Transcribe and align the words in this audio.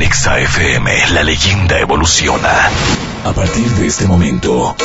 En 0.00 0.04
FM, 0.04 1.08
la 1.10 1.24
leyenda 1.24 1.76
evoluciona. 1.80 2.70
A 3.24 3.32
partir 3.32 3.66
de 3.72 3.88
este 3.88 4.06
momento, 4.06 4.76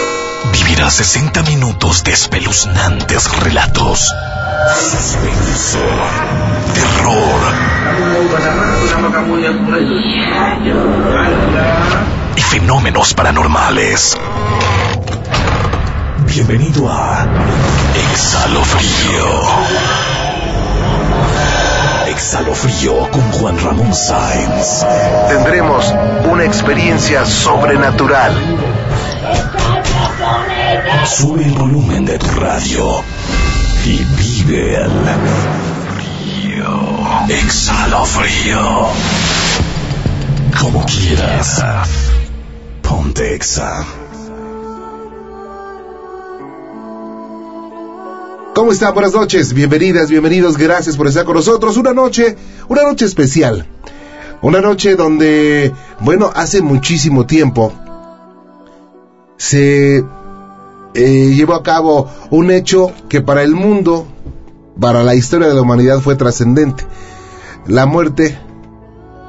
vivirás 0.52 0.96
60 0.96 1.44
minutos 1.44 2.04
de 2.04 2.14
espeluznantes 2.14 3.32
relatos. 3.42 4.12
Suspenso, 4.74 5.78
terror 6.74 7.42
y 12.36 12.42
fenómenos 12.42 13.14
paranormales. 13.14 14.18
Bienvenido 16.26 16.92
a 16.92 17.28
Exhalofrío. 18.12 20.03
Exhalofrío 22.14 23.10
con 23.10 23.32
Juan 23.32 23.58
Ramón 23.58 23.92
Sáenz. 23.92 24.86
Tendremos 25.30 25.92
una 26.32 26.46
experiencia 26.46 27.26
sobrenatural. 27.26 28.32
Sube 31.06 31.44
el 31.44 31.54
volumen 31.54 32.06
de 32.06 32.20
tu 32.20 32.30
radio 32.40 33.04
y 33.84 33.98
vive 34.16 34.76
el 34.76 34.92
frío. 35.96 37.26
Exhalofrío. 37.30 38.90
Como 40.60 40.86
quieras. 40.86 41.64
Ponte 42.84 43.34
Exa. 43.34 44.03
¿Cómo 48.56 48.72
están? 48.72 48.94
Buenas 48.94 49.14
noches, 49.14 49.52
bienvenidas, 49.54 50.12
bienvenidos, 50.12 50.58
gracias 50.58 50.96
por 50.96 51.08
estar 51.08 51.26
con 51.26 51.36
nosotros. 51.36 51.76
Una 51.76 51.92
noche, 51.92 52.38
una 52.68 52.84
noche 52.84 53.06
especial. 53.06 53.66
Una 54.44 54.62
noche 54.62 54.96
donde, 54.96 55.74
bueno, 56.02 56.30
hace 56.36 56.62
muchísimo 56.62 57.26
tiempo 57.26 57.74
se 59.38 60.06
eh, 60.94 61.34
llevó 61.34 61.56
a 61.56 61.64
cabo 61.64 62.12
un 62.30 62.52
hecho 62.52 62.92
que 63.10 63.22
para 63.22 63.42
el 63.42 63.56
mundo, 63.56 64.06
para 64.80 65.02
la 65.02 65.16
historia 65.16 65.48
de 65.48 65.56
la 65.56 65.62
humanidad 65.62 66.00
fue 66.00 66.16
trascendente. 66.16 66.86
La 67.66 67.88
muerte, 67.88 68.38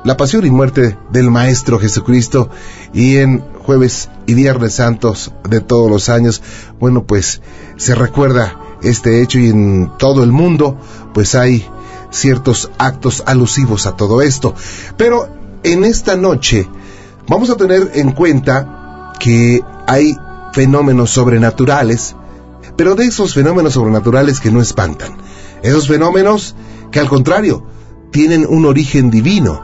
la 0.05 0.19
pasión 0.19 0.45
y 0.45 0.51
muerte 0.51 0.99
del 1.11 1.31
Maestro 1.31 1.79
Jesucristo 1.79 2.51
y 2.93 3.17
en 3.17 3.41
jueves 3.65 4.11
y 4.27 4.35
viernes 4.35 4.75
santos 4.75 5.33
de 5.49 5.63
todos 5.63 5.91
los 5.91 6.11
años, 6.11 6.43
bueno, 6.79 7.05
pues 7.05 7.41
se 7.77 7.95
recuerda 7.95 8.59
este 8.85 9.23
hecho 9.23 9.39
y 9.39 9.49
en 9.49 9.93
todo 9.99 10.23
el 10.23 10.33
mundo 10.33 10.79
pues 11.13 11.35
hay 11.35 11.67
ciertos 12.11 12.71
actos 12.79 13.23
alusivos 13.27 13.87
a 13.87 13.97
todo 13.97 14.23
esto. 14.23 14.55
Pero 14.97 15.29
en 15.63 15.85
esta 15.85 16.17
noche 16.17 16.69
vamos 17.29 17.51
a 17.51 17.57
tener 17.57 17.93
en 17.95 18.13
cuenta 18.13 19.13
que 19.19 19.63
hay 19.87 20.17
fenómenos 20.53 21.11
sobrenaturales, 21.11 22.15
pero 22.77 22.95
de 22.95 23.07
esos 23.07 23.35
fenómenos 23.35 23.75
sobrenaturales 23.75 24.41
que 24.41 24.51
no 24.51 24.61
espantan. 24.61 25.17
Esos 25.63 25.89
fenómenos 25.89 26.55
que 26.91 27.01
al 27.01 27.09
contrario 27.09 27.67
tienen 28.11 28.47
un 28.49 28.67
origen 28.67 29.11
divino. 29.11 29.63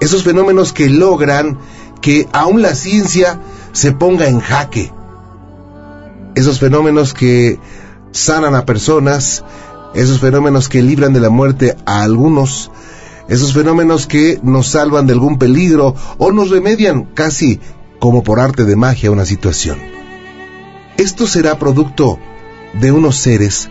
Esos 0.00 0.22
fenómenos 0.22 0.72
que 0.72 0.88
logran 0.88 1.58
que 2.00 2.28
aún 2.32 2.62
la 2.62 2.74
ciencia 2.74 3.40
se 3.72 3.92
ponga 3.92 4.28
en 4.28 4.40
jaque. 4.40 4.92
Esos 6.34 6.60
fenómenos 6.60 7.12
que 7.14 7.58
sanan 8.16 8.54
a 8.54 8.64
personas, 8.64 9.44
esos 9.94 10.20
fenómenos 10.20 10.68
que 10.68 10.82
libran 10.82 11.12
de 11.12 11.20
la 11.20 11.30
muerte 11.30 11.76
a 11.84 12.02
algunos, 12.02 12.70
esos 13.28 13.52
fenómenos 13.52 14.06
que 14.06 14.40
nos 14.42 14.68
salvan 14.68 15.06
de 15.06 15.12
algún 15.12 15.38
peligro 15.38 15.94
o 16.18 16.32
nos 16.32 16.50
remedian 16.50 17.04
casi 17.04 17.60
como 17.98 18.22
por 18.22 18.40
arte 18.40 18.64
de 18.64 18.74
magia 18.74 19.10
una 19.10 19.26
situación. 19.26 19.78
Esto 20.96 21.26
será 21.26 21.58
producto 21.58 22.18
de 22.72 22.90
unos 22.90 23.16
seres, 23.16 23.68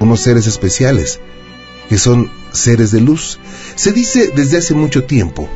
unos 0.00 0.20
seres 0.20 0.46
especiales, 0.46 1.20
que 1.88 1.98
son 1.98 2.30
seres 2.50 2.92
de 2.92 3.02
luz. 3.02 3.38
Se 3.74 3.92
dice 3.92 4.32
desde 4.34 4.58
hace 4.58 4.74
mucho 4.74 5.04
tiempo 5.04 5.48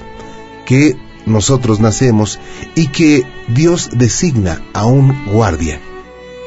que 0.67 0.97
nosotros 1.25 1.81
nacemos 1.81 2.39
y 2.75 2.89
que 2.89 3.27
Dios 3.49 3.91
designa 3.95 4.63
a 4.75 4.85
un 4.85 5.25
guardia 5.27 5.81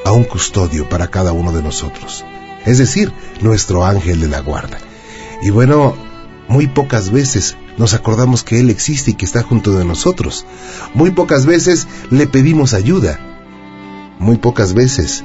a 0.05 0.11
un 0.11 0.23
custodio 0.23 0.89
para 0.89 1.07
cada 1.07 1.31
uno 1.33 1.51
de 1.51 1.63
nosotros, 1.63 2.25
es 2.65 2.77
decir, 2.77 3.11
nuestro 3.41 3.85
ángel 3.85 4.21
de 4.21 4.27
la 4.27 4.39
guarda. 4.39 4.77
Y 5.41 5.49
bueno, 5.49 5.95
muy 6.47 6.67
pocas 6.67 7.11
veces 7.11 7.55
nos 7.77 7.93
acordamos 7.93 8.43
que 8.43 8.59
Él 8.59 8.69
existe 8.69 9.11
y 9.11 9.13
que 9.15 9.25
está 9.25 9.41
junto 9.41 9.71
de 9.71 9.85
nosotros. 9.85 10.45
Muy 10.93 11.11
pocas 11.11 11.45
veces 11.45 11.87
le 12.09 12.27
pedimos 12.27 12.73
ayuda. 12.73 13.19
Muy 14.19 14.37
pocas 14.37 14.73
veces 14.73 15.23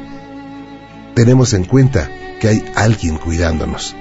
tenemos 1.15 1.53
en 1.53 1.65
cuenta 1.65 2.11
que 2.41 2.49
hay 2.49 2.65
alguien 2.75 3.19
cuidándonos. 3.19 3.95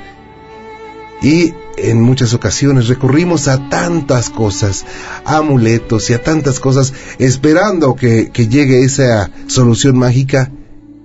Y 1.22 1.53
en 1.78 2.02
muchas 2.02 2.34
ocasiones 2.34 2.88
recurrimos 2.88 3.47
a 3.47 3.69
tantas 3.69 4.30
cosas, 4.30 4.86
a 5.25 5.38
amuletos 5.38 6.09
y 6.09 6.13
a 6.13 6.22
tantas 6.22 6.59
cosas, 6.59 6.94
esperando 7.19 7.96
que, 7.96 8.30
que 8.31 8.47
llegue 8.47 8.84
esa 8.84 9.31
solución 9.47 9.97
mágica 9.97 10.52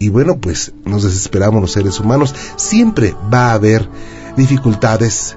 y 0.01 0.09
bueno, 0.09 0.39
pues 0.39 0.73
nos 0.87 1.03
desesperamos 1.03 1.61
los 1.61 1.73
seres 1.73 2.01
humanos. 2.01 2.35
Siempre 2.57 3.15
va 3.33 3.51
a 3.51 3.53
haber 3.53 3.87
dificultades, 4.35 5.37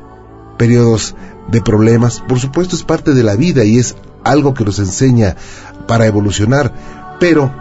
periodos 0.58 1.16
de 1.50 1.62
problemas. 1.62 2.24
Por 2.30 2.40
supuesto 2.40 2.74
es 2.74 2.84
parte 2.84 3.14
de 3.14 3.24
la 3.24 3.36
vida 3.36 3.66
y 3.66 3.78
es 3.78 3.98
algo 4.24 4.54
que 4.54 4.64
nos 4.64 4.80
enseña 4.80 5.36
para 5.86 6.06
evolucionar. 6.08 6.74
Pero 7.20 7.54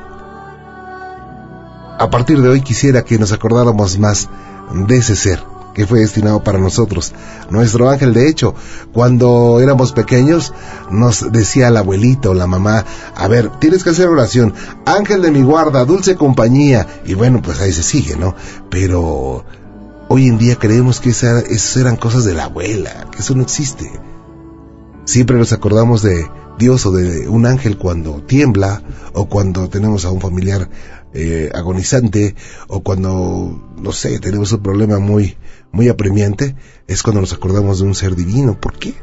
a 1.98 2.08
partir 2.08 2.41
de 2.41 2.48
hoy 2.48 2.60
quisiera 2.60 3.04
que 3.04 3.18
nos 3.18 3.32
acordáramos 3.32 3.98
más 3.98 4.28
de 4.72 4.96
ese 4.96 5.16
ser 5.16 5.51
que 5.75 5.87
fue 5.87 6.00
destinado 6.00 6.43
para 6.43 6.59
nosotros. 6.59 7.12
Nuestro 7.50 7.88
ángel, 7.88 8.15
de 8.15 8.28
hecho, 8.28 8.55
cuando 8.93 9.60
éramos 9.60 9.93
pequeños, 9.93 10.53
nos 10.91 11.33
decía 11.33 11.69
el 11.69 11.77
abuelito 11.77 12.31
o 12.31 12.34
la 12.34 12.47
mamá, 12.47 12.84
a 13.15 13.28
ver, 13.28 13.50
tienes 13.59 13.84
que 13.84 13.91
hacer 13.91 14.09
oración, 14.09 14.55
ángel 14.87 15.22
de 15.22 15.31
mi 15.31 15.43
guarda, 15.43 15.84
dulce 15.84 16.16
compañía, 16.16 16.87
y 17.05 17.15
bueno, 17.15 17.41
pues 17.43 17.60
ahí 17.60 17.72
se 17.72 17.83
sigue, 17.83 18.16
¿no? 18.16 18.34
Pero 18.71 19.44
hoy 20.09 20.27
en 20.27 20.38
día 20.38 20.56
creemos 20.56 21.00
que 21.00 21.10
esas 21.10 21.77
eran 21.77 21.97
cosas 21.97 22.25
de 22.25 22.34
la 22.34 22.44
abuela, 22.44 23.06
que 23.10 23.19
eso 23.21 23.34
no 23.34 23.43
existe. 23.43 23.91
Siempre 25.04 25.37
nos 25.37 25.53
acordamos 25.53 26.03
de 26.03 26.27
Dios 26.58 26.86
o 26.86 26.92
de 26.92 27.28
un 27.28 27.46
ángel 27.46 27.78
cuando 27.78 28.22
tiembla 28.22 28.82
o 29.14 29.26
cuando 29.26 29.68
tenemos 29.68 30.04
a 30.04 30.10
un 30.10 30.20
familiar 30.20 30.68
eh, 31.14 31.50
agonizante 31.54 32.34
o 32.68 32.82
cuando, 32.82 33.74
no 33.76 33.92
sé, 33.92 34.18
tenemos 34.18 34.52
un 34.52 34.62
problema 34.62 34.98
muy, 34.98 35.36
muy 35.70 35.88
apremiante, 35.88 36.56
es 36.86 37.02
cuando 37.02 37.20
nos 37.20 37.32
acordamos 37.32 37.80
de 37.80 37.86
un 37.86 37.94
ser 37.94 38.16
divino. 38.16 38.58
¿Por 38.58 38.78
qué? 38.78 38.94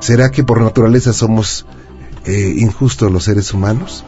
¿Será 0.00 0.30
que 0.30 0.44
por 0.44 0.60
naturaleza 0.60 1.12
somos 1.12 1.66
eh, 2.24 2.54
injustos 2.58 3.10
los 3.10 3.24
seres 3.24 3.52
humanos? 3.52 4.04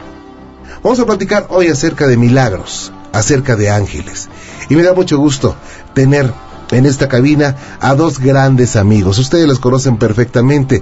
Vamos 0.83 0.99
a 0.99 1.05
platicar 1.05 1.47
hoy 1.49 1.67
acerca 1.67 2.07
de 2.07 2.17
milagros, 2.17 2.91
acerca 3.13 3.55
de 3.55 3.69
ángeles. 3.69 4.29
Y 4.69 4.75
me 4.75 4.83
da 4.83 4.93
mucho 4.93 5.17
gusto 5.17 5.55
tener 5.93 6.33
en 6.71 6.85
esta 6.85 7.07
cabina 7.07 7.55
a 7.79 7.93
dos 7.95 8.19
grandes 8.19 8.75
amigos. 8.75 9.19
Ustedes 9.19 9.47
los 9.47 9.59
conocen 9.59 9.97
perfectamente. 9.97 10.81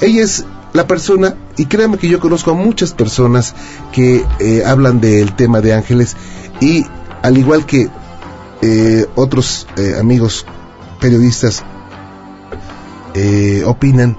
Ella 0.00 0.24
la 0.72 0.86
persona, 0.86 1.34
y 1.56 1.66
créanme 1.66 1.98
que 1.98 2.08
yo 2.08 2.20
conozco 2.20 2.50
a 2.50 2.54
muchas 2.54 2.92
personas 2.92 3.54
que 3.92 4.24
eh, 4.38 4.62
hablan 4.64 5.00
del 5.00 5.34
tema 5.34 5.60
de 5.60 5.74
ángeles 5.74 6.16
y 6.60 6.86
al 7.22 7.38
igual 7.38 7.66
que 7.66 7.88
eh, 8.62 9.06
otros 9.14 9.66
eh, 9.76 9.94
amigos 9.98 10.46
periodistas 11.00 11.64
opinan, 13.64 14.16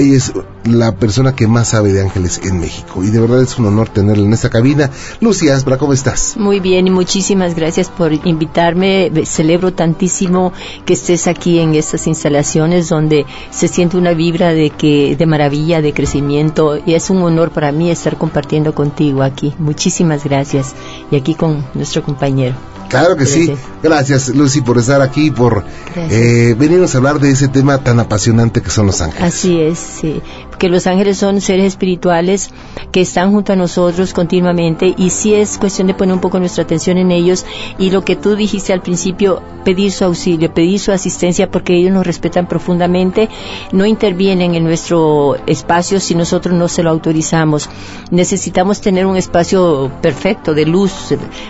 ella 0.00 0.16
es 0.16 0.32
la 0.64 0.92
persona 0.92 1.34
que 1.34 1.46
más 1.46 1.68
sabe 1.68 1.92
de 1.92 2.02
ángeles 2.02 2.40
en 2.44 2.60
México 2.60 3.02
y 3.02 3.10
de 3.10 3.20
verdad 3.20 3.42
es 3.42 3.58
un 3.58 3.66
honor 3.66 3.88
tenerla 3.88 4.24
en 4.24 4.32
esta 4.32 4.50
cabina. 4.50 4.90
Lucia 5.20 5.54
Aspra, 5.54 5.78
¿cómo 5.78 5.92
estás? 5.92 6.36
Muy 6.36 6.60
bien 6.60 6.86
y 6.86 6.90
muchísimas 6.90 7.54
gracias 7.54 7.88
por 7.88 8.12
invitarme. 8.12 9.10
Celebro 9.24 9.72
tantísimo 9.72 10.52
que 10.84 10.94
estés 10.94 11.26
aquí 11.26 11.58
en 11.58 11.74
estas 11.74 12.06
instalaciones 12.06 12.88
donde 12.88 13.26
se 13.50 13.68
siente 13.68 13.96
una 13.96 14.12
vibra 14.12 14.52
de 14.52 14.70
que 14.70 15.16
de 15.16 15.26
maravilla, 15.26 15.80
de 15.80 15.92
crecimiento 15.92 16.78
y 16.84 16.94
es 16.94 17.10
un 17.10 17.22
honor 17.22 17.50
para 17.50 17.72
mí 17.72 17.90
estar 17.90 18.16
compartiendo 18.16 18.74
contigo 18.74 19.22
aquí. 19.22 19.54
Muchísimas 19.58 20.24
gracias 20.24 20.74
y 21.10 21.16
aquí 21.16 21.34
con 21.34 21.64
nuestro 21.74 22.02
compañero. 22.02 22.56
Claro 22.90 23.16
que 23.16 23.24
sí. 23.24 23.52
Gracias, 23.82 24.28
Lucy, 24.28 24.60
por 24.60 24.76
estar 24.78 25.00
aquí, 25.00 25.30
por 25.30 25.64
eh, 25.96 26.54
venirnos 26.58 26.94
a 26.94 26.98
hablar 26.98 27.20
de 27.20 27.30
ese 27.30 27.48
tema 27.48 27.78
tan 27.78 28.00
apasionante 28.00 28.60
que 28.60 28.70
son 28.70 28.86
los 28.86 29.00
ángeles. 29.00 29.22
Así 29.34 29.60
es, 29.60 29.78
sí. 29.78 30.20
Que 30.60 30.68
los 30.68 30.86
ángeles 30.86 31.16
son 31.16 31.40
seres 31.40 31.64
espirituales 31.64 32.50
que 32.92 33.00
están 33.00 33.32
junto 33.32 33.54
a 33.54 33.56
nosotros 33.56 34.12
continuamente 34.12 34.94
y 34.94 35.08
sí 35.08 35.32
es 35.32 35.56
cuestión 35.56 35.86
de 35.86 35.94
poner 35.94 36.14
un 36.14 36.20
poco 36.20 36.38
nuestra 36.38 36.64
atención 36.64 36.98
en 36.98 37.10
ellos. 37.10 37.46
Y 37.78 37.90
lo 37.90 38.04
que 38.04 38.14
tú 38.14 38.36
dijiste 38.36 38.74
al 38.74 38.82
principio, 38.82 39.42
pedir 39.64 39.90
su 39.90 40.04
auxilio, 40.04 40.52
pedir 40.52 40.78
su 40.78 40.92
asistencia 40.92 41.50
porque 41.50 41.74
ellos 41.74 41.92
nos 41.92 42.06
respetan 42.06 42.46
profundamente, 42.46 43.30
no 43.72 43.86
intervienen 43.86 44.54
en 44.54 44.64
nuestro 44.64 45.36
espacio 45.46 45.98
si 45.98 46.14
nosotros 46.14 46.54
no 46.54 46.68
se 46.68 46.82
lo 46.82 46.90
autorizamos. 46.90 47.70
Necesitamos 48.10 48.82
tener 48.82 49.06
un 49.06 49.16
espacio 49.16 49.90
perfecto 50.02 50.52
de 50.52 50.66
luz 50.66 50.92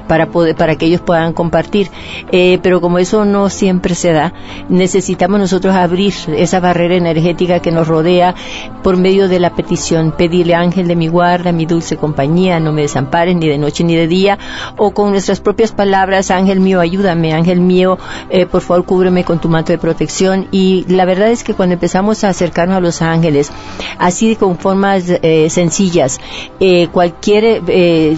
para 0.07 0.29
para 0.31 0.77
que 0.77 0.87
ellos 0.87 1.01
puedan 1.01 1.33
compartir, 1.33 1.91
eh, 2.31 2.61
pero 2.63 2.81
como 2.81 3.01
eso 3.01 3.25
no 3.25 3.51
siempre 3.51 3.97
se 3.97 4.13
da, 4.13 4.33
necesitamos 4.69 5.41
nosotros 5.41 5.75
abrir 5.75 6.15
esa 6.37 6.61
barrera 6.61 6.95
energética 6.95 7.59
que 7.59 7.73
nos 7.73 7.89
rodea. 7.89 8.37
Por 8.85 9.00
medio 9.01 9.29
de 9.29 9.41
la 9.41 9.55
petición, 9.55 10.13
pedirle 10.13 10.55
ángel 10.55 10.89
de 10.89 10.97
mi 10.97 11.09
guarda, 11.09 11.53
mi 11.53 11.67
dulce 11.67 11.97
compañía, 11.97 12.61
no 12.61 12.73
me 12.73 12.83
desamparen 12.83 13.39
ni 13.39 13.49
de 13.49 13.59
noche 13.59 13.85
ni 13.85 13.97
de 13.97 14.07
día, 14.07 14.39
o 14.77 14.93
con 14.93 15.11
nuestras 15.11 15.41
propias 15.41 15.73
palabras, 15.73 16.31
ángel 16.31 16.61
mío, 16.61 16.81
ayúdame, 16.81 17.33
ángel 17.33 17.61
mío, 17.61 17.99
eh, 18.31 18.47
por 18.47 18.63
favor 18.63 18.85
cúbreme 18.85 19.25
con 19.25 19.41
tu 19.41 19.49
manto 19.49 19.73
de 19.73 19.79
protección. 19.79 20.49
Y 20.51 20.85
la 20.89 21.05
verdad 21.05 21.31
es 21.31 21.45
que 21.45 21.55
cuando 21.55 21.75
empezamos 21.75 22.25
a 22.25 22.29
acercarnos 22.29 22.77
a 22.77 22.81
los 22.81 23.03
ángeles, 23.03 23.51
así 23.99 24.37
con 24.37 24.59
formas 24.59 25.05
eh, 25.09 25.49
sencillas, 25.51 26.21
eh, 26.59 26.89
cualquier 26.93 27.63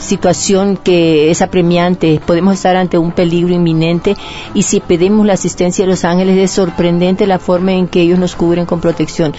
situación 0.01 0.77
que 0.77 1.31
es 1.31 1.43
apremiante, 1.43 2.21
podemos 2.25 2.55
estar 2.55 2.77
ante 2.77 2.99
un 2.99 3.13
peligro 3.13 3.55
inminente 3.55 4.17
y 4.55 4.63
si 4.63 4.81
pedimos 4.81 5.27
la 5.27 5.35
asistencia 5.35 5.85
de 5.85 5.91
los 5.91 6.05
ángeles 6.05 6.37
es 6.39 6.51
sorprendente 6.51 7.27
la 7.27 7.39
forma 7.39 7.73
en 7.73 7.89
que 7.89 8.03
ellos 8.03 8.19
nos 8.19 8.37
cubren 8.37 8.67
con 8.67 8.81
protección. 8.81 9.35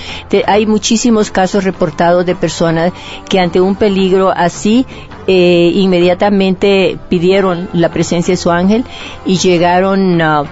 hay 0.47 0.65
muchísimos 0.65 1.31
casos 1.33 1.65
reportados 1.65 2.25
de 2.25 2.35
personas 2.35 2.93
que 3.27 3.39
ante 3.39 3.59
un 3.59 3.75
peligro 3.75 4.31
así 4.33 4.85
eh, 5.27 5.71
inmediatamente 5.75 6.97
pidieron 7.09 7.69
la 7.73 7.89
presencia 7.89 8.33
de 8.33 8.37
su 8.37 8.51
ángel 8.51 8.85
y 9.25 9.37
llegaron 9.37 10.21
uh, 10.21 10.45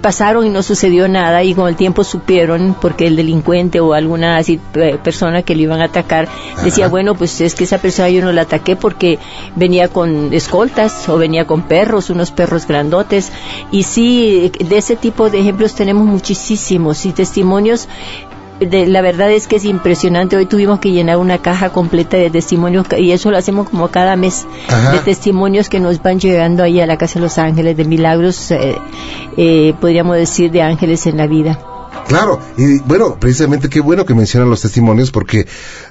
pasaron 0.00 0.46
y 0.46 0.50
no 0.50 0.62
sucedió 0.62 1.08
nada 1.08 1.42
y 1.42 1.54
con 1.54 1.68
el 1.68 1.76
tiempo 1.76 2.04
supieron 2.04 2.76
porque 2.80 3.06
el 3.06 3.16
delincuente 3.16 3.80
o 3.80 3.92
alguna 3.92 4.36
así, 4.36 4.58
persona 5.02 5.42
que 5.42 5.54
le 5.54 5.62
iban 5.62 5.80
a 5.80 5.86
atacar 5.86 6.28
decía 6.64 6.88
bueno 6.88 7.14
pues 7.14 7.40
es 7.40 7.54
que 7.54 7.64
esa 7.64 7.78
persona 7.78 8.08
yo 8.08 8.22
no 8.22 8.32
la 8.32 8.42
ataqué 8.42 8.76
porque 8.76 9.18
venía 9.56 9.88
con 9.88 10.32
escoltas 10.32 11.08
o 11.08 11.18
venía 11.18 11.46
con 11.46 11.62
perros 11.62 12.10
unos 12.10 12.30
perros 12.30 12.66
grandotes 12.66 13.32
y 13.70 13.82
sí 13.82 14.52
de 14.58 14.78
ese 14.78 14.96
tipo 14.96 15.28
de 15.28 15.40
ejemplos 15.40 15.74
tenemos 15.74 16.06
muchísimos 16.06 17.04
y 17.04 17.12
testimonios 17.12 17.88
la 18.60 19.00
verdad 19.00 19.30
es 19.30 19.46
que 19.46 19.56
es 19.56 19.64
impresionante. 19.64 20.36
Hoy 20.36 20.46
tuvimos 20.46 20.80
que 20.80 20.90
llenar 20.90 21.16
una 21.16 21.38
caja 21.38 21.70
completa 21.70 22.16
de 22.16 22.30
testimonios 22.30 22.86
y 22.98 23.12
eso 23.12 23.30
lo 23.30 23.38
hacemos 23.38 23.68
como 23.70 23.88
cada 23.88 24.16
mes 24.16 24.46
de 24.92 24.98
testimonios 24.98 25.68
que 25.68 25.80
nos 25.80 26.02
van 26.02 26.20
llegando 26.20 26.62
ahí 26.62 26.80
a 26.80 26.86
la 26.86 26.98
Casa 26.98 27.14
de 27.14 27.20
los 27.20 27.38
Ángeles, 27.38 27.76
de 27.76 27.84
milagros, 27.84 28.50
eh, 28.50 28.76
eh, 29.36 29.74
podríamos 29.80 30.16
decir, 30.16 30.50
de 30.50 30.62
ángeles 30.62 31.06
en 31.06 31.16
la 31.16 31.26
vida. 31.26 31.58
Claro, 32.06 32.40
y 32.56 32.78
bueno, 32.80 33.18
precisamente 33.18 33.68
qué 33.68 33.80
bueno 33.80 34.04
que 34.04 34.14
mencionan 34.14 34.50
los 34.50 34.62
testimonios 34.62 35.10
porque 35.10 35.46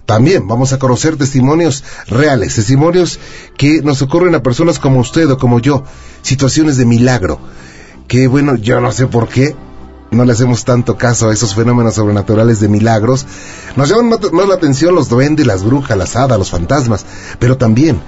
también 0.05 0.47
vamos 0.47 0.73
a 0.73 0.79
conocer 0.79 1.17
testimonios 1.17 1.83
reales, 2.07 2.55
testimonios 2.55 3.19
que 3.57 3.81
nos 3.81 4.01
ocurren 4.01 4.35
a 4.35 4.43
personas 4.43 4.79
como 4.79 4.99
usted 4.99 5.29
o 5.29 5.37
como 5.37 5.59
yo, 5.59 5.83
situaciones 6.21 6.77
de 6.77 6.85
milagro. 6.85 7.39
Que 8.07 8.27
bueno, 8.27 8.55
yo 8.55 8.81
no 8.81 8.91
sé 8.91 9.07
por 9.07 9.27
qué, 9.27 9.55
no 10.11 10.25
le 10.25 10.31
hacemos 10.33 10.65
tanto 10.65 10.97
caso 10.97 11.29
a 11.29 11.33
esos 11.33 11.55
fenómenos 11.55 11.95
sobrenaturales 11.95 12.59
de 12.59 12.67
milagros. 12.67 13.25
Nos 13.75 13.89
llaman 13.89 14.19
más 14.31 14.47
la 14.47 14.55
atención 14.55 14.95
los 14.95 15.09
duendes, 15.09 15.45
las 15.45 15.63
brujas, 15.63 15.97
las 15.97 16.15
hadas, 16.15 16.37
los 16.37 16.49
fantasmas, 16.49 17.05
pero 17.39 17.57
también 17.57 17.99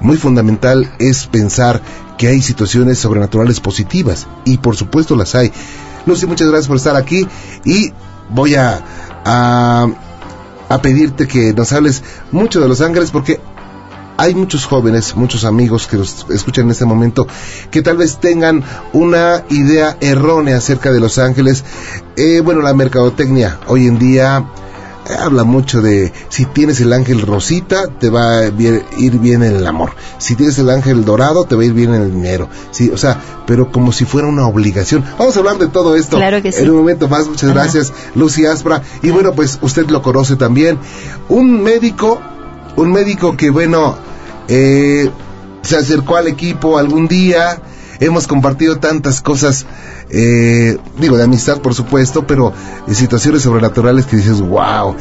muy 0.00 0.16
fundamental 0.16 0.92
es 0.98 1.26
pensar 1.26 1.80
que 2.18 2.28
hay 2.28 2.42
situaciones 2.42 2.98
sobrenaturales 2.98 3.60
positivas 3.60 4.26
y 4.44 4.58
por 4.58 4.76
supuesto 4.76 5.16
las 5.16 5.34
hay. 5.34 5.52
Lucy, 6.04 6.26
muchas 6.26 6.48
gracias 6.48 6.68
por 6.68 6.76
estar 6.76 6.96
aquí 6.96 7.26
y 7.64 7.92
voy 8.30 8.54
a, 8.54 8.80
a, 9.24 9.86
a 10.68 10.82
pedirte 10.82 11.26
que 11.26 11.52
nos 11.52 11.72
hables 11.72 12.02
mucho 12.32 12.60
de 12.60 12.68
los 12.68 12.80
ángeles 12.80 13.10
porque 13.10 13.40
hay 14.16 14.34
muchos 14.34 14.66
jóvenes, 14.66 15.16
muchos 15.16 15.44
amigos 15.44 15.86
que 15.86 15.96
nos 15.96 16.26
escuchan 16.30 16.66
en 16.66 16.70
este 16.72 16.84
momento, 16.84 17.26
que 17.70 17.82
tal 17.82 17.96
vez 17.96 18.18
tengan 18.18 18.64
una 18.92 19.44
idea 19.50 19.96
errónea 20.00 20.56
acerca 20.56 20.92
de 20.92 21.00
Los 21.00 21.18
Ángeles. 21.18 21.64
Eh, 22.16 22.40
bueno, 22.40 22.62
la 22.62 22.74
mercadotecnia 22.74 23.58
hoy 23.66 23.86
en 23.86 23.98
día 23.98 24.46
eh, 25.08 25.14
habla 25.18 25.44
mucho 25.44 25.82
de 25.82 26.12
si 26.28 26.46
tienes 26.46 26.80
el 26.80 26.92
ángel 26.92 27.20
rosita 27.20 27.88
te 27.88 28.10
va 28.10 28.38
a 28.38 28.46
ir 28.46 29.18
bien 29.18 29.42
en 29.42 29.56
el 29.56 29.66
amor. 29.66 29.90
Si 30.18 30.34
tienes 30.34 30.58
el 30.58 30.70
ángel 30.70 31.04
dorado 31.04 31.44
te 31.44 31.54
va 31.54 31.62
a 31.62 31.66
ir 31.66 31.74
bien 31.74 31.94
en 31.94 32.02
el 32.02 32.12
dinero. 32.12 32.48
Sí 32.70 32.90
o 32.92 32.96
sea 32.96 33.20
pero 33.46 33.70
como 33.70 33.92
si 33.92 34.04
fuera 34.04 34.26
una 34.26 34.46
obligación. 34.46 35.04
Vamos 35.18 35.36
a 35.36 35.40
hablar 35.40 35.58
de 35.58 35.68
todo 35.68 35.94
esto 35.94 36.16
claro 36.16 36.42
que 36.42 36.52
sí. 36.52 36.62
en 36.62 36.70
un 36.70 36.78
momento 36.78 37.08
más. 37.08 37.26
Muchas 37.26 37.52
gracias 37.52 37.92
Lucy 38.14 38.46
Aspra. 38.46 38.82
Y 39.02 39.10
bueno 39.10 39.34
pues 39.34 39.58
usted 39.62 39.88
lo 39.88 40.02
conoce 40.02 40.36
también. 40.36 40.78
Un 41.28 41.62
médico 41.62 42.20
un 42.76 42.92
médico 42.92 43.36
que 43.36 43.50
bueno 43.50 43.96
eh, 44.48 45.10
se 45.62 45.76
acercó 45.76 46.16
al 46.16 46.28
equipo 46.28 46.78
algún 46.78 47.08
día, 47.08 47.60
hemos 47.98 48.26
compartido 48.26 48.78
tantas 48.78 49.20
cosas, 49.20 49.66
eh, 50.10 50.78
digo, 50.98 51.16
de 51.16 51.24
amistad 51.24 51.60
por 51.60 51.74
supuesto, 51.74 52.26
pero 52.26 52.52
en 52.86 52.94
situaciones 52.94 53.42
sobrenaturales 53.42 54.06
que 54.06 54.16
dices, 54.16 54.40
wow, 54.40 54.94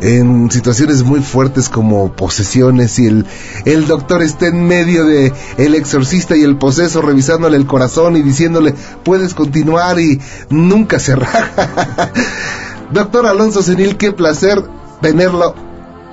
en 0.00 0.50
situaciones 0.50 1.02
muy 1.02 1.20
fuertes 1.20 1.68
como 1.68 2.12
posesiones 2.12 2.98
y 2.98 3.06
el, 3.06 3.26
el 3.64 3.86
doctor 3.86 4.22
está 4.22 4.46
en 4.46 4.66
medio 4.66 5.04
de 5.04 5.32
el 5.56 5.74
exorcista 5.74 6.36
y 6.36 6.42
el 6.42 6.58
poseso 6.58 7.02
revisándole 7.02 7.56
el 7.56 7.66
corazón 7.66 8.16
y 8.16 8.22
diciéndole, 8.22 8.74
puedes 9.02 9.34
continuar 9.34 9.98
y 9.98 10.20
nunca 10.50 10.98
raja. 11.16 12.12
doctor 12.92 13.26
Alonso 13.26 13.62
Senil, 13.62 13.96
qué 13.96 14.12
placer 14.12 14.62
tenerlo 15.00 15.54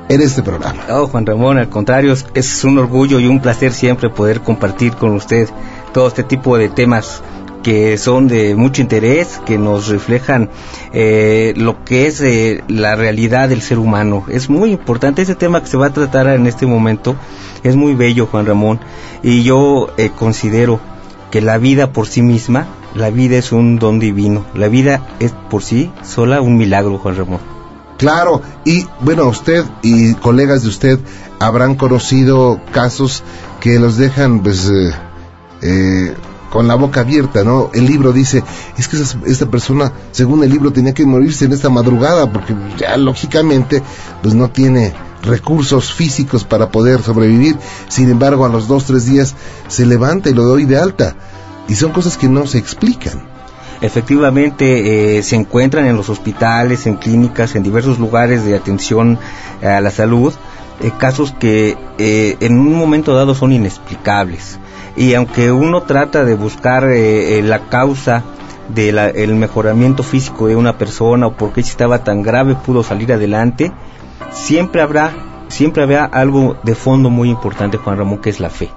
en 0.10 0.22
este 0.22 0.44
programa. 0.44 0.84
Oh, 0.90 1.08
Juan 1.08 1.26
Ramón, 1.26 1.58
al 1.58 1.70
contrario, 1.70 2.14
es 2.34 2.64
un 2.64 2.78
orgullo 2.78 3.20
y 3.20 3.28
un 3.28 3.42
placer 3.42 3.72
siempre 3.74 4.10
poder 4.10 4.42
compartir 4.42 4.94
con 4.94 5.12
usted 5.14 5.50
todo 5.94 6.08
este 6.08 6.24
tipo 6.24 6.58
de 6.58 6.70
temas 6.70 7.22
que 7.62 7.98
son 7.98 8.28
de 8.28 8.56
mucho 8.56 8.82
interés, 8.82 9.40
que 9.46 9.58
nos 9.58 9.88
reflejan 9.88 10.50
eh, 10.94 11.54
lo 11.56 11.84
que 11.84 12.08
es 12.08 12.22
eh, 12.22 12.64
la 12.68 12.96
realidad 12.96 13.50
del 13.50 13.62
ser 13.62 13.80
humano. 13.80 14.26
Es 14.30 14.50
muy 14.50 14.72
importante 14.72 15.22
ese 15.22 15.36
tema 15.36 15.62
que 15.62 15.68
se 15.68 15.78
va 15.78 15.88
a 15.88 15.94
tratar 15.94 16.28
en 16.28 16.48
este 16.48 16.66
momento. 16.66 17.16
Es 17.64 17.76
muy 17.76 17.94
bello, 17.94 18.26
Juan 18.26 18.46
Ramón, 18.46 18.80
y 19.22 19.44
yo 19.44 19.90
eh, 19.98 20.10
considero 20.16 20.80
que 21.30 21.42
la 21.42 21.58
vida 21.58 21.94
por 21.94 22.08
sí 22.08 22.22
misma, 22.22 22.68
la 22.96 23.10
vida 23.10 23.38
es 23.38 23.52
un 23.52 23.78
don 23.78 24.00
divino. 24.00 24.46
La 24.56 24.68
vida 24.68 25.02
es 25.20 25.32
por 25.50 25.64
sí 25.64 25.92
sola 26.04 26.42
un 26.42 26.58
milagro, 26.58 26.98
Juan 26.98 27.16
Ramón. 27.16 27.61
Claro, 28.02 28.42
y 28.66 28.88
bueno, 29.02 29.28
usted 29.28 29.64
y 29.84 30.16
colegas 30.16 30.64
de 30.64 30.70
usted 30.70 31.00
habrán 31.38 31.76
conocido 31.76 32.60
casos 32.72 33.22
que 33.60 33.78
los 33.78 33.96
dejan 33.96 34.42
pues 34.42 34.68
eh, 34.72 34.92
eh, 35.62 36.16
con 36.50 36.68
la 36.68 36.74
boca 36.74 37.02
abierta, 37.02 37.44
¿no? 37.44 37.70
El 37.76 37.86
libro 37.86 38.12
dice, 38.12 38.44
es 38.76 38.88
que 38.88 38.98
esta 39.28 39.46
persona, 39.52 39.94
según 40.14 40.44
el 40.44 40.50
libro, 40.50 40.74
tenía 40.74 40.96
que 40.96 41.06
morirse 41.06 41.46
en 41.46 41.54
esta 41.54 41.70
madrugada 41.70 42.34
porque 42.34 42.56
ya 42.80 42.98
lógicamente 42.98 43.84
pues 44.24 44.34
no 44.34 44.50
tiene 44.50 44.96
recursos 45.22 45.94
físicos 45.94 46.44
para 46.44 46.72
poder 46.72 47.04
sobrevivir. 47.04 47.56
Sin 47.88 48.10
embargo, 48.10 48.46
a 48.46 48.50
los 48.50 48.68
dos, 48.68 48.86
tres 48.86 49.06
días 49.06 49.36
se 49.68 49.86
levanta 49.86 50.32
y 50.32 50.34
lo 50.34 50.42
doy 50.46 50.66
de 50.66 50.80
alta. 50.80 51.16
Y 51.68 51.76
son 51.76 51.92
cosas 51.92 52.18
que 52.18 52.28
no 52.28 52.48
se 52.48 52.58
explican 52.58 53.31
efectivamente 53.82 55.18
eh, 55.18 55.24
se 55.24 55.36
encuentran 55.36 55.86
en 55.86 55.96
los 55.96 56.10
hospitales, 56.10 56.88
en 56.88 56.96
clínicas, 56.96 57.56
en 57.56 57.64
diversos 57.64 58.00
lugares 58.00 58.46
de 58.46 58.56
atención 58.56 59.18
a 59.64 59.82
la 59.82 59.92
salud, 59.92 60.34
eh, 60.82 60.92
casos 60.98 61.34
que 61.38 61.78
eh, 61.98 62.38
en 62.40 62.60
un 62.60 62.76
momento 62.76 63.16
dado 63.16 63.36
son 63.36 63.52
inexplicables. 63.52 64.60
Y 64.96 65.14
aunque 65.14 65.52
uno 65.52 65.84
trata 65.84 66.26
de 66.26 66.36
buscar 66.36 66.84
la 66.84 67.70
causa 67.70 68.24
del 68.68 69.36
mejoramiento 69.36 70.04
físico 70.04 70.48
de 70.48 70.58
una 70.58 70.78
persona 70.78 71.28
o 71.28 71.38
por 71.38 71.54
qué 71.54 71.62
estaba 71.62 72.04
tan 72.04 72.22
grave 72.22 72.56
pudo 72.56 72.84
salir 72.84 73.14
adelante, 73.14 73.72
siempre 74.32 74.82
habrá, 74.82 75.14
siempre 75.48 75.84
habrá 75.84 76.04
algo 76.04 76.58
de 76.64 76.76
fondo 76.76 77.10
muy 77.10 77.30
importante, 77.30 77.78
Juan 77.78 77.98
Ramón, 77.98 78.20
que 78.20 78.32
es 78.32 78.42
la 78.42 78.50
fe. 78.50 78.70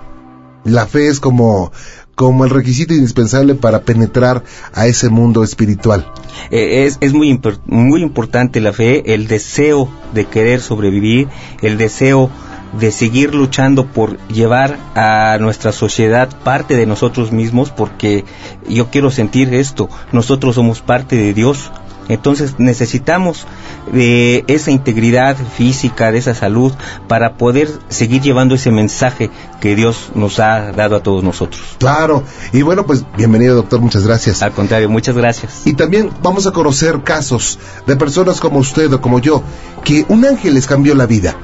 La 0.62 0.86
fe 0.86 1.08
es 1.08 1.18
como 1.18 1.72
como 2.14 2.44
el 2.44 2.50
requisito 2.50 2.94
indispensable 2.94 3.54
para 3.54 3.82
penetrar 3.82 4.44
a 4.72 4.86
ese 4.86 5.08
mundo 5.08 5.42
espiritual. 5.42 6.10
Eh, 6.50 6.84
es, 6.86 6.98
es 7.00 7.12
muy, 7.12 7.40
muy 7.66 8.02
importante 8.02 8.60
la 8.60 8.72
fe, 8.72 9.14
el 9.14 9.26
deseo 9.26 9.88
de 10.12 10.26
querer 10.26 10.60
sobrevivir, 10.60 11.28
el 11.62 11.76
deseo 11.78 12.30
de 12.78 12.90
seguir 12.90 13.34
luchando 13.34 13.86
por 13.86 14.18
llevar 14.28 14.78
a 14.94 15.38
nuestra 15.40 15.72
sociedad 15.72 16.28
parte 16.42 16.74
de 16.76 16.86
nosotros 16.86 17.32
mismos, 17.32 17.70
porque 17.70 18.24
yo 18.68 18.90
quiero 18.90 19.10
sentir 19.10 19.54
esto, 19.54 19.88
nosotros 20.12 20.56
somos 20.56 20.80
parte 20.80 21.16
de 21.16 21.34
Dios, 21.34 21.70
Entonces 22.08 22.56
necesitamos 22.58 23.46
de 23.92 24.44
esa 24.46 24.70
integridad 24.70 25.36
física, 25.36 26.12
de 26.12 26.18
esa 26.18 26.34
salud, 26.34 26.72
para 27.08 27.34
poder 27.34 27.68
seguir 27.88 28.20
llevando 28.20 28.54
ese 28.54 28.70
mensaje 28.70 29.30
que 29.60 29.74
Dios 29.74 30.10
nos 30.14 30.38
ha 30.38 30.72
dado 30.72 30.96
a 30.96 31.02
todos 31.02 31.24
nosotros. 31.24 31.62
Claro, 31.78 32.22
y 32.52 32.62
bueno, 32.62 32.84
pues 32.84 33.04
bienvenido 33.16 33.54
doctor, 33.56 33.80
muchas 33.80 34.06
gracias. 34.06 34.42
Al 34.42 34.52
contrario, 34.52 34.88
muchas 34.90 35.16
gracias. 35.16 35.62
Y 35.66 35.74
también 35.74 36.10
vamos 36.22 36.46
a 36.46 36.52
conocer 36.52 37.02
casos 37.02 37.58
de 37.86 37.96
personas 37.96 38.40
como 38.40 38.58
usted 38.58 38.92
o 38.92 39.00
como 39.00 39.18
yo, 39.18 39.42
que 39.82 40.04
un 40.08 40.24
ángel 40.24 40.54
les 40.54 40.66
cambió 40.66 40.94
la 40.94 41.06
vida. 41.06 41.34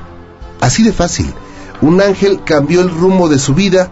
Así 0.61 0.83
de 0.83 0.93
fácil. 0.93 1.33
Un 1.81 2.03
ángel 2.03 2.43
cambió 2.45 2.83
el 2.83 2.91
rumbo 2.91 3.31
de 3.31 3.39
su 3.39 3.55
vida 3.55 3.91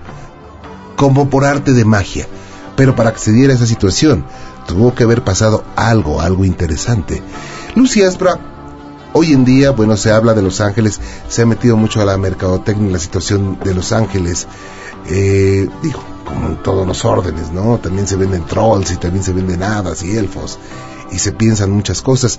como 0.96 1.30
por 1.30 1.44
arte 1.44 1.72
de 1.72 1.86
magia. 1.86 2.26
Pero 2.76 2.94
para 2.94 3.12
que 3.12 3.18
se 3.18 3.32
diera 3.32 3.54
esa 3.54 3.66
situación, 3.66 4.24
tuvo 4.68 4.94
que 4.94 5.04
haber 5.04 5.24
pasado 5.24 5.64
algo, 5.74 6.20
algo 6.20 6.44
interesante. 6.44 7.22
Lucy 7.74 8.02
Aspra, 8.02 8.38
hoy 9.14 9.32
en 9.32 9.46
día, 9.46 9.70
bueno, 9.70 9.96
se 9.96 10.12
habla 10.12 10.34
de 10.34 10.42
Los 10.42 10.60
Ángeles, 10.60 11.00
se 11.26 11.42
ha 11.42 11.46
metido 11.46 11.76
mucho 11.76 12.02
a 12.02 12.04
la 12.04 12.18
mercadotecnia, 12.18 12.92
la 12.92 12.98
situación 12.98 13.58
de 13.64 13.74
Los 13.74 13.92
Ángeles. 13.92 14.46
Eh, 15.08 15.66
digo, 15.82 16.04
como 16.26 16.48
en 16.48 16.62
todos 16.62 16.86
los 16.86 17.02
órdenes, 17.06 17.50
¿no? 17.50 17.78
También 17.78 18.06
se 18.06 18.16
venden 18.16 18.44
trolls 18.44 18.90
y 18.92 18.96
también 18.96 19.24
se 19.24 19.32
venden 19.32 19.62
hadas 19.62 20.02
y 20.02 20.16
elfos 20.16 20.58
y 21.10 21.18
se 21.18 21.32
piensan 21.32 21.70
muchas 21.70 22.02
cosas. 22.02 22.38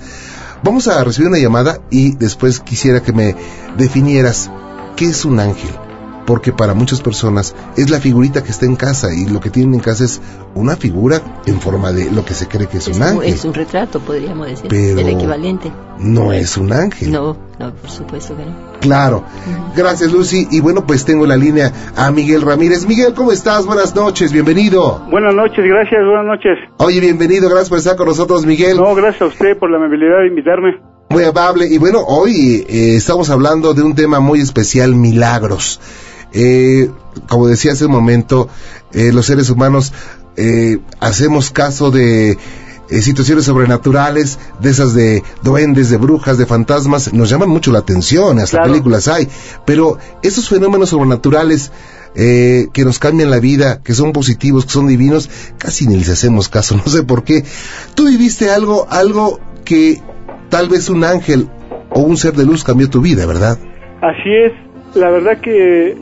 Vamos 0.64 0.88
a 0.88 1.04
recibir 1.04 1.30
una 1.30 1.40
llamada 1.40 1.82
y 1.90 2.16
después 2.16 2.60
quisiera 2.60 3.02
que 3.02 3.12
me 3.12 3.36
definieras 3.76 4.52
qué 4.96 5.06
es 5.06 5.26
un 5.26 5.40
ángel 5.40 5.88
porque 6.30 6.54
para 6.54 6.76
muchas 6.76 7.02
personas 7.02 7.56
es 7.76 7.90
la 7.90 8.00
figurita 8.00 8.44
que 8.44 8.52
está 8.52 8.68
en 8.68 8.76
casa 8.76 9.08
y 9.12 9.28
lo 9.28 9.40
que 9.40 9.50
tienen 9.50 9.74
en 9.74 9.80
casa 9.80 10.04
es 10.04 10.22
una 10.54 10.76
figura 10.76 11.22
en 11.48 11.60
forma 11.60 11.92
de 11.92 12.12
lo 12.12 12.24
que 12.24 12.36
se 12.36 12.48
cree 12.48 12.68
que 12.68 12.78
es, 12.78 12.88
un 12.88 13.02
ángel. 13.02 13.34
Es 13.34 13.46
un 13.46 13.54
retrato, 13.56 14.00
podríamos 14.00 14.46
decir, 14.46 14.68
Pero 14.70 15.00
el 15.00 15.10
equivalente. 15.10 15.72
No 15.98 16.32
es 16.32 16.56
un 16.56 16.72
ángel. 16.72 17.12
No, 17.12 17.36
no, 17.58 17.74
por 17.74 17.90
supuesto 17.90 18.38
que 18.38 18.46
no. 18.46 18.56
Claro. 18.80 19.24
Gracias, 19.76 20.12
Lucy. 20.12 20.48
Y 20.52 20.60
bueno, 20.62 20.86
pues 20.86 21.04
tengo 21.04 21.24
en 21.24 21.30
la 21.30 21.36
línea 21.36 21.72
a 21.96 22.12
Miguel 22.12 22.44
Ramírez. 22.44 22.86
Miguel, 22.86 23.16
¿cómo 23.16 23.32
estás? 23.32 23.66
Buenas 23.66 23.96
noches, 23.96 24.32
bienvenido. 24.32 25.04
Buenas 25.10 25.34
noches, 25.34 25.66
gracias, 25.66 26.06
buenas 26.06 26.28
noches. 26.28 26.60
Oye, 26.78 27.00
bienvenido, 27.00 27.50
gracias 27.50 27.70
por 27.70 27.80
estar 27.80 27.96
con 27.96 28.06
nosotros, 28.06 28.46
Miguel. 28.46 28.78
No, 28.78 28.94
gracias 28.94 29.24
a 29.24 29.26
usted 29.26 29.58
por 29.58 29.72
la 29.72 29.78
amabilidad 29.78 30.20
de 30.20 30.28
invitarme. 30.28 30.78
Muy 31.10 31.24
amable. 31.24 31.66
Y 31.68 31.80
bueno, 31.80 32.04
hoy 32.06 32.68
eh, 32.70 32.98
estamos 32.98 33.32
hablando 33.32 33.74
de 33.74 33.82
un 33.82 33.96
tema 33.96 34.20
muy 34.20 34.42
especial, 34.42 34.94
milagros. 34.94 35.82
Eh, 36.34 36.90
como 37.28 37.48
decía 37.48 37.72
hace 37.74 37.86
un 37.86 37.92
momento, 37.92 38.48
eh, 38.94 39.12
los 39.12 39.26
seres 39.26 39.50
humanos 39.50 39.94
eh, 40.38 40.78
hacemos 41.00 41.50
caso 41.52 41.92
de 41.92 42.38
eh, 42.92 43.02
situaciones 43.02 43.46
sobrenaturales, 43.46 44.40
de 44.62 44.70
esas 44.70 44.94
de 44.94 45.22
duendes, 45.44 45.90
de 45.90 45.98
brujas, 45.98 46.38
de 46.38 46.46
fantasmas, 46.46 47.14
nos 47.14 47.30
llaman 47.30 47.50
mucho 47.50 47.72
la 47.72 47.80
atención, 47.80 48.40
hasta 48.40 48.58
Claro. 48.58 48.72
películas 48.72 49.08
hay, 49.08 49.28
pero 49.66 49.98
esos 50.24 50.50
fenómenos 50.50 50.90
sobrenaturales 50.90 51.72
eh, 52.16 52.68
que 52.74 52.86
nos 52.86 52.98
cambian 52.98 53.30
la 53.30 53.40
vida, 53.40 53.82
que 53.84 53.94
son 53.94 54.12
positivos, 54.12 54.66
que 54.66 54.72
son 54.72 54.88
divinos, 54.88 55.30
casi 55.60 55.88
ni 55.88 55.98
les 55.98 56.10
hacemos 56.10 56.50
caso, 56.50 56.76
no 56.84 56.92
sé 56.92 57.04
por 57.04 57.24
qué. 57.24 57.44
Tú 57.96 58.08
viviste 58.08 58.50
algo, 58.50 58.88
algo 58.90 59.40
que 59.66 60.02
tal 60.50 60.70
vez 60.70 60.90
un 60.90 61.04
ángel 61.04 61.48
o 61.92 62.02
un 62.02 62.18
ser 62.18 62.34
de 62.34 62.46
luz 62.46 62.64
cambió 62.64 62.90
tu 62.90 63.02
vida, 63.02 63.26
¿verdad? 63.28 63.60
Así 64.02 64.30
es, 64.46 64.54
la 64.96 65.12
verdad 65.12 65.40
que 65.42 65.96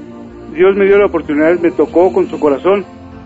Dios 0.57 0.75
me 0.75 0.85
dio 0.85 0.97
la 0.97 1.05
oportunidad, 1.05 1.59
me 1.59 1.69
tocó 1.69 2.11
con 2.11 2.27
su 2.29 2.39
corazón. 2.39 2.83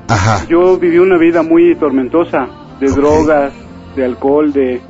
Ajá. 0.10 0.46
Yo 0.50 0.78
viví 0.78 0.98
una 0.98 1.18
vida 1.18 1.44
muy 1.44 1.74
tormentosa, 1.76 2.48
de 2.82 2.92
drogas, 2.92 3.54
de 3.96 4.04
alcohol, 4.04 4.52
de 4.52 4.82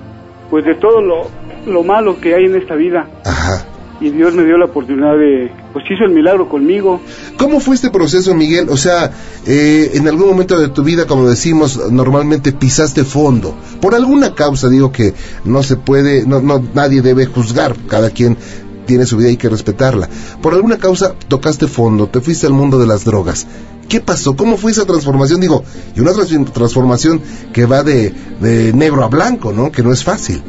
pues 0.50 0.66
de 0.66 0.74
todo 0.76 1.02
lo, 1.02 1.28
lo 1.68 1.84
malo 1.84 2.20
que 2.20 2.34
hay 2.34 2.46
en 2.46 2.56
esta 2.56 2.76
vida. 2.76 3.08
Ajá. 3.24 3.64
Y 4.02 4.10
Dios 4.10 4.34
me 4.34 4.44
dio 4.44 4.58
la 4.58 4.66
oportunidad 4.66 5.16
de, 5.16 5.52
pues 5.72 5.86
hizo 5.92 6.04
el 6.06 6.12
milagro 6.16 6.50
conmigo. 6.50 7.00
¿Cómo 7.38 7.60
fue 7.60 7.76
este 7.76 7.92
proceso, 7.92 8.34
Miguel? 8.34 8.70
O 8.70 8.78
sea, 8.78 9.12
eh, 9.46 9.92
en 9.94 10.08
algún 10.08 10.30
momento 10.30 10.60
de 10.60 10.70
tu 10.70 10.84
vida, 10.84 11.06
como 11.06 11.30
decimos, 11.30 11.92
normalmente 11.92 12.52
pisaste 12.52 13.04
fondo. 13.04 13.56
Por 13.80 13.94
alguna 13.94 14.34
causa, 14.34 14.70
digo 14.70 14.92
que 14.92 15.14
no 15.46 15.62
se 15.62 15.78
puede, 15.78 16.26
no, 16.26 16.42
no, 16.42 16.60
nadie 16.74 17.04
debe 17.04 17.28
juzgar, 17.28 17.76
cada 17.88 18.10
quien 18.10 18.38
tiene 18.86 19.06
su 19.06 19.18
vida 19.18 19.28
y 19.28 19.32
hay 19.32 19.38
que 19.38 19.50
respetarla. 19.50 20.10
Por 20.42 20.54
alguna 20.54 20.78
causa 20.78 21.14
tocaste 21.28 21.68
fondo, 21.68 22.08
te 22.08 22.22
fuiste 22.22 22.48
al 22.48 22.54
mundo 22.54 22.80
de 22.80 22.88
las 22.88 23.06
drogas. 23.06 23.48
¿Qué 23.90 24.00
pasó? 24.00 24.36
¿Cómo 24.36 24.58
fue 24.58 24.72
esa 24.72 24.86
transformación? 24.86 25.42
Digo, 25.42 25.64
y 25.96 26.00
una 26.00 26.14
trans- 26.14 26.54
transformación 26.54 27.22
que 27.54 27.66
va 27.66 27.84
de, 27.84 28.14
de 28.40 28.72
negro 28.74 29.04
a 29.04 29.10
blanco, 29.10 29.52
¿no? 29.52 29.72
Que 29.72 29.84
no 29.84 29.92
es 29.92 30.04
fácil. 30.04 30.42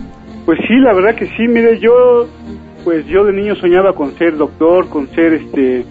Pues 0.46 0.58
sí, 0.68 0.74
la 0.80 0.92
verdad 0.94 1.16
que 1.16 1.26
sí, 1.26 1.48
mire, 1.48 1.78
yo 1.80 2.26
pues 2.84 3.06
yo 3.06 3.24
de 3.24 3.32
niño 3.32 3.54
soñaba 3.56 3.94
con 3.94 4.16
ser 4.18 4.36
doctor, 4.36 4.88
con 4.88 5.08
ser 5.10 5.34
este 5.34 5.84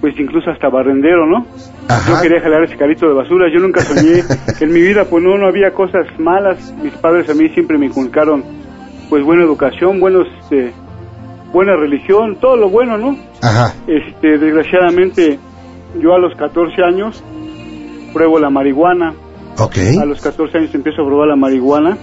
pues 0.00 0.14
incluso 0.18 0.50
hasta 0.50 0.68
barrendero, 0.68 1.26
¿no? 1.26 1.46
Ajá. 1.88 2.16
Yo 2.16 2.22
quería 2.22 2.40
jalar 2.40 2.64
ese 2.64 2.76
carrito 2.76 3.08
de 3.08 3.14
basura, 3.14 3.46
yo 3.52 3.60
nunca 3.60 3.80
soñé 3.82 4.22
en 4.60 4.72
mi 4.72 4.80
vida 4.80 5.06
pues 5.08 5.24
no, 5.24 5.36
no 5.38 5.46
había 5.46 5.72
cosas 5.72 6.06
malas, 6.18 6.72
mis 6.82 6.92
padres 6.94 7.28
a 7.30 7.34
mí 7.34 7.48
siempre 7.50 7.78
me 7.78 7.86
inculcaron 7.86 8.44
pues 9.08 9.24
buena 9.24 9.42
educación, 9.44 9.98
buenos 10.00 10.26
este, 10.42 10.72
buena 11.52 11.76
religión, 11.76 12.36
todo 12.40 12.56
lo 12.56 12.68
bueno, 12.70 12.98
¿no? 12.98 13.16
Ajá. 13.42 13.74
Este, 13.86 14.38
desgraciadamente 14.38 15.38
yo 16.00 16.14
a 16.14 16.18
los 16.18 16.34
14 16.36 16.82
años 16.82 17.22
pruebo 18.12 18.38
la 18.38 18.50
marihuana, 18.50 19.14
Ok. 19.58 19.76
a 20.00 20.04
los 20.04 20.20
14 20.20 20.58
años 20.58 20.74
empiezo 20.74 21.02
a 21.02 21.06
probar 21.06 21.28
la 21.28 21.36
marihuana 21.36 21.96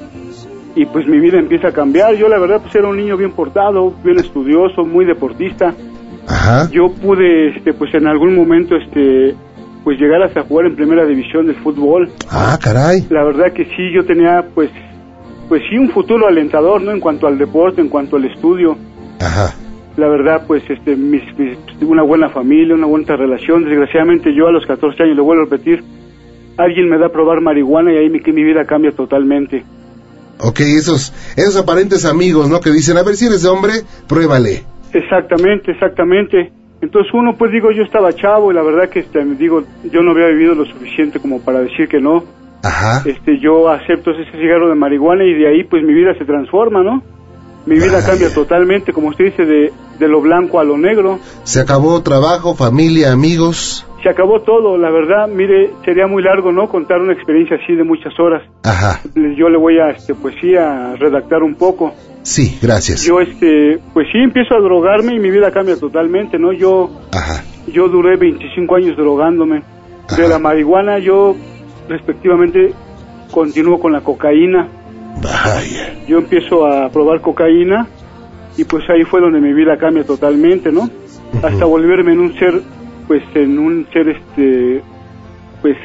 y 0.76 0.86
pues 0.86 1.08
mi 1.08 1.20
vida 1.20 1.38
empieza 1.38 1.68
a 1.68 1.72
cambiar. 1.72 2.16
Yo 2.16 2.28
la 2.28 2.40
verdad 2.40 2.62
pues 2.62 2.74
era 2.76 2.88
un 2.88 2.98
niño 2.98 3.18
bien 3.18 3.32
portado, 3.32 3.94
bien 4.04 4.18
estudioso, 4.20 4.84
muy 4.84 5.06
deportista. 5.06 5.74
Ajá. 6.28 6.70
Yo 6.72 6.90
pude 7.02 7.56
este 7.56 7.74
pues 7.74 7.94
en 7.94 8.08
algún 8.08 8.36
momento 8.36 8.76
este 8.76 9.36
pues 9.84 10.00
llegar 10.00 10.24
hasta 10.24 10.44
jugar 10.44 10.68
en 10.68 10.76
primera 10.76 11.06
división 11.06 11.46
del 11.46 11.58
fútbol. 11.58 12.10
Ah, 12.32 12.58
caray. 12.62 13.06
La 13.10 13.24
verdad 13.24 13.52
que 13.54 13.66
sí, 13.66 13.92
yo 13.94 14.06
tenía 14.06 14.44
pues 14.56 14.70
pues 15.50 15.62
sí 15.70 15.78
un 15.78 15.90
futuro 15.92 16.28
alentador, 16.28 16.82
¿no? 16.82 16.92
En 16.92 17.00
cuanto 17.02 17.28
al 17.28 17.38
deporte, 17.38 17.82
en 17.82 17.90
cuanto 17.90 18.16
al 18.16 18.26
estudio. 18.26 18.78
Ajá. 19.24 19.56
La 19.98 20.08
verdad 20.08 20.44
pues 20.48 20.64
este 20.70 20.96
mis, 20.96 21.22
mis- 21.38 21.58
una 21.82 22.04
buena 22.04 22.30
familia, 22.30 22.76
una 22.76 22.88
buena 22.88 23.16
relación. 23.16 23.66
Desgraciadamente 23.66 24.34
yo 24.36 24.48
a 24.48 24.52
los 24.52 24.66
14 24.66 25.04
años, 25.04 25.16
lo 25.18 25.24
vuelvo 25.24 25.44
a 25.44 25.46
repetir, 25.46 25.84
alguien 26.58 26.90
me 26.90 26.98
da 26.98 27.08
a 27.08 27.10
probar 27.12 27.42
marihuana 27.42 27.94
y 27.94 27.98
ahí 27.98 28.10
mi 28.10 28.44
vida 28.44 28.66
cambia 28.66 28.92
totalmente. 28.92 29.64
Ok, 30.40 30.60
esos, 30.62 31.14
esos 31.38 31.56
aparentes 31.58 32.06
amigos, 32.06 32.50
¿no? 32.50 32.60
Que 32.60 32.72
dicen, 32.72 32.98
a 32.98 33.04
ver 33.04 33.16
si 33.16 33.28
eres 33.28 33.46
hombre, 33.46 33.74
pruébale. 34.08 34.64
Exactamente, 34.94 35.72
exactamente. 35.72 36.52
Entonces 36.82 37.14
uno, 37.14 37.36
pues 37.38 37.52
digo, 37.52 37.72
yo 37.72 37.84
estaba 37.84 38.12
chavo 38.14 38.52
y 38.52 38.56
la 38.56 38.62
verdad 38.62 38.90
que 38.90 39.00
este, 39.00 39.24
digo, 39.24 39.64
yo 39.90 40.02
no 40.02 40.12
había 40.12 40.28
vivido 40.28 40.54
lo 40.56 40.66
suficiente 40.66 41.20
como 41.20 41.40
para 41.42 41.60
decir 41.62 41.88
que 41.88 42.00
no. 42.02 42.24
Ajá. 42.64 43.04
Este, 43.08 43.40
yo 43.40 43.70
acepto 43.70 44.12
ese 44.12 44.30
cigarro 44.32 44.70
de 44.70 44.76
marihuana 44.76 45.24
y 45.24 45.34
de 45.34 45.48
ahí 45.48 45.64
pues 45.64 45.84
mi 45.84 45.94
vida 45.94 46.14
se 46.18 46.26
transforma, 46.26 46.84
¿no? 46.84 47.02
Mi 47.66 47.76
vida 47.76 47.94
Vaya. 47.94 48.08
cambia 48.08 48.34
totalmente, 48.34 48.92
como 48.94 49.10
usted 49.10 49.26
dice, 49.26 49.46
de, 49.46 49.72
de 50.00 50.08
lo 50.08 50.22
blanco 50.22 50.60
a 50.60 50.64
lo 50.64 50.78
negro. 50.78 51.20
Se 51.44 51.60
acabó 51.62 52.02
trabajo, 52.02 52.56
familia, 52.56 53.12
amigos. 53.12 53.86
Se 54.02 54.10
acabó 54.10 54.42
todo, 54.42 54.78
la 54.78 54.92
verdad, 54.92 55.30
mire, 55.30 55.72
sería 55.86 56.08
muy 56.08 56.22
largo, 56.22 56.52
¿no? 56.52 56.68
Contar 56.68 57.00
una 57.00 57.14
experiencia 57.14 57.56
así 57.64 57.74
de 57.74 57.86
muchas 57.86 58.14
horas. 58.20 58.44
Ajá. 58.64 59.00
Yo 59.16 59.48
le 59.48 59.58
voy 59.58 59.80
a, 59.80 59.92
este, 59.92 60.14
pues 60.14 60.36
sí, 60.42 60.56
a 60.58 60.96
redactar 60.98 61.42
un 61.42 61.56
poco. 61.56 61.94
Sí, 62.22 62.58
gracias. 62.62 63.04
Yo, 63.06 63.22
este, 63.22 63.80
pues 63.94 64.08
sí, 64.12 64.18
empiezo 64.18 64.56
a 64.56 64.60
drogarme 64.60 65.16
y 65.16 65.20
mi 65.20 65.32
vida 65.32 65.52
cambia 65.52 65.78
totalmente, 65.78 66.38
¿no? 66.38 66.52
Yo, 66.52 66.90
Ajá. 67.14 67.44
yo 67.72 67.88
duré 67.88 68.18
25 68.18 68.76
años 68.76 68.98
drogándome. 68.98 69.64
Ajá. 70.08 70.22
De 70.22 70.28
la 70.28 70.38
marihuana 70.38 71.00
yo 71.00 71.34
respectivamente 71.88 72.74
continúo 73.32 73.80
con 73.80 73.94
la 73.94 74.02
cocaína. 74.02 74.68
Vaya. 75.22 75.96
Yo 76.08 76.18
empiezo 76.20 76.66
a 76.66 76.90
probar 76.90 77.22
cocaína 77.22 77.88
y 78.58 78.64
pues 78.66 78.84
ahí 78.90 79.04
fue 79.04 79.22
donde 79.22 79.40
mi 79.40 79.54
vida 79.54 79.78
cambia 79.78 80.04
totalmente, 80.06 80.72
¿no? 80.72 80.90
Hasta 81.42 81.66
volverme 81.66 82.14
en 82.14 82.20
un 82.20 82.34
ser, 82.38 82.62
pues 83.08 83.24
en 83.36 83.58
un 83.58 83.88
ser 83.92 84.10
este, 84.10 84.82
pues, 85.62 85.78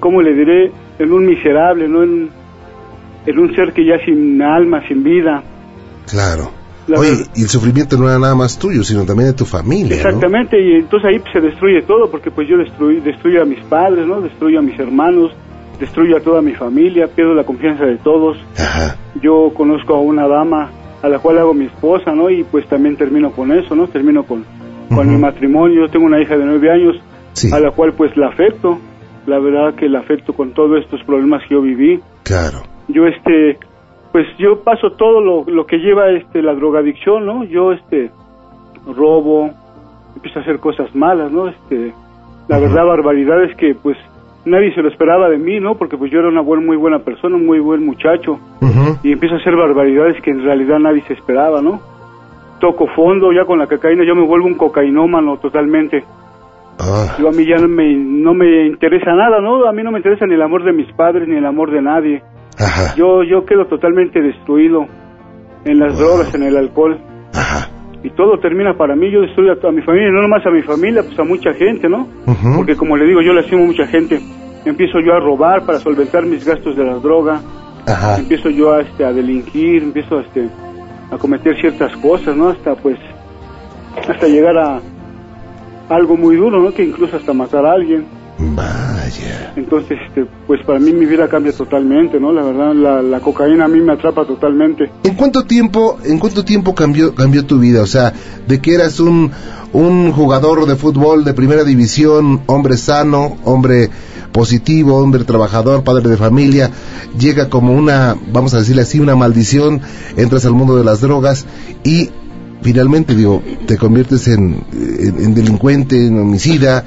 ¿cómo 0.00 0.22
le 0.22 0.34
diré? 0.34 0.72
En 0.98 1.12
un 1.12 1.26
miserable, 1.26 1.88
¿no? 1.88 2.02
En, 2.02 2.30
en 3.26 3.38
un 3.38 3.54
ser 3.54 3.72
que 3.72 3.84
ya 3.84 3.98
sin 4.04 4.40
alma, 4.40 4.86
sin 4.88 5.02
vida. 5.02 5.42
Claro. 6.08 6.50
La 6.86 6.98
Oye, 7.00 7.10
verdad. 7.10 7.26
y 7.34 7.42
el 7.42 7.48
sufrimiento 7.48 7.96
no 7.96 8.08
era 8.08 8.18
nada 8.18 8.34
más 8.34 8.58
tuyo, 8.58 8.84
sino 8.84 9.04
también 9.06 9.30
de 9.30 9.34
tu 9.34 9.46
familia, 9.46 9.96
¿no? 9.96 10.08
Exactamente, 10.08 10.60
y 10.60 10.74
entonces 10.76 11.08
ahí 11.10 11.22
se 11.32 11.40
destruye 11.40 11.80
todo, 11.82 12.10
porque 12.10 12.30
pues 12.30 12.46
yo 12.48 12.58
destruyo, 12.58 13.00
destruyo 13.02 13.42
a 13.42 13.46
mis 13.46 13.60
padres, 13.64 14.06
¿no? 14.06 14.20
Destruyo 14.20 14.58
a 14.58 14.62
mis 14.62 14.78
hermanos, 14.78 15.32
destruyo 15.78 16.16
a 16.16 16.20
toda 16.20 16.40
mi 16.42 16.52
familia, 16.54 17.08
pierdo 17.08 17.34
la 17.34 17.44
confianza 17.44 17.84
de 17.84 17.96
todos. 17.98 18.36
Ajá. 18.58 18.96
Yo 19.22 19.52
conozco 19.54 19.94
a 19.94 20.00
una 20.00 20.26
dama 20.28 20.70
a 21.02 21.08
la 21.08 21.18
cual 21.18 21.38
hago 21.38 21.54
mi 21.54 21.66
esposa, 21.66 22.12
¿no? 22.14 22.30
Y 22.30 22.44
pues 22.44 22.66
también 22.66 22.96
termino 22.96 23.30
con 23.32 23.52
eso, 23.52 23.74
¿no? 23.74 23.86
Termino 23.88 24.24
con, 24.24 24.44
con 24.94 25.08
mi 25.08 25.18
matrimonio. 25.18 25.86
Yo 25.86 25.90
tengo 25.92 26.06
una 26.06 26.20
hija 26.20 26.36
de 26.36 26.44
nueve 26.44 26.70
años, 26.70 26.96
Sí, 27.32 27.50
a 27.52 27.58
la 27.58 27.72
cual 27.72 27.92
pues 27.96 28.16
la 28.16 28.28
afecto. 28.28 28.78
La 29.26 29.38
verdad 29.38 29.74
que 29.74 29.88
la 29.88 30.00
afecto 30.00 30.32
con 30.34 30.52
todos 30.52 30.82
estos 30.84 31.02
problemas 31.04 31.42
que 31.48 31.54
yo 31.54 31.62
viví. 31.62 32.00
claro. 32.22 32.58
Yo 32.88 33.06
este, 33.06 33.58
pues 34.12 34.26
yo 34.38 34.62
paso 34.62 34.90
todo 34.92 35.20
lo, 35.22 35.44
lo 35.44 35.64
que 35.64 35.78
lleva 35.78 36.10
este 36.10 36.42
la 36.42 36.54
drogadicción, 36.54 37.24
¿no? 37.24 37.44
Yo 37.44 37.72
este 37.72 38.10
robo, 38.86 39.50
empiezo 40.14 40.38
a 40.38 40.42
hacer 40.42 40.58
cosas 40.58 40.94
malas, 40.94 41.32
¿no? 41.32 41.48
Este 41.48 41.94
la 42.48 42.58
verdad 42.58 42.84
barbaridades 42.84 43.56
que 43.56 43.74
pues 43.74 43.96
nadie 44.46 44.74
se 44.74 44.82
lo 44.82 44.88
esperaba 44.88 45.28
de 45.28 45.38
mí, 45.38 45.60
¿no? 45.60 45.74
Porque 45.76 45.96
pues 45.96 46.10
yo 46.10 46.18
era 46.20 46.28
una 46.28 46.40
buena, 46.42 46.64
muy 46.64 46.76
buena 46.76 46.98
persona, 47.00 47.36
un 47.36 47.46
muy 47.46 47.58
buen 47.60 47.84
muchacho 47.84 48.38
y 49.02 49.12
empiezo 49.12 49.34
a 49.36 49.38
hacer 49.38 49.54
barbaridades 49.56 50.20
que 50.22 50.30
en 50.30 50.42
realidad 50.42 50.78
nadie 50.78 51.02
se 51.06 51.14
esperaba, 51.14 51.60
¿no? 51.62 51.80
Toco 52.60 52.86
fondo 52.94 53.32
ya 53.32 53.44
con 53.44 53.58
la 53.58 53.66
cocaína, 53.66 54.04
yo 54.06 54.14
me 54.14 54.26
vuelvo 54.26 54.46
un 54.46 54.54
cocainómano 54.54 55.36
totalmente. 55.38 56.04
Ah, 56.78 57.14
Yo 57.18 57.28
a 57.28 57.32
mí 57.32 57.44
ya 57.46 57.56
no 57.56 57.68
me, 57.68 57.94
no 57.94 58.34
me 58.34 58.66
interesa 58.66 59.12
nada, 59.14 59.40
¿no? 59.40 59.66
A 59.68 59.72
mí 59.72 59.82
no 59.82 59.90
me 59.92 59.98
interesa 59.98 60.26
ni 60.26 60.34
el 60.34 60.42
amor 60.42 60.64
de 60.64 60.72
mis 60.72 60.90
padres 60.94 61.28
ni 61.28 61.36
el 61.36 61.46
amor 61.46 61.70
de 61.70 61.80
nadie. 61.82 62.22
ajá, 62.58 62.94
Yo 62.96 63.22
yo 63.22 63.44
quedo 63.44 63.66
totalmente 63.66 64.20
destruido 64.20 64.86
en 65.64 65.78
las 65.78 65.98
drogas, 65.98 66.34
en 66.34 66.42
el 66.42 66.56
alcohol 66.56 66.98
ajá. 67.32 67.68
Y 68.04 68.10
todo 68.10 68.38
termina 68.38 68.74
para 68.74 68.94
mí. 68.94 69.10
Yo 69.10 69.22
destruyo 69.22 69.52
a 69.52 69.56
toda 69.56 69.72
mi 69.72 69.82
familia, 69.82 70.08
y 70.08 70.12
no 70.12 70.20
nomás 70.22 70.46
a 70.46 70.50
mi 70.50 70.62
familia, 70.62 71.02
pues 71.02 71.18
a 71.18 71.24
mucha 71.24 71.52
gente, 71.54 71.88
¿no? 71.88 72.06
Porque 72.54 72.76
como 72.76 72.96
le 72.96 73.06
digo, 73.06 73.22
yo 73.22 73.32
le 73.32 73.40
lasimo 73.40 73.64
a 73.64 73.66
mucha 73.66 73.86
gente. 73.86 74.20
Empiezo 74.64 75.00
yo 75.00 75.14
a 75.14 75.20
robar 75.20 75.64
para 75.64 75.78
solventar 75.78 76.24
mis 76.26 76.44
gastos 76.44 76.76
de 76.76 76.84
la 76.84 76.94
droga. 76.96 77.40
Ajá. 77.86 78.18
empiezo 78.18 78.48
yo 78.48 78.72
a, 78.72 78.80
este, 78.80 79.04
a 79.04 79.12
delinquir, 79.12 79.82
empiezo 79.82 80.16
a, 80.16 80.22
este, 80.22 80.48
a 81.10 81.18
cometer 81.18 81.54
ciertas 81.60 81.94
cosas, 81.98 82.34
¿no? 82.34 82.48
Hasta 82.48 82.74
pues, 82.76 82.98
hasta 84.08 84.26
llegar 84.26 84.56
a 84.56 84.80
algo 85.90 86.16
muy 86.16 86.36
duro, 86.36 86.62
¿no? 86.62 86.72
Que 86.72 86.84
incluso 86.84 87.16
hasta 87.16 87.32
matar 87.32 87.66
a 87.66 87.72
alguien. 87.72 88.06
Vaya. 89.04 89.52
Entonces, 89.56 89.98
este, 90.08 90.26
pues 90.46 90.64
para 90.64 90.78
mí 90.78 90.92
mi 90.92 91.04
vida 91.04 91.28
cambia 91.28 91.52
totalmente, 91.52 92.18
¿no? 92.18 92.32
La 92.32 92.42
verdad, 92.42 92.74
la, 92.74 93.02
la 93.02 93.20
cocaína 93.20 93.66
a 93.66 93.68
mí 93.68 93.80
me 93.80 93.92
atrapa 93.92 94.26
totalmente. 94.26 94.90
¿En 95.02 95.14
cuánto 95.14 95.44
tiempo, 95.44 95.98
en 96.04 96.18
cuánto 96.18 96.44
tiempo 96.44 96.74
cambió, 96.74 97.14
cambió 97.14 97.44
tu 97.44 97.58
vida? 97.58 97.82
O 97.82 97.86
sea, 97.86 98.14
de 98.48 98.60
que 98.60 98.74
eras 98.74 99.00
un, 99.00 99.30
un 99.74 100.12
jugador 100.12 100.66
de 100.66 100.76
fútbol 100.76 101.24
de 101.24 101.34
primera 101.34 101.64
división, 101.64 102.40
hombre 102.46 102.76
sano, 102.78 103.36
hombre 103.44 103.90
positivo, 104.32 104.96
hombre 104.96 105.24
trabajador, 105.24 105.84
padre 105.84 106.08
de 106.08 106.16
familia, 106.16 106.70
llega 107.18 107.50
como 107.50 107.74
una, 107.74 108.16
vamos 108.32 108.54
a 108.54 108.58
decirle 108.58 108.82
así, 108.82 109.00
una 109.00 109.14
maldición, 109.14 109.80
entras 110.16 110.46
al 110.46 110.52
mundo 110.52 110.76
de 110.76 110.84
las 110.84 111.02
drogas 111.02 111.46
y 111.84 112.08
finalmente, 112.62 113.14
digo, 113.14 113.42
te 113.66 113.76
conviertes 113.76 114.26
en, 114.28 114.64
en, 114.72 115.24
en 115.24 115.34
delincuente, 115.34 116.06
en 116.06 116.18
homicida. 116.18 116.84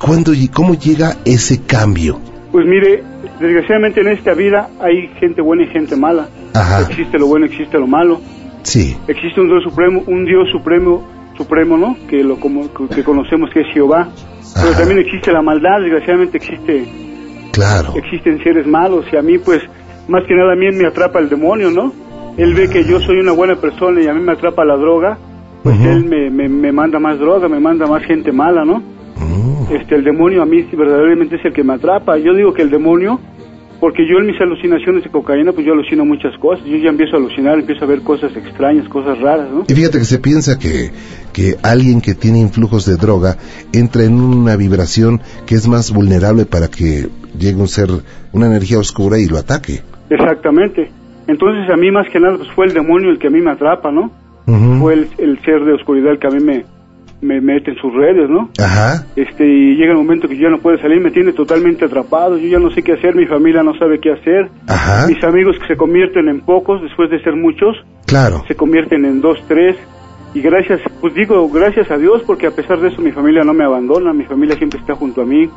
¿Cuándo, 0.00 0.32
y 0.32 0.48
cómo 0.48 0.74
llega 0.74 1.16
ese 1.26 1.62
cambio? 1.66 2.18
Pues 2.50 2.66
mire, 2.66 3.02
desgraciadamente 3.38 4.00
en 4.00 4.08
esta 4.08 4.32
vida 4.32 4.70
hay 4.80 5.08
gente 5.20 5.42
buena 5.42 5.64
y 5.64 5.66
gente 5.66 5.94
mala. 5.94 6.26
Ajá. 6.54 6.82
Existe 6.88 7.18
lo 7.18 7.26
bueno, 7.26 7.44
existe 7.44 7.78
lo 7.78 7.86
malo. 7.86 8.18
Sí, 8.62 8.96
Existe 9.08 9.40
un 9.40 9.48
Dios 9.48 9.62
supremo, 9.62 10.02
un 10.06 10.24
Dios 10.24 10.48
supremo, 10.50 11.06
supremo, 11.36 11.76
¿no? 11.76 11.96
Que 12.08 12.24
lo 12.24 12.40
como, 12.40 12.68
que 12.72 13.04
conocemos 13.04 13.50
que 13.52 13.60
es 13.60 13.66
Jehová. 13.74 14.08
Pero 14.54 14.70
Ajá. 14.70 14.78
también 14.78 15.00
existe 15.00 15.32
la 15.32 15.42
maldad, 15.42 15.80
desgraciadamente 15.80 16.38
existe 16.38 16.84
claro. 17.52 17.94
existen 17.94 18.42
seres 18.42 18.66
malos 18.66 19.04
y 19.12 19.16
a 19.16 19.22
mí 19.22 19.38
pues 19.38 19.60
más 20.08 20.24
que 20.26 20.34
nada 20.34 20.54
a 20.54 20.56
mí 20.56 20.66
me 20.72 20.86
atrapa 20.86 21.18
el 21.18 21.28
demonio, 21.28 21.70
¿no? 21.70 21.92
Él 22.36 22.54
ve 22.54 22.68
que 22.68 22.84
yo 22.84 23.00
soy 23.00 23.18
una 23.18 23.32
buena 23.32 23.56
persona 23.56 24.00
y 24.02 24.06
a 24.06 24.14
mí 24.14 24.20
me 24.20 24.32
atrapa 24.32 24.64
la 24.64 24.76
droga, 24.76 25.18
pues 25.62 25.78
él 25.80 26.04
me, 26.04 26.30
me, 26.30 26.48
me 26.48 26.72
manda 26.72 26.98
más 26.98 27.18
droga, 27.18 27.48
me 27.48 27.60
manda 27.60 27.86
más 27.86 28.02
gente 28.04 28.32
mala, 28.32 28.64
¿no? 28.64 28.82
Mm. 29.20 29.74
Este, 29.74 29.94
el 29.94 30.04
demonio 30.04 30.42
a 30.42 30.46
mí 30.46 30.62
verdaderamente 30.72 31.36
es 31.36 31.44
el 31.44 31.52
que 31.52 31.62
me 31.62 31.74
atrapa. 31.74 32.18
Yo 32.18 32.34
digo 32.34 32.52
que 32.52 32.62
el 32.62 32.70
demonio, 32.70 33.20
porque 33.78 34.02
yo 34.08 34.18
en 34.18 34.26
mis 34.26 34.40
alucinaciones 34.40 35.04
de 35.04 35.10
cocaína, 35.10 35.52
pues 35.52 35.66
yo 35.66 35.72
alucino 35.72 36.04
muchas 36.04 36.36
cosas. 36.38 36.64
Yo 36.64 36.76
ya 36.76 36.90
empiezo 36.90 37.16
a 37.16 37.18
alucinar, 37.18 37.58
empiezo 37.58 37.84
a 37.84 37.88
ver 37.88 38.02
cosas 38.02 38.34
extrañas, 38.36 38.88
cosas 38.88 39.18
raras, 39.20 39.50
¿no? 39.50 39.64
Y 39.68 39.74
fíjate 39.74 39.98
que 39.98 40.04
se 40.04 40.18
piensa 40.18 40.58
que, 40.58 40.90
que 41.32 41.56
alguien 41.62 42.00
que 42.00 42.14
tiene 42.14 42.40
influjos 42.40 42.86
de 42.86 42.96
droga 42.96 43.36
entra 43.72 44.04
en 44.04 44.20
una 44.20 44.56
vibración 44.56 45.20
que 45.46 45.54
es 45.54 45.68
más 45.68 45.92
vulnerable 45.92 46.46
para 46.46 46.68
que 46.68 47.08
llegue 47.38 47.60
un 47.60 47.68
ser, 47.68 47.88
una 48.32 48.46
energía 48.46 48.78
oscura 48.78 49.18
y 49.18 49.26
lo 49.26 49.38
ataque. 49.38 49.82
Exactamente. 50.08 50.90
Entonces 51.28 51.70
a 51.72 51.76
mí 51.76 51.90
más 51.92 52.08
que 52.10 52.18
nada 52.18 52.38
pues 52.38 52.50
fue 52.50 52.66
el 52.66 52.74
demonio 52.74 53.10
el 53.10 53.18
que 53.18 53.28
a 53.28 53.30
mí 53.30 53.40
me 53.40 53.52
atrapa, 53.52 53.92
¿no? 53.92 54.10
Fue 54.80 54.94
el, 54.94 55.08
el 55.18 55.40
ser 55.44 55.64
de 55.64 55.74
oscuridad 55.74 56.10
el 56.10 56.18
que 56.18 56.26
a 56.26 56.30
mí 56.30 56.42
me, 56.42 56.64
me 57.22 57.40
mete 57.40 57.72
en 57.72 57.76
sus 57.76 57.92
redes, 57.94 58.28
¿no? 58.30 58.50
Ajá, 58.58 59.06
este 59.16 59.46
y 59.46 59.76
llega 59.76 59.92
el 59.92 59.98
momento 59.98 60.28
que 60.28 60.36
yo 60.36 60.44
ya 60.44 60.50
no 60.50 60.58
puedo 60.58 60.78
salir, 60.78 61.00
me 61.00 61.10
tiene 61.10 61.32
totalmente 61.32 61.84
atrapado, 61.84 62.38
yo 62.38 62.48
ya 62.48 62.58
no 62.58 62.70
sé 62.70 62.82
qué 62.82 62.92
hacer, 62.94 63.14
mi 63.14 63.26
familia 63.26 63.62
no 63.62 63.74
sabe 63.78 63.98
qué 64.00 64.12
hacer, 64.12 64.48
ajá, 64.66 65.06
mis 65.06 65.22
amigos 65.22 65.56
que 65.60 65.66
se 65.66 65.76
convierten 65.76 66.28
en 66.28 66.40
pocos 66.40 66.80
después 66.82 67.10
de 67.10 67.22
ser 67.22 67.36
muchos, 67.36 67.76
claro. 68.06 68.42
se 68.48 68.54
convierten 68.54 69.04
en 69.04 69.20
dos, 69.20 69.38
tres, 69.48 69.76
y 70.32 70.40
gracias, 70.40 70.80
pues 71.00 71.14
digo 71.14 71.48
gracias 71.50 71.90
a 71.90 71.98
Dios 71.98 72.22
porque 72.26 72.46
a 72.46 72.52
pesar 72.52 72.80
de 72.80 72.88
eso 72.88 73.02
mi 73.02 73.12
familia 73.12 73.44
no 73.44 73.52
me 73.52 73.64
abandona, 73.64 74.12
mi 74.12 74.24
familia 74.24 74.56
siempre 74.56 74.80
está 74.80 74.94
junto 74.94 75.22
a 75.22 75.26
mí, 75.26 75.48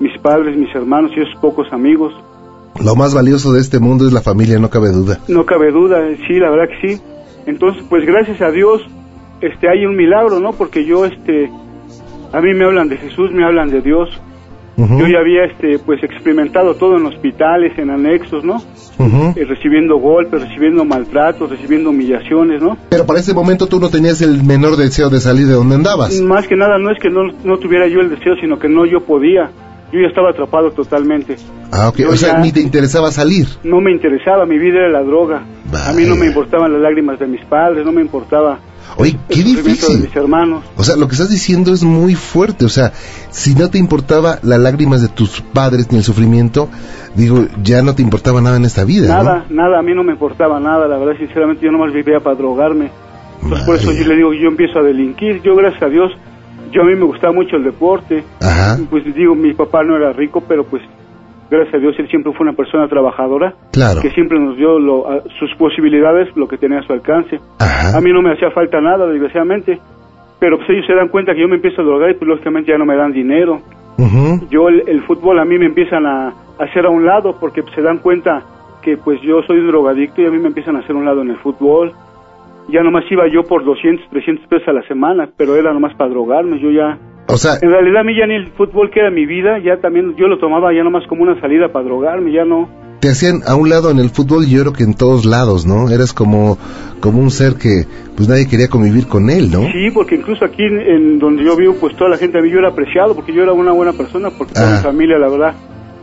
mis 0.00 0.16
padres, 0.20 0.56
mis 0.56 0.72
hermanos 0.74 1.10
y 1.16 1.20
esos 1.20 1.34
pocos 1.40 1.66
amigos, 1.72 2.12
Lo 2.84 2.94
más 2.94 3.12
valioso 3.12 3.52
de 3.52 3.60
este 3.60 3.80
mundo 3.80 4.06
es 4.06 4.12
la 4.12 4.20
familia, 4.22 4.60
no 4.60 4.70
cabe 4.70 4.92
duda. 4.92 5.18
no 5.26 5.44
cabe 5.44 5.72
duda, 5.72 5.98
sí, 6.28 6.34
la 6.34 6.50
verdad 6.50 6.68
que 6.68 6.94
sí, 6.94 7.02
entonces 7.46 7.82
pues 7.88 8.06
gracias 8.06 8.40
a 8.40 8.52
Dios 8.52 8.82
este 9.40 9.68
hay 9.68 9.86
un 9.86 9.96
milagro, 9.96 10.40
¿no? 10.40 10.52
Porque 10.52 10.84
yo 10.84 11.04
este 11.04 11.50
a 12.32 12.40
mí 12.40 12.54
me 12.54 12.64
hablan 12.64 12.88
de 12.88 12.96
Jesús, 12.96 13.30
me 13.32 13.44
hablan 13.44 13.70
de 13.70 13.80
Dios, 13.80 14.08
Yo 14.76 15.08
ya 15.08 15.18
había 15.18 15.44
este 15.44 15.78
pues 15.84 16.02
experimentado 16.04 16.74
todo 16.74 16.96
en 16.96 17.06
hospitales, 17.06 17.76
en 17.78 17.90
anexos, 17.90 18.44
¿no? 18.44 18.62
Eh, 19.36 19.44
recibiendo 19.44 19.96
golpes, 19.98 20.42
recibiendo 20.42 20.84
maltratos, 20.84 21.50
recibiendo 21.50 21.90
humillaciones, 21.90 22.62
¿no? 22.62 22.76
Pero 22.88 23.06
para 23.06 23.20
ese 23.20 23.34
momento 23.34 23.66
tú 23.66 23.80
no 23.80 23.88
tenías 23.88 24.20
el 24.22 24.42
menor 24.44 24.76
deseo 24.76 25.10
de 25.10 25.20
salir 25.20 25.46
de 25.46 25.54
donde 25.54 25.76
andabas. 25.76 26.20
Más 26.20 26.46
que 26.46 26.56
nada 26.56 26.78
no 26.78 26.90
es 26.90 26.98
que 27.00 27.10
no, 27.10 27.22
no 27.44 27.58
tuviera 27.58 27.88
yo 27.88 28.00
el 28.00 28.10
deseo, 28.10 28.34
sino 28.40 28.58
que 28.58 28.68
no 28.68 28.86
yo 28.86 29.00
podía. 29.00 29.50
Yo 29.90 30.00
ya 30.00 30.08
estaba 30.08 30.30
atrapado 30.30 30.70
totalmente. 30.72 31.36
Ah, 31.72 31.88
ok. 31.88 31.96
Yo 31.96 32.10
O 32.10 32.16
sea, 32.16 32.38
ni 32.38 32.52
te 32.52 32.60
interesaba 32.60 33.10
salir. 33.10 33.46
No 33.64 33.80
me 33.80 33.90
interesaba, 33.90 34.44
mi 34.44 34.58
vida 34.58 34.80
era 34.80 34.90
la 34.90 35.02
droga. 35.02 35.44
A 35.86 35.92
mí 35.92 36.04
no 36.04 36.14
me 36.14 36.26
importaban 36.26 36.72
las 36.72 36.82
lágrimas 36.82 37.18
de 37.18 37.26
mis 37.26 37.44
padres, 37.46 37.86
no 37.86 37.92
me 37.92 38.02
importaba 38.02 38.58
Oye, 38.96 39.16
qué 39.28 39.36
de 39.38 39.44
difícil. 39.44 40.00
mis 40.00 40.16
hermanos. 40.16 40.64
O 40.76 40.82
sea, 40.82 40.96
lo 40.96 41.06
que 41.06 41.12
estás 41.14 41.30
diciendo 41.30 41.72
es 41.72 41.84
muy 41.84 42.14
fuerte. 42.14 42.64
O 42.64 42.68
sea, 42.68 42.92
si 43.30 43.54
no 43.54 43.70
te 43.70 43.78
importaba 43.78 44.38
las 44.42 44.58
lágrimas 44.58 45.02
de 45.02 45.08
tus 45.08 45.40
padres 45.40 45.90
ni 45.92 45.98
el 45.98 46.04
sufrimiento, 46.04 46.68
digo, 47.14 47.46
ya 47.62 47.82
no 47.82 47.94
te 47.94 48.02
importaba 48.02 48.40
nada 48.40 48.56
en 48.56 48.64
esta 48.64 48.84
vida. 48.84 49.08
¿no? 49.08 49.22
Nada, 49.22 49.44
nada, 49.50 49.78
a 49.78 49.82
mí 49.82 49.94
no 49.94 50.02
me 50.02 50.12
importaba 50.12 50.58
nada, 50.58 50.88
la 50.88 50.98
verdad, 50.98 51.14
sinceramente, 51.18 51.64
yo 51.64 51.70
nomás 51.70 51.92
vivía 51.92 52.18
para 52.20 52.36
drogarme. 52.36 52.90
Entonces, 53.42 53.66
por 53.66 53.76
eso 53.76 53.92
yo 53.92 54.04
le 54.04 54.16
digo, 54.16 54.32
yo 54.32 54.48
empiezo 54.48 54.80
a 54.80 54.82
delinquir. 54.82 55.40
Yo, 55.42 55.54
gracias 55.54 55.82
a 55.82 55.88
Dios, 55.88 56.10
yo 56.72 56.82
a 56.82 56.84
mí 56.84 56.94
me 56.96 57.04
gustaba 57.04 57.32
mucho 57.32 57.56
el 57.56 57.64
deporte. 57.64 58.24
Ajá, 58.40 58.78
Pues 58.90 59.04
digo, 59.14 59.34
mi 59.34 59.54
papá 59.54 59.84
no 59.84 59.96
era 59.96 60.12
rico, 60.12 60.42
pero 60.46 60.64
pues, 60.64 60.82
gracias 61.50 61.74
a 61.74 61.78
Dios, 61.78 61.94
él 61.98 62.08
siempre 62.08 62.32
fue 62.32 62.44
una 62.46 62.56
persona 62.56 62.88
trabajadora, 62.88 63.54
claro. 63.72 64.00
que 64.02 64.10
siempre 64.10 64.38
nos 64.38 64.56
dio 64.56 64.78
lo- 64.78 65.06
sus 65.38 65.54
posibilidades, 65.56 66.28
lo 66.36 66.46
que 66.48 66.58
tenía 66.58 66.78
a 66.80 66.82
su 66.82 66.92
alcance. 66.92 67.38
Ajá. 67.58 67.96
A 67.96 68.00
mí 68.00 68.12
no 68.12 68.22
me 68.22 68.32
hacía 68.32 68.50
falta 68.50 68.80
nada, 68.80 69.06
desgraciadamente, 69.06 69.78
pero 70.40 70.56
pues 70.58 70.68
ellos 70.70 70.86
se 70.86 70.94
dan 70.94 71.08
cuenta 71.08 71.34
que 71.34 71.40
yo 71.40 71.48
me 71.48 71.56
empiezo 71.56 71.82
a 71.82 71.84
drogar 71.84 72.10
y 72.10 72.14
pues 72.14 72.28
lógicamente 72.28 72.70
ya 72.70 72.78
no 72.78 72.84
me 72.84 72.96
dan 72.96 73.12
dinero. 73.12 73.60
Yo 74.50 74.68
el, 74.68 74.84
el 74.86 75.02
fútbol 75.02 75.38
a 75.40 75.44
mí 75.44 75.58
me 75.58 75.66
empiezan 75.66 76.06
a, 76.06 76.28
a 76.28 76.64
hacer 76.64 76.86
a 76.86 76.90
un 76.90 77.04
lado 77.04 77.36
porque 77.40 77.62
se 77.74 77.82
dan 77.82 77.98
cuenta 77.98 78.42
que 78.82 78.96
pues 78.96 79.20
yo 79.22 79.42
soy 79.42 79.58
un 79.58 79.66
drogadicto 79.66 80.22
y 80.22 80.26
a 80.26 80.30
mí 80.30 80.38
me 80.38 80.46
empiezan 80.48 80.76
a 80.76 80.78
hacer 80.80 80.94
a 80.94 80.98
un 80.98 81.04
lado 81.04 81.22
en 81.22 81.30
el 81.30 81.36
fútbol. 81.38 81.92
Ya 82.68 82.82
nomás 82.82 83.04
iba 83.10 83.26
yo 83.26 83.42
por 83.44 83.64
200, 83.64 84.08
300 84.10 84.46
pesos 84.46 84.68
a 84.68 84.72
la 84.72 84.82
semana, 84.82 85.28
pero 85.36 85.56
era 85.56 85.72
nomás 85.72 85.94
para 85.96 86.10
drogarme. 86.10 86.60
Yo 86.60 86.70
ya, 86.70 86.96
O 87.28 87.36
sea, 87.36 87.52
en 87.60 87.70
realidad 87.70 88.00
a 88.00 88.04
mí 88.04 88.16
ya 88.18 88.26
ni 88.26 88.34
el 88.34 88.50
fútbol 88.52 88.90
que 88.90 89.00
era 89.00 89.10
mi 89.10 89.26
vida, 89.26 89.58
ya 89.62 89.76
también 89.80 90.14
yo 90.16 90.26
lo 90.28 90.38
tomaba 90.38 90.72
ya 90.74 90.82
nomás 90.82 91.06
como 91.08 91.22
una 91.22 91.38
salida 91.40 91.68
para 91.72 91.84
drogarme, 91.84 92.32
ya 92.32 92.44
no. 92.44 92.68
te 93.00 93.10
hacían 93.10 93.42
a 93.46 93.54
un 93.54 93.68
lado 93.68 93.90
en 93.90 93.98
el 94.00 94.10
fútbol 94.10 94.44
y 94.44 94.50
yo 94.56 94.62
creo 94.62 94.72
que 94.72 94.82
en 94.82 94.94
todos 94.94 95.24
lados, 95.24 95.66
¿no? 95.66 95.88
Eras 95.90 96.12
como, 96.12 96.58
como 97.00 97.20
un 97.20 97.30
ser 97.30 97.54
que 97.54 97.84
pues 98.16 98.28
nadie 98.28 98.48
quería 98.48 98.66
convivir 98.68 99.06
con 99.06 99.30
él, 99.30 99.52
¿no? 99.52 99.60
Sí, 99.70 99.90
porque 99.94 100.16
incluso 100.16 100.44
aquí 100.44 100.62
en, 100.64 100.80
en 100.80 101.18
donde 101.20 101.44
yo 101.44 101.54
vivo, 101.56 101.74
pues 101.80 101.94
toda 101.96 102.10
la 102.10 102.16
gente 102.16 102.38
a 102.38 102.42
mí 102.42 102.50
yo 102.50 102.58
era 102.58 102.70
apreciado 102.70 103.14
porque 103.14 103.32
yo 103.32 103.42
era 103.44 103.52
una 103.52 103.72
buena 103.72 103.92
persona, 103.92 104.30
porque 104.36 104.54
toda 104.54 104.72
Ah. 104.72 104.76
mi 104.78 104.82
familia, 104.82 105.16
la 105.18 105.28
verdad, 105.28 105.54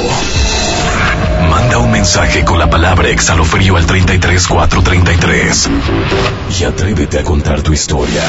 Manda 1.50 1.78
un 1.78 1.90
mensaje 1.90 2.44
con 2.44 2.58
la 2.58 2.68
palabra 2.68 3.08
exhalofrío 3.10 3.76
al 3.76 3.86
33433 3.86 5.70
y 6.58 6.64
atrévete 6.64 7.20
a 7.20 7.22
contar 7.22 7.62
tu 7.62 7.72
historia. 7.72 8.22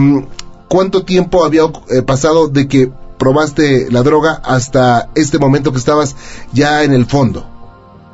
¿Cuánto 0.67 1.03
tiempo 1.03 1.45
había 1.45 1.63
eh, 1.89 2.01
pasado 2.01 2.47
de 2.47 2.67
que 2.67 2.91
probaste 3.19 3.88
la 3.91 4.01
droga 4.01 4.39
hasta 4.43 5.10
este 5.15 5.38
momento 5.38 5.71
que 5.71 5.77
estabas 5.77 6.15
ya 6.53 6.84
en 6.84 6.93
el 6.93 7.05
fondo? 7.05 7.45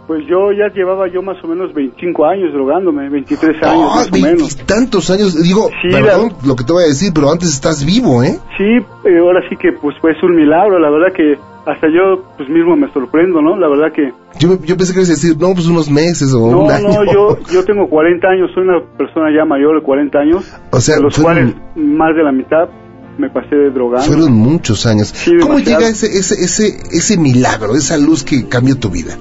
Pues 0.07 0.21
yo 0.29 0.51
ya 0.51 0.67
llevaba 0.71 1.07
yo 1.07 1.23
más 1.23 1.37
o 1.43 1.47
menos 1.47 1.73
25 1.73 2.25
años 2.25 2.53
drogándome, 2.53 3.09
23 3.09 3.63
años 3.63 3.89
Ah, 3.91 3.95
más 3.95 4.07
o 4.11 4.11
menos. 4.23 4.55
tantos 4.57 5.09
años, 5.09 5.41
digo, 5.41 5.69
Sí, 5.81 5.89
perdón 5.91 6.33
lo 6.45 6.55
que 6.55 6.63
te 6.63 6.73
voy 6.73 6.83
a 6.83 6.87
decir, 6.87 7.11
pero 7.13 7.31
antes 7.31 7.49
estás 7.49 7.83
vivo, 7.83 8.21
¿eh? 8.21 8.37
Sí, 8.55 8.63
eh, 9.09 9.17
ahora 9.19 9.41
sí 9.49 9.55
que 9.55 9.71
pues 9.71 9.95
fue 10.01 10.11
un 10.21 10.35
milagro, 10.35 10.77
la 10.77 10.91
verdad 10.91 11.11
que 11.15 11.33
hasta 11.65 11.87
yo 11.87 12.21
pues 12.37 12.47
mismo 12.49 12.75
me 12.75 12.87
sorprendo, 12.93 13.41
¿no? 13.41 13.57
La 13.57 13.67
verdad 13.67 13.91
que 13.91 14.13
Yo, 14.37 14.59
yo 14.63 14.77
pensé 14.77 14.93
que 14.93 14.99
ibas 14.99 15.09
a 15.09 15.13
decir, 15.13 15.37
no, 15.39 15.53
pues 15.55 15.65
unos 15.65 15.89
meses 15.89 16.31
o 16.35 16.51
no, 16.51 16.59
un 16.65 16.71
año. 16.71 16.87
no, 16.89 17.03
yo 17.11 17.37
yo 17.51 17.65
tengo 17.65 17.87
40 17.89 18.27
años, 18.27 18.51
soy 18.53 18.61
una 18.67 18.81
persona 18.99 19.29
ya 19.35 19.43
mayor 19.43 19.75
de 19.79 19.81
40 19.83 20.19
años, 20.19 20.45
O 20.69 20.79
sea, 20.79 20.97
de 20.97 21.01
los 21.01 21.17
cuales 21.17 21.55
más 21.75 22.15
de 22.15 22.21
la 22.23 22.31
mitad 22.31 22.69
me 23.17 23.29
pasé 23.29 23.55
de 23.55 23.69
drogando. 23.71 24.05
Fueron 24.07 24.33
muchos 24.33 24.85
años. 24.85 25.09
Sí, 25.13 25.31
¿Cómo 25.41 25.59
llega 25.59 25.87
ese, 25.87 26.07
ese, 26.17 26.35
ese, 26.35 26.77
ese 26.91 27.17
milagro, 27.17 27.75
esa 27.75 27.97
luz 27.97 28.23
que 28.23 28.47
cambió 28.47 28.77
tu 28.77 28.89
vida? 28.89 29.15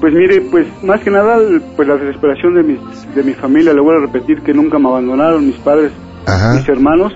Pues 0.00 0.12
mire, 0.12 0.42
pues 0.50 0.66
más 0.82 1.00
que 1.00 1.10
nada, 1.10 1.38
pues 1.76 1.88
la 1.88 1.96
desesperación 1.96 2.54
de 2.54 2.62
mis, 2.62 2.78
de 3.14 3.22
mi 3.22 3.32
familia, 3.32 3.72
le 3.72 3.80
vuelvo 3.80 4.02
a 4.02 4.06
repetir 4.06 4.42
que 4.42 4.52
nunca 4.52 4.78
me 4.78 4.88
abandonaron 4.88 5.46
mis 5.46 5.56
padres, 5.56 5.90
Ajá. 6.26 6.54
mis 6.54 6.68
hermanos, 6.68 7.12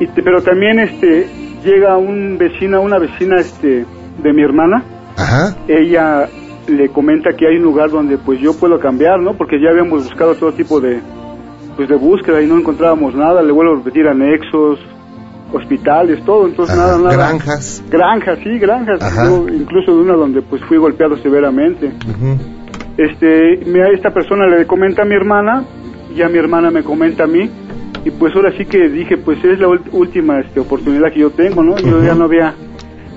y 0.00 0.06
te- 0.08 0.22
pero 0.22 0.42
también 0.42 0.80
este 0.80 1.28
llega 1.64 1.96
un 1.96 2.36
vecina, 2.36 2.80
una 2.80 2.98
vecina 2.98 3.36
este 3.38 3.86
de 4.22 4.32
mi 4.32 4.42
hermana, 4.42 4.82
Ajá. 5.16 5.56
ella 5.68 6.28
le 6.66 6.88
comenta 6.88 7.36
que 7.36 7.46
hay 7.46 7.56
un 7.58 7.62
lugar 7.62 7.90
donde 7.90 8.18
pues 8.18 8.40
yo 8.40 8.54
puedo 8.54 8.80
cambiar, 8.80 9.20
¿no? 9.20 9.34
Porque 9.34 9.60
ya 9.62 9.70
habíamos 9.70 10.02
buscado 10.04 10.34
todo 10.34 10.52
tipo 10.52 10.80
de 10.80 11.00
pues 11.76 11.88
de 11.88 11.96
búsqueda 11.96 12.40
y 12.42 12.46
no 12.46 12.56
encontrábamos 12.58 13.14
nada, 13.14 13.40
le 13.42 13.52
vuelvo 13.52 13.74
a 13.74 13.76
repetir 13.76 14.06
anexos, 14.08 14.78
hospitales, 15.54 16.22
todo, 16.24 16.46
entonces 16.46 16.76
Ajá. 16.76 16.86
nada, 16.86 16.98
nada. 16.98 17.16
Granjas. 17.16 17.82
Granjas, 17.90 18.38
sí, 18.42 18.58
granjas. 18.58 19.00
Yo, 19.28 19.46
incluso 19.48 19.94
de 19.96 20.02
una 20.02 20.14
donde 20.14 20.42
pues 20.42 20.62
fui 20.68 20.76
golpeado 20.76 21.16
severamente. 21.18 21.86
Ujú. 21.86 22.38
Este, 22.96 23.60
me- 23.66 23.92
esta 23.92 24.10
persona 24.12 24.46
le 24.46 24.66
comenta 24.66 25.02
a 25.02 25.04
mi 25.04 25.14
hermana, 25.14 25.64
y 26.14 26.22
a 26.22 26.28
mi 26.28 26.38
hermana 26.38 26.70
me 26.70 26.82
comenta 26.82 27.24
a 27.24 27.26
mí, 27.26 27.50
y 28.04 28.10
pues 28.10 28.34
ahora 28.36 28.52
sí 28.56 28.64
que 28.66 28.88
dije, 28.88 29.16
pues 29.16 29.42
es 29.44 29.58
la 29.58 29.68
última 29.92 30.40
este, 30.40 30.60
oportunidad 30.60 31.12
que 31.12 31.20
yo 31.20 31.30
tengo, 31.30 31.62
¿no? 31.62 31.76
Yo 31.78 32.02
ya 32.04 32.14
no 32.14 32.24
había 32.24 32.54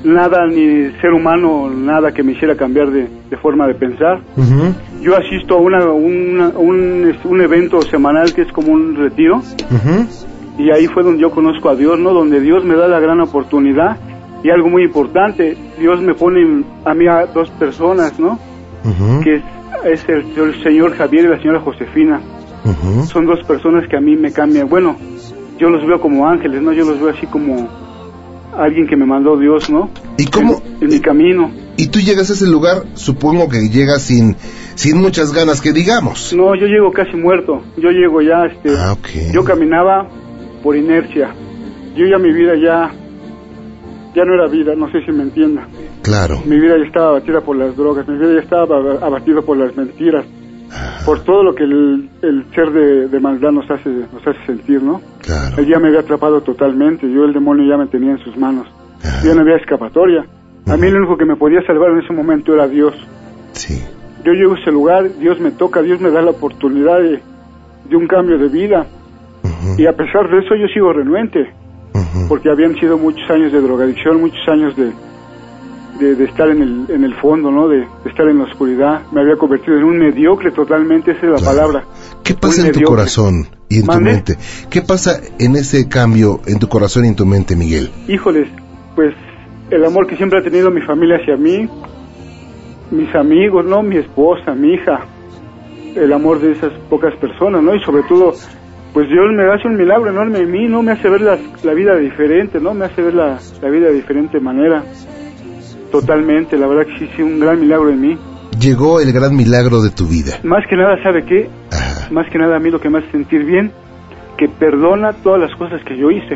nada, 0.03 0.47
ni 0.47 0.91
ser 1.01 1.11
humano, 1.13 1.69
nada 1.69 2.11
que 2.11 2.23
me 2.23 2.31
hiciera 2.31 2.55
cambiar 2.55 2.89
de, 2.91 3.07
de 3.29 3.37
forma 3.37 3.67
de 3.67 3.75
pensar. 3.75 4.21
Ujú. 4.37 4.73
Yo 5.01 5.15
asisto 5.17 5.55
a 5.55 5.61
una, 5.61 5.85
una- 5.91 6.49
un, 6.57 7.09
este, 7.11 7.27
un 7.27 7.41
evento 7.41 7.83
semanal 7.85 8.33
que 8.33 8.43
es 8.43 8.51
como 8.51 8.71
un 8.71 8.95
retiro, 8.95 9.37
Ujú. 9.37 10.07
Y 10.57 10.71
ahí 10.71 10.87
fue 10.87 11.03
donde 11.03 11.21
yo 11.21 11.31
conozco 11.31 11.69
a 11.69 11.75
Dios, 11.75 11.99
¿no? 11.99 12.13
Donde 12.13 12.41
Dios 12.41 12.63
me 12.65 12.75
da 12.75 12.87
la 12.87 12.99
gran 12.99 13.19
oportunidad, 13.21 13.97
y 14.43 14.49
algo 14.49 14.69
muy 14.69 14.83
importante, 14.83 15.57
Dios 15.79 16.01
me 16.01 16.13
pone 16.13 16.63
a 16.85 16.93
mí 16.93 17.07
a 17.07 17.25
dos 17.25 17.49
personas, 17.51 18.19
¿no? 18.19 18.39
Que 19.23 19.35
es, 19.35 19.43
es 19.85 20.09
el, 20.09 20.25
el 20.37 20.63
señor 20.63 20.95
Javier 20.95 21.25
y 21.25 21.27
la 21.29 21.37
señora 21.37 21.59
Josefina. 21.59 22.21
Son 23.07 23.25
dos 23.25 23.39
personas 23.47 23.87
que 23.89 23.97
a 23.97 24.01
mí 24.01 24.15
me 24.15 24.31
cambian. 24.31 24.67
Bueno, 24.67 24.97
yo 25.57 25.69
los 25.69 25.85
veo 25.85 25.99
como 25.99 26.27
ángeles, 26.27 26.61
¿no? 26.61 26.73
Yo 26.73 26.85
los 26.85 26.99
veo 26.99 27.09
así 27.09 27.25
como 27.27 27.67
alguien 28.57 28.87
que 28.87 28.95
me 28.95 29.05
mandó 29.05 29.37
Dios, 29.37 29.69
¿no? 29.69 29.89
¿Y 30.17 30.25
cómo? 30.25 30.61
En, 30.79 30.83
en 30.83 30.89
mi 30.89 30.99
camino. 30.99 31.51
Y 31.77 31.87
tú 31.87 31.99
llegas 31.99 32.29
a 32.29 32.33
ese 32.33 32.47
lugar, 32.47 32.83
supongo 32.93 33.47
que 33.49 33.69
llegas 33.69 34.01
sin, 34.01 34.35
sin 34.75 34.99
muchas 34.99 35.31
ganas 35.31 35.61
que 35.61 35.73
digamos. 35.73 36.33
No, 36.35 36.55
yo 36.55 36.65
llego 36.67 36.91
casi 36.91 37.15
muerto. 37.15 37.61
Yo 37.77 37.89
llego 37.89 38.21
ya, 38.21 38.45
este... 38.45 38.69
Ah, 38.77 38.93
ok. 38.93 39.33
Yo 39.33 39.43
caminaba 39.43 40.07
por 40.63 40.75
inercia. 40.75 41.29
Yo 41.95 42.05
ya 42.05 42.17
mi 42.17 42.31
vida 42.33 42.53
ya... 42.55 42.91
Ya 44.15 44.25
no 44.25 44.33
era 44.33 44.47
vida, 44.47 44.73
no 44.75 44.89
sé 44.91 45.01
si 45.05 45.11
me 45.11 45.21
entienda. 45.23 45.67
Claro. 46.01 46.41
Mi 46.45 46.59
vida 46.59 46.75
ya 46.77 46.85
estaba 46.85 47.09
abatida 47.09 47.41
por 47.41 47.55
las 47.55 47.75
drogas, 47.77 48.07
mi 48.07 48.17
vida 48.17 48.33
ya 48.33 48.39
estaba 48.39 48.63
aba- 48.63 49.05
abatida 49.05 49.41
por 49.43 49.57
las 49.57 49.75
mentiras, 49.77 50.25
por 51.05 51.19
todo 51.23 51.43
lo 51.43 51.53
que 51.53 51.63
el, 51.65 52.09
el 52.23 52.45
ser 52.55 52.71
de, 52.71 53.07
de 53.09 53.19
maldad 53.19 53.51
nos 53.51 53.69
hace, 53.69 53.89
nos 53.89 54.25
hace 54.25 54.43
sentir, 54.47 54.81
¿no? 54.81 55.01
Claro. 55.21 55.57
Él 55.59 55.67
ya 55.67 55.77
me 55.79 55.89
había 55.89 55.99
atrapado 55.99 56.41
totalmente, 56.41 57.07
yo 57.11 57.25
el 57.25 57.33
demonio 57.33 57.69
ya 57.69 57.77
me 57.77 57.85
tenía 57.87 58.11
en 58.13 58.19
sus 58.19 58.35
manos, 58.37 58.65
Ajá. 59.03 59.21
ya 59.23 59.35
no 59.35 59.41
había 59.41 59.57
escapatoria. 59.57 60.25
A 60.65 60.77
mí 60.77 60.89
lo 60.89 60.97
único 60.97 61.15
que 61.15 61.25
me 61.25 61.35
podía 61.35 61.61
salvar 61.67 61.91
en 61.91 61.99
ese 61.99 62.11
momento 62.13 62.53
era 62.55 62.67
Dios. 62.67 62.95
Sí. 63.51 63.79
Yo 64.25 64.31
llego 64.33 64.55
a 64.55 64.59
ese 64.59 64.71
lugar, 64.71 65.09
Dios 65.19 65.39
me 65.39 65.51
toca, 65.51 65.81
Dios 65.83 66.01
me 66.01 66.09
da 66.09 66.23
la 66.23 66.31
oportunidad 66.31 66.99
de, 67.01 67.21
de 67.87 67.95
un 67.95 68.07
cambio 68.07 68.39
de 68.39 68.47
vida. 68.49 68.87
Y 69.77 69.85
a 69.85 69.93
pesar 69.93 70.29
de 70.29 70.39
eso 70.39 70.55
yo 70.55 70.67
sigo 70.73 70.91
renuente, 70.93 71.51
porque 72.27 72.49
habían 72.49 72.75
sido 72.75 72.97
muchos 72.97 73.29
años 73.29 73.51
de 73.51 73.61
drogadicción, 73.61 74.19
muchos 74.21 74.47
años 74.47 74.75
de, 74.75 74.91
de, 75.99 76.15
de 76.15 76.23
estar 76.25 76.49
en 76.49 76.61
el, 76.61 76.85
en 76.89 77.03
el 77.03 77.13
fondo, 77.15 77.49
¿no? 77.51 77.67
De, 77.67 77.77
de 77.79 78.09
estar 78.09 78.27
en 78.27 78.37
la 78.39 78.45
oscuridad. 78.45 79.01
Me 79.11 79.21
había 79.21 79.35
convertido 79.35 79.77
en 79.77 79.83
un 79.83 79.97
mediocre 79.97 80.51
totalmente, 80.51 81.11
esa 81.11 81.25
es 81.25 81.31
la 81.31 81.37
Claro. 81.37 81.55
palabra. 81.57 81.83
¿Qué 82.23 82.33
pasa 82.33 82.67
en 82.67 82.73
tu 82.73 82.81
corazón 82.81 83.47
y 83.69 83.79
en 83.79 83.87
tu 83.87 83.99
mente? 83.99 84.37
¿Qué 84.69 84.81
pasa 84.81 85.19
en 85.39 85.55
ese 85.55 85.87
cambio 85.89 86.41
en 86.45 86.59
tu 86.59 86.67
corazón 86.67 87.05
y 87.05 87.07
en 87.09 87.15
tu 87.15 87.25
mente, 87.25 87.55
Miguel? 87.55 87.89
Híjoles, 88.07 88.47
pues 88.95 89.13
el 89.71 89.83
amor 89.85 90.07
que 90.07 90.15
siempre 90.17 90.39
ha 90.39 90.43
tenido 90.43 90.69
mi 90.71 90.81
familia 90.81 91.17
hacia 91.17 91.35
mí, 91.35 91.67
mis 92.91 93.13
amigos, 93.15 93.65
¿no? 93.65 93.81
Mi 93.83 93.97
esposa, 93.97 94.53
mi 94.53 94.73
hija, 94.73 95.05
el 95.95 96.13
amor 96.13 96.39
de 96.39 96.51
esas 96.53 96.71
pocas 96.89 97.13
personas, 97.15 97.61
¿no? 97.63 97.75
Y 97.75 97.79
sobre 97.83 98.03
todo, 98.03 98.33
pues 98.93 99.07
Dios 99.09 99.25
me 99.35 99.43
hace 99.51 99.67
un 99.67 99.77
milagro 99.77 100.09
enorme 100.09 100.39
en 100.39 100.51
mí, 100.51 100.67
¿no? 100.67 100.81
Me 100.81 100.93
hace 100.93 101.09
ver 101.09 101.21
la, 101.21 101.37
la 101.63 101.73
vida 101.73 101.95
diferente, 101.95 102.59
¿no? 102.59 102.73
Me 102.73 102.85
hace 102.85 103.01
ver 103.01 103.13
la, 103.13 103.39
la 103.61 103.69
vida 103.69 103.87
de 103.87 103.93
diferente 103.93 104.39
manera. 104.39 104.83
Totalmente, 105.91 106.57
la 106.57 106.67
verdad 106.67 106.85
que 106.85 106.99
sí, 106.99 107.09
sí, 107.15 107.21
un 107.21 107.39
gran 107.39 107.59
milagro 107.59 107.89
en 107.89 108.01
mí. 108.01 108.17
Llegó 108.59 108.99
el 108.99 109.11
gran 109.11 109.35
milagro 109.35 109.81
de 109.81 109.91
tu 109.91 110.07
vida. 110.07 110.39
Más 110.43 110.65
que 110.69 110.75
nada, 110.75 111.01
¿sabe 111.03 111.23
qué? 111.25 111.49
Más 112.11 112.29
que 112.31 112.39
nada 112.39 112.57
a 112.57 112.59
mí 112.59 112.69
lo 112.69 112.79
que 112.79 112.89
me 112.89 112.99
hace 112.99 113.11
sentir 113.11 113.45
bien, 113.45 113.71
que 114.37 114.47
perdona 114.47 115.13
todas 115.13 115.39
las 115.39 115.55
cosas 115.57 115.81
que 115.83 115.97
yo 115.97 116.09
hice. 116.09 116.35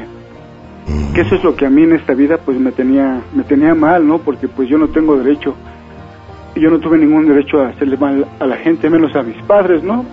Mm. 0.87 1.13
Que 1.13 1.21
eso 1.21 1.35
es 1.35 1.43
lo 1.43 1.55
que 1.55 1.65
a 1.65 1.69
mí 1.69 1.83
en 1.83 1.93
esta 1.93 2.13
vida 2.13 2.37
pues 2.37 2.59
me 2.59 2.71
tenía 2.71 3.21
me 3.33 3.43
tenía 3.43 3.73
mal, 3.73 4.07
¿no? 4.07 4.19
Porque 4.19 4.47
pues 4.47 4.69
yo 4.69 4.77
no 4.77 4.87
tengo 4.89 5.17
derecho 5.17 5.55
yo 6.55 6.69
no 6.69 6.79
tuve 6.79 6.97
ningún 6.97 7.27
derecho 7.27 7.61
a 7.61 7.69
hacerle 7.69 7.97
mal 7.97 8.27
a 8.39 8.45
la 8.45 8.57
gente, 8.57 8.89
menos 8.89 9.15
a 9.15 9.23
mis 9.23 9.41
padres, 9.43 9.83
¿no? 9.83 10.05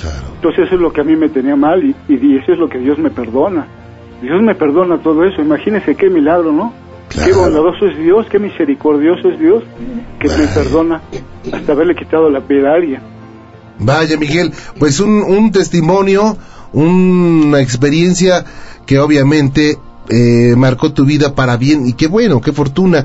Claro. 0.00 0.26
Entonces 0.34 0.66
eso 0.66 0.74
es 0.74 0.80
lo 0.80 0.92
que 0.92 1.00
a 1.00 1.04
mí 1.04 1.16
me 1.16 1.28
tenía 1.28 1.56
mal 1.56 1.84
y, 1.84 1.94
y 2.08 2.36
eso 2.36 2.52
es 2.52 2.58
lo 2.58 2.68
que 2.68 2.78
Dios 2.78 2.98
me 2.98 3.10
perdona. 3.10 3.66
Dios 4.20 4.42
me 4.42 4.54
perdona 4.54 4.98
todo 4.98 5.24
eso. 5.24 5.40
Imagínese 5.40 5.94
qué 5.94 6.10
milagro, 6.10 6.52
¿no? 6.52 6.72
Claro. 7.08 7.28
Qué 7.28 7.36
bondadoso 7.36 7.86
es 7.86 7.98
Dios, 7.98 8.26
qué 8.30 8.38
misericordioso 8.38 9.28
es 9.28 9.38
Dios 9.38 9.62
que 10.18 10.28
me 10.28 10.46
perdona 10.48 11.00
hasta 11.52 11.72
haberle 11.72 11.94
quitado 11.94 12.30
la 12.30 12.40
piel 12.40 12.66
a 12.66 12.74
alguien. 12.74 13.00
Vaya, 13.78 14.16
Miguel, 14.16 14.52
pues 14.78 15.00
un, 15.00 15.22
un 15.22 15.52
testimonio, 15.52 16.36
una 16.72 17.60
experiencia 17.60 18.44
que 18.86 18.98
obviamente 18.98 19.78
eh, 20.08 20.54
marcó 20.56 20.92
tu 20.92 21.04
vida 21.04 21.34
para 21.34 21.56
bien 21.56 21.86
y 21.86 21.94
qué 21.94 22.06
bueno, 22.06 22.40
qué 22.40 22.52
fortuna. 22.52 23.04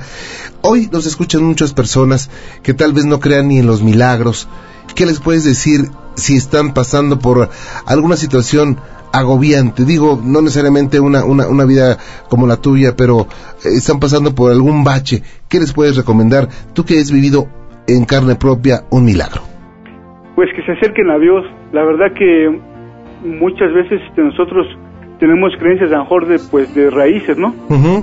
Hoy 0.61 0.89
nos 0.91 1.05
escuchan 1.05 1.43
muchas 1.43 1.73
personas 1.73 2.29
que 2.63 2.73
tal 2.73 2.93
vez 2.93 3.05
no 3.05 3.19
crean 3.19 3.47
ni 3.47 3.59
en 3.59 3.67
los 3.67 3.81
milagros. 3.81 4.47
¿Qué 4.95 5.05
les 5.05 5.19
puedes 5.19 5.43
decir 5.43 5.89
si 6.19 6.35
están 6.35 6.73
pasando 6.73 7.19
por 7.19 7.49
alguna 7.85 8.15
situación 8.15 8.77
agobiante? 9.11 9.85
Digo, 9.85 10.21
no 10.23 10.41
necesariamente 10.41 10.99
una, 10.99 11.25
una, 11.25 11.47
una 11.47 11.65
vida 11.65 11.97
como 12.29 12.47
la 12.47 12.57
tuya, 12.57 12.95
pero 12.95 13.21
eh, 13.21 13.69
están 13.75 13.99
pasando 13.99 14.35
por 14.35 14.51
algún 14.51 14.83
bache. 14.83 15.23
¿Qué 15.49 15.59
les 15.59 15.73
puedes 15.73 15.97
recomendar? 15.97 16.47
Tú 16.73 16.85
que 16.85 16.99
has 16.99 17.11
vivido 17.11 17.47
en 17.87 18.05
carne 18.05 18.35
propia 18.35 18.83
un 18.91 19.05
milagro. 19.05 19.41
Pues 20.35 20.49
que 20.55 20.63
se 20.63 20.73
acerquen 20.73 21.09
a 21.09 21.17
Dios. 21.17 21.43
La 21.73 21.83
verdad 21.83 22.13
que 22.13 22.59
muchas 23.25 23.73
veces 23.73 23.99
este, 24.07 24.21
nosotros 24.21 24.67
tenemos 25.19 25.51
creencias 25.59 25.91
a 25.91 25.95
lo 25.95 26.03
mejor 26.03 26.27
de, 26.27 26.39
pues, 26.39 26.73
de 26.73 26.89
raíces, 26.89 27.37
¿no? 27.37 27.53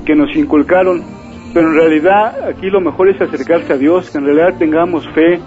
Que 0.04 0.14
nos 0.14 0.34
inculcaron. 0.36 1.02
Pero 1.54 1.68
en 1.70 1.74
realidad 1.74 2.48
aquí 2.48 2.68
lo 2.68 2.80
mejor 2.80 3.08
es 3.08 3.20
acercarse 3.20 3.72
a 3.72 3.78
Dios, 3.78 4.10
que 4.10 4.18
en 4.18 4.26
realidad 4.26 4.58
tengamos 4.58 5.08
fe 5.14 5.40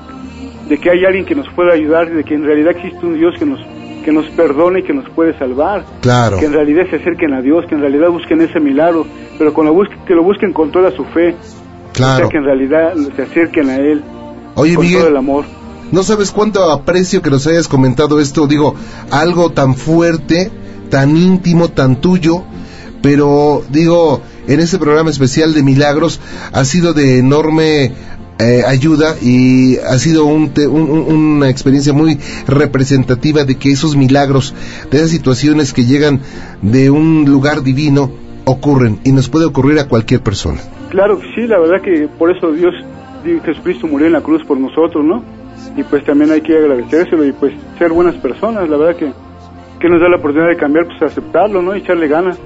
de 0.70 0.78
que 0.78 0.90
hay 0.92 1.04
alguien 1.06 1.26
que 1.26 1.36
nos 1.36 1.50
pueda 1.50 1.74
ayudar, 1.74 2.10
de 2.12 2.24
que 2.24 2.36
en 2.36 2.44
realidad 2.46 2.72
existe 2.78 3.06
un 3.06 3.16
Dios 3.18 3.36
que 3.38 3.46
nos 3.46 3.60
que 4.06 4.14
nos 4.14 4.28
perdone 4.30 4.80
y 4.80 4.84
que 4.84 4.94
nos 4.94 5.10
puede 5.10 5.38
salvar. 5.38 5.84
Claro. 6.02 6.38
Que 6.40 6.46
en 6.46 6.54
realidad 6.54 6.84
se 6.90 6.96
acerquen 6.96 7.34
a 7.34 7.42
Dios, 7.42 7.66
que 7.68 7.76
en 7.76 7.82
realidad 7.82 8.10
busquen 8.10 8.40
ese 8.42 8.60
milagro, 8.62 9.06
pero 9.38 9.54
con 9.54 9.68
bus- 9.74 9.90
que 10.08 10.16
lo 10.16 10.24
busquen 10.24 10.54
con 10.54 10.72
toda 10.72 10.90
su 10.92 11.04
fe. 11.06 11.32
O 11.36 11.94
Claro. 11.94 12.18
sea, 12.20 12.30
que 12.30 12.38
en 12.38 12.46
realidad 12.46 12.94
se 13.16 13.22
acerquen 13.24 13.70
a 13.70 13.76
Él 13.76 14.02
Oye, 14.56 14.76
con 14.76 14.86
Miguel, 14.86 15.00
todo 15.02 15.10
el 15.10 15.18
amor. 15.18 15.46
No 15.92 16.04
sabes 16.04 16.32
cuánto 16.32 16.64
aprecio 16.72 17.22
que 17.22 17.30
nos 17.30 17.46
hayas 17.48 17.68
comentado 17.68 18.20
esto, 18.22 18.48
digo, 18.48 18.74
algo 19.12 19.50
tan 19.52 19.76
fuerte, 19.76 20.50
tan 20.90 21.18
íntimo, 21.18 21.68
tan 21.68 22.00
tuyo, 22.00 22.44
pero 23.02 23.64
digo, 23.70 24.22
en 24.48 24.60
este 24.62 24.78
programa 24.78 25.10
especial 25.10 25.54
de 25.54 25.62
milagros 25.64 26.20
ha 26.54 26.64
sido 26.64 26.94
de 26.94 27.20
enorme 27.20 27.92
eh, 28.40 28.64
ayuda 28.66 29.16
y 29.22 29.78
ha 29.78 29.98
sido 30.00 30.26
un 30.26 30.50
te- 30.54 30.66
un- 30.68 30.90
un- 30.90 31.14
una 31.38 31.50
experiencia 31.50 31.92
muy 31.94 32.18
representativa 32.48 33.44
de 33.44 33.56
que 33.58 33.70
esos 33.72 33.96
milagros, 33.98 34.54
de 34.92 34.98
esas 34.98 35.10
situaciones 35.12 35.74
que 35.74 35.86
llegan 35.86 36.22
de 36.62 36.90
un 36.90 37.26
lugar 37.26 37.64
divino, 37.64 38.12
ocurren 38.46 39.00
y 39.04 39.12
nos 39.12 39.30
puede 39.30 39.46
ocurrir 39.46 39.78
a 39.80 39.88
cualquier 39.88 40.22
persona. 40.22 40.60
Claro 40.90 41.20
que 41.20 41.28
sí, 41.36 41.48
la 41.48 41.60
verdad 41.60 41.82
que 41.84 42.08
por 42.18 42.36
eso 42.36 42.52
Dios, 42.52 42.74
Jesucristo 43.46 43.86
murió 43.88 44.08
en 44.08 44.14
la 44.14 44.22
cruz 44.22 44.44
por 44.46 44.58
nosotros, 44.58 45.04
¿no? 45.06 45.24
Y 45.78 45.84
pues 45.84 46.04
también 46.06 46.32
hay 46.32 46.42
que 46.42 46.58
agradecérselo 46.58 47.26
y 47.26 47.32
pues 47.34 47.54
ser 47.78 47.92
buenas 47.92 48.16
personas, 48.16 48.68
la 48.70 48.78
verdad 48.78 48.96
que, 48.96 49.12
que 49.80 49.90
nos 49.90 50.02
da 50.02 50.10
la 50.10 50.16
oportunidad 50.18 50.50
de 50.50 50.58
cambiar, 50.58 50.88
pues 50.88 51.02
aceptarlo, 51.02 51.62
¿no? 51.62 51.76
Y 51.76 51.80
echarle 51.80 52.08
ganas. 52.08 52.38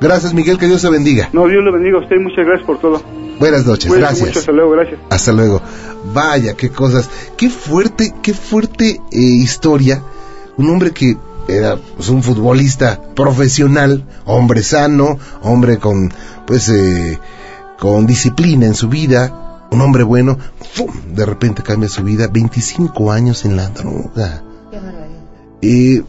Gracias 0.00 0.34
Miguel, 0.34 0.58
que 0.58 0.66
Dios 0.66 0.82
te 0.82 0.90
bendiga. 0.90 1.28
No, 1.32 1.46
Dios 1.46 1.62
lo 1.64 1.72
bendiga 1.72 1.98
a 1.98 2.00
usted 2.02 2.16
y 2.16 2.18
muchas 2.18 2.44
gracias 2.44 2.66
por 2.66 2.78
todo. 2.78 3.00
Buenas 3.42 3.66
noches, 3.66 3.92
gracias. 3.92 4.28
mucho, 4.28 4.38
hasta 4.38 4.52
luego, 4.52 4.70
gracias. 4.70 5.00
Hasta 5.10 5.32
luego. 5.32 5.60
Vaya, 6.14 6.54
qué 6.54 6.70
cosas. 6.70 7.10
Qué 7.36 7.50
fuerte, 7.50 8.14
qué 8.22 8.34
fuerte 8.34 9.00
eh, 9.10 9.18
historia. 9.18 10.00
Un 10.56 10.70
hombre 10.70 10.92
que 10.92 11.16
era 11.48 11.76
pues, 11.76 12.08
un 12.08 12.22
futbolista 12.22 13.02
profesional, 13.16 14.06
hombre 14.26 14.62
sano, 14.62 15.18
hombre 15.42 15.78
con, 15.78 16.12
pues, 16.46 16.68
eh, 16.68 17.18
con 17.80 18.06
disciplina 18.06 18.66
en 18.66 18.74
su 18.74 18.88
vida, 18.88 19.66
un 19.72 19.80
hombre 19.80 20.04
bueno, 20.04 20.38
¡fum! 20.72 20.92
de 21.12 21.26
repente 21.26 21.64
cambia 21.64 21.88
su 21.88 22.04
vida, 22.04 22.28
25 22.28 23.10
años 23.10 23.44
en 23.44 23.56
la 23.56 23.70
droga. 23.70 24.44
Eh, 25.62 26.04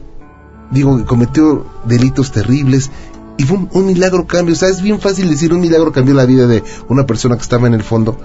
digo, 0.70 0.98
que 1.00 1.06
cometió 1.06 1.66
delitos 1.86 2.32
terribles 2.32 2.92
y 3.38 3.44
fue 3.44 3.58
un, 3.72 3.86
milagro 3.86 4.28
cambio. 4.28 4.54
O 4.54 4.58
sea, 4.58 4.70
es 4.70 4.82
bien 4.82 5.00
fácil 5.00 5.30
decir 5.30 5.54
un 5.54 5.62
milagro 5.62 5.92
cambió 5.92 6.14
la 6.14 6.26
vida 6.26 6.48
de 6.48 6.64
una 6.88 7.06
persona 7.06 7.36
que 7.36 7.42
estaba 7.42 7.68
en 7.68 7.74
el 7.74 7.84
fondo, 7.84 8.18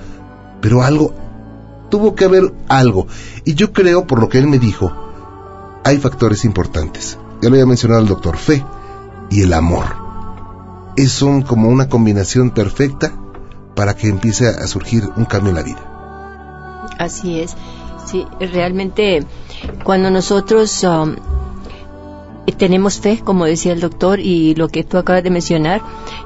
pero 0.61 0.83
algo, 0.83 1.14
tuvo 1.90 2.14
que 2.14 2.25
haber 2.25 2.53
algo. 2.68 3.07
Y 3.44 3.55
yo 3.55 3.73
creo, 3.73 4.07
por 4.07 4.21
lo 4.21 4.29
que 4.29 4.38
él 4.38 4.47
me 4.47 4.59
dijo, 4.59 4.92
hay 5.85 5.99
factores 5.99 6.44
importantes. 6.44 7.18
Ya 7.40 7.49
lo 7.49 7.55
había 7.55 7.66
mencionado 7.66 8.03
el 8.03 8.09
doctor, 8.09 8.37
fe 8.37 8.64
y 9.31 9.42
el 9.42 9.53
amor. 9.53 9.85
Es 10.97 11.12
son 11.12 11.42
como 11.42 11.68
una 11.68 11.88
combinación 11.88 12.51
perfecta 12.51 13.12
para 13.75 13.94
que 13.94 14.09
empiece 14.09 14.49
a 14.49 14.66
surgir 14.66 15.09
un 15.16 15.25
cambio 15.25 15.51
en 15.51 15.57
la 15.57 15.62
vida. 15.62 16.88
Así 16.99 17.40
es. 17.40 17.57
Sí, 18.05 18.27
realmente 18.40 19.25
cuando 19.85 20.11
nosotros 20.11 20.83
um, 20.83 21.14
tenemos 22.53 23.01
fe, 23.01 23.21
como 23.23 23.45
decía 23.45 23.73
el 23.73 23.81
doctor, 23.81 24.21
y 24.21 24.55
lo 24.55 24.69
que 24.69 24.85
tú 24.85 24.97
acabas 24.99 25.23
de 25.23 25.31
mencionar, 25.31 25.83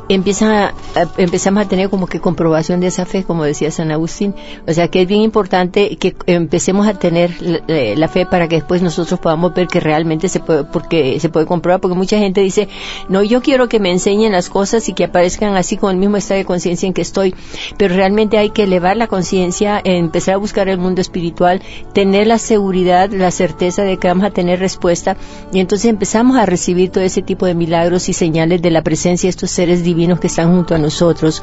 empieza 0.09 0.69
a- 0.69 0.75
empezamos 1.17 1.65
a 1.65 1.69
tener 1.69 1.89
como 1.91 2.07
que 2.07 2.21
comprobación 2.21 2.81
de 2.81 2.89
esa 2.89 3.07
fe, 3.07 3.25
como 3.25 3.45
decía 3.45 3.71
San 3.71 3.91
Agustín. 3.91 4.35
O 4.67 4.73
sea 4.73 4.89
que 4.89 5.03
es 5.03 5.09
bien 5.09 5.23
importante 5.23 5.97
que 5.97 6.15
empecemos 6.27 6.87
a 6.87 6.95
tener 6.95 7.31
la, 7.41 8.09
fe 8.09 8.27
para 8.27 8.49
que 8.49 8.57
después 8.57 8.83
nosotros 8.83 9.19
podamos 9.21 9.55
ver 9.55 9.69
que 9.69 9.81
realmente 9.81 10.29
se 10.29 10.41
puede, 10.41 10.65
porque 10.65 11.19
se 11.21 11.29
puede 11.29 11.47
comprobar, 11.47 11.81
porque 11.81 11.97
mucha 11.97 12.19
gente 12.19 12.41
dice, 12.41 12.69
no, 13.09 13.23
yo 13.23 13.41
quiero 13.43 13.69
que 13.69 13.81
me 13.81 13.91
enseñen 13.91 14.33
las 14.33 14.49
cosas 14.51 14.89
y 14.89 14.93
que 14.93 15.05
aparezcan 15.05 15.57
así 15.57 15.77
con 15.77 15.91
el 15.93 15.97
mismo 15.97 16.17
estado 16.17 16.39
de 16.39 16.45
conciencia 16.45 16.87
en 16.87 16.93
que 16.93 17.03
estoy, 17.03 17.35
pero 17.79 17.95
realmente 17.95 18.39
hay 18.39 18.51
que 18.51 18.65
elevar 18.65 18.97
la 18.97 19.07
conciencia, 19.07 19.81
empezar 19.85 20.35
a 20.35 20.39
buscar 20.39 20.69
el 20.69 20.79
mundo 20.79 21.01
espiritual, 21.01 21.63
tener 21.95 22.27
la 22.27 22.39
seguridad, 22.39 23.11
la 23.11 23.31
certeza 23.31 23.83
de 23.83 23.97
que 23.99 24.09
vamos 24.09 24.25
a 24.25 24.31
tener 24.31 24.61
respuesta 24.61 25.17
y 25.53 25.61
entonces 25.61 25.87
empezamos 26.13 26.37
a 26.37 26.45
recibir 26.45 26.91
todo 26.91 27.03
ese 27.03 27.23
tipo 27.23 27.47
de 27.47 27.55
milagros 27.55 28.11
y 28.11 28.13
señales 28.13 28.61
de 28.61 28.71
la 28.71 28.83
presencia 28.83 29.29
de 29.29 29.31
estos 29.31 29.51
seres 29.51 29.83
divinos 29.83 30.21
que 30.21 30.27
están 30.27 30.55
junto 30.55 30.75
a 30.75 30.79
nosotros. 30.79 31.43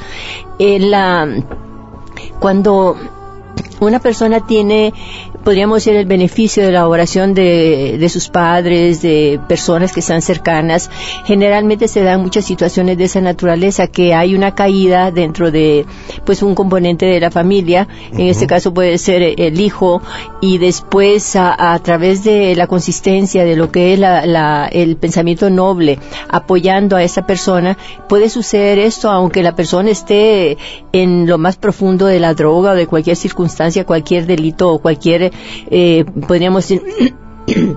En 0.60 0.91
la, 0.91 1.27
cuando 2.39 2.95
una 3.80 4.00
persona 4.00 4.46
tiene, 4.46 4.94
podríamos 5.44 5.78
decir, 5.78 5.96
el 5.96 6.06
beneficio 6.06 6.63
de 6.63 6.72
la 6.72 6.88
oración 6.88 7.34
de, 7.34 7.98
de 8.00 8.10
sus 8.10 8.30
padres, 8.30 9.02
de 9.02 9.39
personas 9.48 9.92
que 9.92 10.00
están 10.00 10.22
cercanas, 10.22 10.89
generalmente 11.26 11.88
se 11.88 12.04
dan 12.04 12.22
muchas 12.22 12.46
situaciones 12.46 12.98
de 12.98 13.06
esa 13.06 13.22
naturaleza, 13.22 13.88
que 13.88 14.13
hay 14.13 14.36
una 14.36 14.56
caída 14.56 15.12
dentro 15.12 15.52
de, 15.52 15.86
pues, 16.26 16.44
un 16.44 16.56
componente 16.56 17.06
de 17.06 17.20
la 17.20 17.32
familia, 17.32 17.88
en 18.12 18.28
este 18.28 18.48
caso 18.48 18.74
puede 18.74 18.98
ser 18.98 19.22
el 19.22 19.60
hijo, 19.60 20.02
y 20.42 20.58
después 20.58 21.36
a, 21.36 21.74
a 21.74 21.80
través 21.80 22.24
de 22.24 22.56
la 22.56 22.68
consistencia 22.68 23.46
de 23.46 23.56
lo 23.56 23.72
que 23.72 23.94
es 23.94 24.00
la, 24.00 24.26
la, 24.26 24.68
el 24.72 24.98
pensamiento 24.98 25.50
noble, 25.50 26.00
apoyando 26.30 26.96
a 26.96 27.04
esa 27.04 27.26
persona, 27.26 27.78
puede 28.08 28.30
suceder 28.30 28.80
esto, 28.80 29.10
aunque 29.10 29.44
la 29.44 29.56
persona 29.56 29.89
esté 29.92 30.58
en 30.92 31.28
lo 31.28 31.38
más 31.38 31.58
profundo 31.58 32.06
de 32.06 32.20
la 32.20 32.34
droga 32.34 32.72
o 32.72 32.76
de 32.76 32.88
cualquier 32.88 33.15
circunstancia, 33.15 33.68
cualquier 33.86 34.25
delito 34.25 34.71
o 34.71 34.79
cualquier, 34.79 35.32
eh, 35.69 36.05
podríamos 36.27 36.67
decir, 36.67 36.84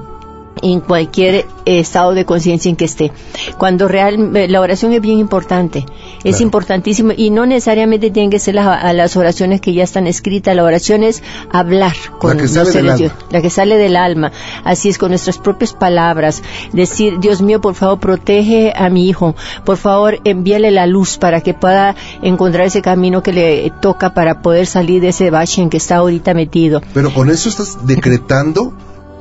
en 0.63 0.81
cualquier 0.81 1.35
eh, 1.67 1.81
estado 1.81 2.15
de 2.15 2.25
conciencia 2.25 2.69
en 2.69 2.77
que 2.77 2.85
esté. 2.85 3.13
Cuando 3.59 3.89
real, 3.89 4.35
eh, 4.37 4.49
la 4.49 4.61
oración 4.61 4.93
es 4.93 5.01
bien 5.01 5.19
importante, 5.19 5.85
es 6.25 6.37
Claro. 6.37 6.43
importantísimo 6.45 7.13
y 7.17 7.31
no 7.31 7.47
necesariamente 7.47 8.11
tienen 8.11 8.31
que 8.31 8.39
ser 8.39 8.55
las, 8.55 8.67
a 8.67 8.93
las 8.93 9.17
oraciones 9.17 9.61
que 9.61 9.73
ya 9.73 9.85
están 9.85 10.07
escritas, 10.07 10.55
la 10.57 10.65
oración 10.65 11.03
es 11.03 11.23
hablar 11.51 11.95
con 12.19 12.37
que 12.37 12.43
los 12.43 12.53
sale 12.53 12.71
del 12.73 12.91
alma. 12.91 13.13
la 13.31 13.43
que 13.43 13.51
sale 13.51 13.77
del 13.79 13.97
alma, 13.97 14.33
así 14.65 14.89
es 14.89 14.99
con 14.99 15.11
nuestras 15.11 15.39
propias 15.39 15.73
palabras, 15.73 16.43
decir, 16.73 17.19
Dios 17.21 17.43
mío, 17.43 17.61
por 17.61 17.75
favor, 17.75 17.99
protege 18.01 18.73
a 18.77 18.89
mi 18.89 19.09
hijo, 19.09 19.35
por 19.65 19.77
favor, 19.77 20.21
envíale 20.25 20.71
la 20.71 20.87
luz 20.87 21.19
para 21.19 21.41
que 21.41 21.55
pueda 21.55 21.95
encontrar 22.23 22.67
ese 22.67 22.83
camino 22.83 23.23
que 23.23 23.33
le 23.33 23.73
toca 23.81 24.15
para 24.15 24.43
poder 24.43 24.67
salir 24.67 25.01
de 25.01 25.09
ese 25.09 25.31
bache 25.31 25.63
en 25.63 25.71
que 25.71 25.77
está 25.77 25.97
ahorita 25.97 26.35
metido. 26.35 26.83
Pero 26.95 27.13
con 27.13 27.31
eso 27.31 27.49
estás 27.49 27.87
decretando 27.87 28.73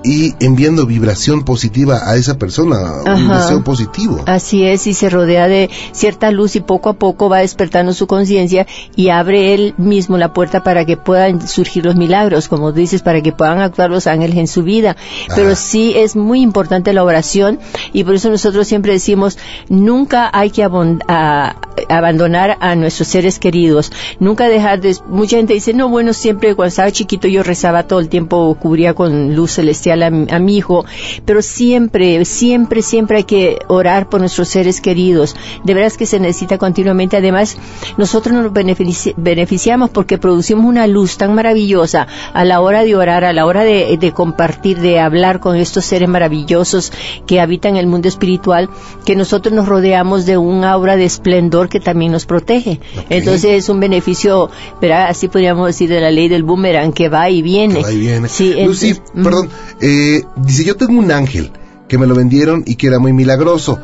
y 0.03 0.33
enviando 0.39 0.85
vibración 0.85 1.43
positiva 1.43 2.01
a 2.09 2.15
esa 2.15 2.37
persona, 2.37 3.03
un 3.05 3.27
deseo 3.27 3.63
positivo. 3.63 4.23
Así 4.25 4.65
es, 4.65 4.87
y 4.87 4.93
se 4.93 5.09
rodea 5.09 5.47
de 5.47 5.69
cierta 5.91 6.31
luz 6.31 6.55
y 6.55 6.61
poco 6.61 6.89
a 6.89 6.93
poco 6.93 7.29
va 7.29 7.39
despertando 7.39 7.93
su 7.93 8.07
conciencia 8.07 8.65
y 8.95 9.09
abre 9.09 9.53
él 9.53 9.75
mismo 9.77 10.17
la 10.17 10.33
puerta 10.33 10.63
para 10.63 10.85
que 10.85 10.97
puedan 10.97 11.47
surgir 11.47 11.85
los 11.85 11.95
milagros, 11.95 12.47
como 12.47 12.71
dices, 12.71 13.01
para 13.01 13.21
que 13.21 13.31
puedan 13.31 13.59
actuar 13.59 13.91
los 13.91 14.07
ángeles 14.07 14.37
en 14.37 14.47
su 14.47 14.63
vida. 14.63 14.95
Pero 15.35 15.55
sí 15.55 15.93
es 15.95 16.15
muy 16.15 16.41
importante 16.41 16.93
la 16.93 17.03
oración 17.03 17.59
y 17.93 18.03
por 18.03 18.15
eso 18.15 18.29
nosotros 18.29 18.67
siempre 18.67 18.93
decimos, 18.93 19.37
nunca 19.69 20.29
hay 20.33 20.49
que 20.49 20.63
abandonar 20.63 22.57
a 22.59 22.75
nuestros 22.75 23.07
seres 23.07 23.37
queridos, 23.39 23.91
nunca 24.19 24.47
dejar 24.49 24.81
de... 24.81 24.95
Mucha 25.07 25.37
gente 25.37 25.53
dice, 25.53 25.73
no, 25.73 25.89
bueno, 25.89 26.13
siempre 26.13 26.55
cuando 26.55 26.69
estaba 26.69 26.91
chiquito 26.91 27.27
yo 27.27 27.43
rezaba 27.43 27.83
todo 27.83 27.99
el 27.99 28.09
tiempo, 28.09 28.55
cubría 28.59 28.93
con 28.93 29.35
luz 29.35 29.51
celestial 29.51 29.90
a, 29.91 30.39
mi 30.39 30.57
hijo, 30.57 30.85
pero 31.25 31.41
siempre, 31.41 32.23
siempre, 32.25 32.81
siempre 32.81 33.17
hay 33.17 33.23
que 33.23 33.59
orar 33.67 34.09
por 34.09 34.19
nuestros 34.19 34.49
seres 34.49 34.81
queridos. 34.81 35.35
De 35.63 35.73
veras 35.73 35.97
que 35.97 36.05
se 36.05 36.19
necesita 36.19 36.57
continuamente. 36.57 37.17
Además, 37.17 37.57
nosotros 37.97 38.35
nos 38.35 38.51
beneficiamos 38.53 39.89
porque 39.89 40.17
producimos 40.17 40.65
una 40.65 40.87
luz 40.87 41.17
tan 41.17 41.33
maravillosa 41.35 42.07
a 42.33 42.45
la 42.45 42.61
hora 42.61 42.83
de 42.83 42.95
orar, 42.95 43.23
a 43.23 43.33
la 43.33 43.45
hora 43.45 43.63
de, 43.63 44.13
compartir, 44.15 44.79
de 44.79 44.99
hablar 44.99 45.39
con 45.39 45.55
estos 45.55 45.85
seres 45.85 46.09
maravillosos 46.09 46.91
que 47.25 47.39
habitan 47.39 47.75
el 47.77 47.87
mundo 47.87 48.07
espiritual, 48.07 48.69
que 49.05 49.15
nosotros 49.15 49.53
nos 49.53 49.67
rodeamos 49.67 50.25
de 50.25 50.37
un 50.37 50.63
aura 50.63 50.95
de 50.95 51.05
esplendor 51.05 51.69
que 51.69 51.79
también 51.79 52.11
nos 52.11 52.25
protege. 52.25 52.79
Entonces 53.09 53.51
es 53.51 53.69
un 53.69 53.79
beneficio, 53.79 54.49
así 54.93 55.27
podríamos 55.27 55.67
decir 55.67 55.89
de 55.89 56.01
la 56.01 56.11
ley 56.11 56.27
del 56.27 56.43
boomerang 56.43 56.93
que 56.93 57.09
va 57.09 57.29
y 57.29 57.41
viene. 57.41 57.81
va 57.81 57.91
y 57.91 57.99
viene. 57.99 58.27
Sí, 58.27 58.53
Lucy, 58.65 58.95
perdón, 59.13 59.49
eh, 59.81 60.23
dice, 60.37 60.63
yo 60.63 60.77
tengo 60.77 60.99
un 60.99 61.11
ángel 61.11 61.51
que 61.87 61.97
me 61.97 62.07
lo 62.07 62.15
vendieron 62.15 62.63
y 62.65 62.75
que 62.75 62.87
era 62.87 62.99
muy 62.99 63.13
milagroso 63.13 63.79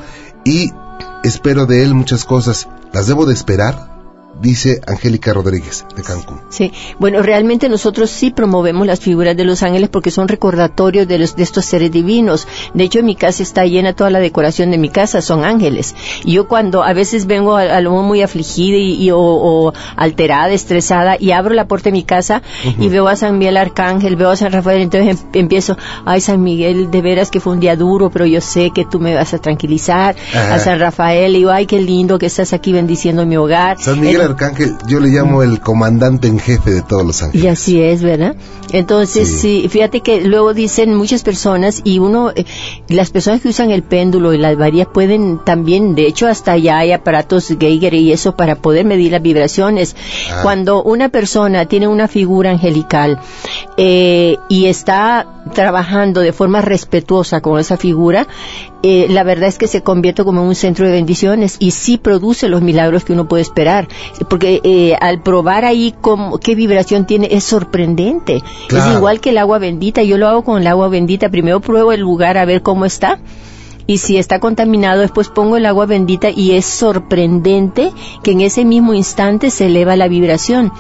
y 0.46 0.72
espero 1.24 1.66
de 1.66 1.84
él 1.84 1.94
muchas 1.94 2.24
cosas. 2.24 2.68
¿Las 2.94 3.08
debo 3.08 3.26
de 3.26 3.34
esperar? 3.34 3.97
Dice 4.42 4.82
Angélica 4.86 5.34
Rodríguez 5.34 5.86
de 5.96 6.04
Cancún. 6.04 6.42
Sí, 6.50 6.72
bueno, 7.00 7.22
realmente 7.22 7.70
nosotros 7.70 8.10
sí 8.10 8.32
promovemos 8.32 8.86
las 8.86 9.00
figuras 9.00 9.36
de 9.36 9.44
los 9.44 9.64
ángeles 9.64 9.90
porque 9.90 10.12
son 10.12 10.28
recordatorios 10.28 11.08
de, 11.08 11.20
los, 11.20 11.36
de 11.36 11.44
estos 11.44 11.66
seres 11.66 11.92
divinos. 11.92 12.48
De 12.74 12.84
hecho, 12.84 13.00
en 13.00 13.06
mi 13.06 13.16
casa 13.16 13.44
está 13.44 13.66
llena 13.66 13.94
toda 13.94 14.10
la 14.10 14.20
decoración 14.20 14.72
de 14.72 14.78
mi 14.78 14.90
casa, 14.90 15.22
son 15.22 15.44
ángeles. 15.44 15.96
Y 16.24 16.34
yo 16.34 16.48
cuando 16.48 16.84
a 16.84 16.94
veces 16.94 17.26
vengo 17.26 17.56
a, 17.56 17.82
lo 17.82 17.92
muy 17.92 18.22
afligida 18.22 18.78
y, 18.78 19.10
o, 19.12 19.74
alterada, 19.96 20.52
estresada, 20.52 21.18
y 21.20 21.32
abro 21.32 21.54
la 21.54 21.68
puerta 21.68 21.86
de 21.86 21.94
mi 21.94 22.04
casa 22.04 22.42
y 22.80 22.90
veo 22.90 23.08
a 23.08 23.16
San 23.16 23.38
Miguel 23.38 23.58
Arcángel, 23.58 24.16
veo 24.16 24.30
a 24.30 24.36
San 24.36 24.52
Rafael, 24.52 24.82
entonces 24.82 25.22
em, 25.34 25.42
empiezo, 25.42 25.78
ay 26.06 26.22
San 26.22 26.44
Miguel, 26.44 26.92
de 26.92 27.02
veras 27.02 27.32
que 27.32 27.40
fue 27.40 27.54
un 27.54 27.60
día 27.60 27.76
duro, 27.76 28.10
pero 28.10 28.26
yo 28.26 28.42
sé 28.42 28.72
que 28.72 28.86
tú 28.86 29.00
me 29.00 29.16
vas 29.16 29.34
a 29.34 29.40
tranquilizar. 29.40 30.16
A 30.34 30.60
San 30.60 30.80
Rafael, 30.80 31.36
y 31.36 31.40
digo, 31.40 31.52
ay, 31.52 31.66
qué 31.66 31.82
lindo 31.82 32.20
que 32.20 32.28
estás 32.28 32.54
aquí 32.54 32.72
bendiciendo 32.72 33.26
mi 33.26 33.38
hogar. 33.38 33.78
San 33.80 34.00
Miguel 34.00 34.27
arcángel, 34.28 34.76
yo 34.88 35.00
le 35.00 35.10
llamo 35.10 35.44
el 35.44 35.60
comandante 35.60 36.28
en 36.28 36.40
jefe 36.40 36.72
de 36.72 36.82
todos 36.82 37.06
los 37.06 37.22
ángeles. 37.24 37.44
Y 37.44 37.48
así 37.48 37.82
es, 37.82 38.02
¿verdad? 38.04 38.36
Entonces, 38.72 39.40
sí, 39.40 39.68
fíjate 39.70 40.02
que 40.02 40.22
luego 40.22 40.54
dicen 40.54 40.94
muchas 40.94 41.24
personas 41.24 41.82
y 41.84 42.00
uno, 42.00 42.32
eh, 42.36 42.46
las 42.90 43.10
personas 43.12 43.42
que 43.42 43.50
usan 43.50 43.72
el 43.72 43.84
péndulo 43.84 44.34
y 44.34 44.38
las 44.38 44.58
varías 44.58 44.88
pueden 44.94 45.40
también, 45.44 45.96
de 45.96 46.06
hecho 46.08 46.28
hasta 46.28 46.54
allá 46.54 46.80
hay 46.80 46.92
aparatos 46.92 47.48
Geiger 47.60 47.94
y 47.94 48.12
eso 48.12 48.36
para 48.36 48.56
poder 48.56 48.86
medir 48.86 49.14
las 49.14 49.22
vibraciones. 49.22 49.96
Ah. 50.32 50.40
Cuando 50.44 50.84
una 50.84 51.10
persona 51.10 51.66
tiene 51.66 51.88
una 51.88 52.08
figura 52.08 52.52
angelical 52.52 53.20
eh, 53.78 54.38
y 54.50 54.66
está 54.66 55.28
trabajando 55.54 56.22
de 56.22 56.34
forma 56.34 56.62
respetuosa 56.62 57.42
con 57.42 57.60
esa 57.60 57.78
figura, 57.78 58.28
eh, 58.84 59.08
la 59.10 59.24
verdad 59.24 59.50
es 59.50 59.58
que 59.58 59.68
se 59.68 59.82
convierte 59.82 60.24
como 60.24 60.44
un 60.44 60.56
centro 60.56 60.86
de 60.86 60.92
bendiciones 60.92 61.58
y 61.60 61.72
sí 61.72 61.98
produce 61.98 62.48
los 62.48 62.62
milagros 62.62 63.04
que 63.04 63.14
uno 63.14 63.28
puede 63.28 63.42
esperar. 63.42 63.88
Porque 64.30 64.62
eh, 64.64 64.96
al 65.00 65.22
probar 65.22 65.66
ahí 65.66 65.96
cómo, 66.00 66.38
qué 66.38 66.56
vibración 66.56 67.06
tiene, 67.06 67.30
es 67.32 67.44
sorprendente. 67.44 68.42
Es 68.70 68.96
igual 68.96 69.20
que 69.20 69.32
el 69.32 69.38
agua 69.38 69.60
bendita. 69.60 70.04
Yo 70.04 70.18
lo 70.18 70.28
hago 70.28 70.44
con 70.44 70.62
el 70.62 70.68
agua 70.68 70.90
bendita. 70.90 71.30
Primero 71.30 71.60
pruebo 71.60 71.92
el 71.92 72.02
lugar 72.02 72.38
a 72.38 72.46
ver 72.46 72.62
cómo 72.62 72.86
está 72.86 73.20
y 73.88 73.98
si 73.98 74.18
está 74.18 74.40
contaminado 74.40 75.02
después 75.02 75.30
pongo 75.30 75.58
el 75.58 75.66
agua 75.66 75.86
bendita 75.86 76.30
y 76.30 76.52
es 76.52 76.66
sorprendente 76.66 77.92
que 78.22 78.32
en 78.32 78.42
ese 78.42 78.66
mismo 78.66 78.94
instante 78.94 79.50
se 79.50 79.68
eleva 79.68 79.96
la 79.96 80.08
vibración. 80.08 80.72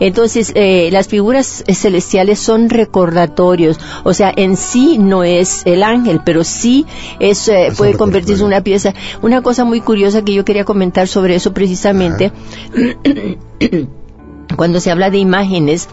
Entonces, 0.00 0.52
eh, 0.54 0.88
las 0.92 1.08
figuras 1.08 1.64
celestiales 1.68 2.38
son 2.38 2.70
recordatorios, 2.70 3.78
o 4.04 4.14
sea, 4.14 4.32
en 4.34 4.56
sí 4.56 4.98
no 4.98 5.24
es 5.24 5.62
el 5.66 5.82
ángel, 5.82 6.20
pero 6.24 6.44
sí 6.44 6.86
es, 7.18 7.48
eh, 7.48 7.72
puede 7.76 7.94
convertirse 7.94 8.42
en 8.42 8.46
una 8.46 8.62
pieza. 8.62 8.94
Una 9.20 9.42
cosa 9.42 9.64
muy 9.64 9.80
curiosa 9.80 10.22
que 10.22 10.34
yo 10.34 10.44
quería 10.44 10.64
comentar 10.64 11.08
sobre 11.08 11.34
eso 11.34 11.52
precisamente. 11.52 12.32
cuando 14.56 14.80
se 14.80 14.90
habla 14.90 15.10
de 15.10 15.18
imágenes, 15.18 15.88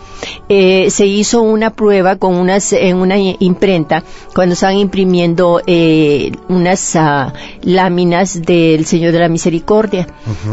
eh, 0.48 0.89
se 0.89 1.06
hizo 1.06 1.41
una 1.41 1.69
prueba 1.69 2.15
con 2.15 2.36
unas 2.36 2.74
en 2.74 2.98
una 2.98 3.17
imprenta 3.17 4.04
cuando 4.34 4.54
estaban 4.54 4.78
imprimiendo 4.78 5.62
eh, 5.67 6.32
unas 6.48 6.95
uh, 6.95 7.32
láminas 7.62 8.41
del 8.41 8.86
Señor 8.86 9.12
de 9.12 9.19
la 9.19 9.30
Misericordia. 9.30 10.08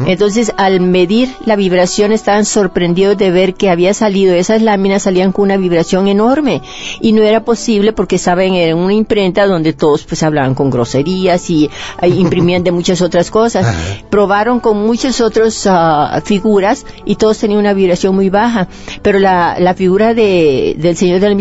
Entonces, 0.07 0.53
al 0.57 0.81
medir 0.81 1.31
la 1.45 1.57
vibración, 1.57 2.13
estaban 2.13 2.45
sorprendidos 2.45 3.17
de 3.17 3.31
ver 3.31 3.55
que 3.55 3.71
había 3.71 3.95
salido 3.95 4.35
esas 4.35 4.63
láminas 4.63 5.05
salían 5.05 5.33
con 5.33 5.45
una 5.45 5.57
vibración 5.57 6.09
enorme 6.09 6.63
y 7.01 7.13
no 7.13 7.23
era 7.23 7.45
posible 7.45 7.93
porque 7.93 8.19
saben 8.19 8.55
en 8.55 8.77
una 8.77 8.95
imprenta 8.95 9.47
donde 9.47 9.73
todos 9.73 10.05
pues 10.05 10.23
hablaban 10.23 10.55
con 10.55 10.71
groserías 10.71 11.49
y 11.51 11.71
uh, 12.03 12.07
imprimían 12.07 12.65
de 12.65 12.73
muchas 12.73 13.01
otras 13.01 13.31
cosas. 13.31 13.67
Probaron 14.11 14.61
con 14.61 14.79
muchas 14.79 15.21
otras 15.21 15.67
uh, 15.67 16.21
figuras 16.25 16.85
y 17.05 17.17
todos 17.17 17.39
tenían 17.39 17.61
una 17.61 17.73
vibración 17.73 17.96
muy 18.13 18.31
baja, 18.31 18.69
pero 19.03 19.19
la, 19.19 19.57
la 19.59 19.75
figura 19.75 20.15
de, 20.15 20.75
del 20.79 20.97
Señor 20.97 21.21
de 21.21 21.29
la 21.29 21.35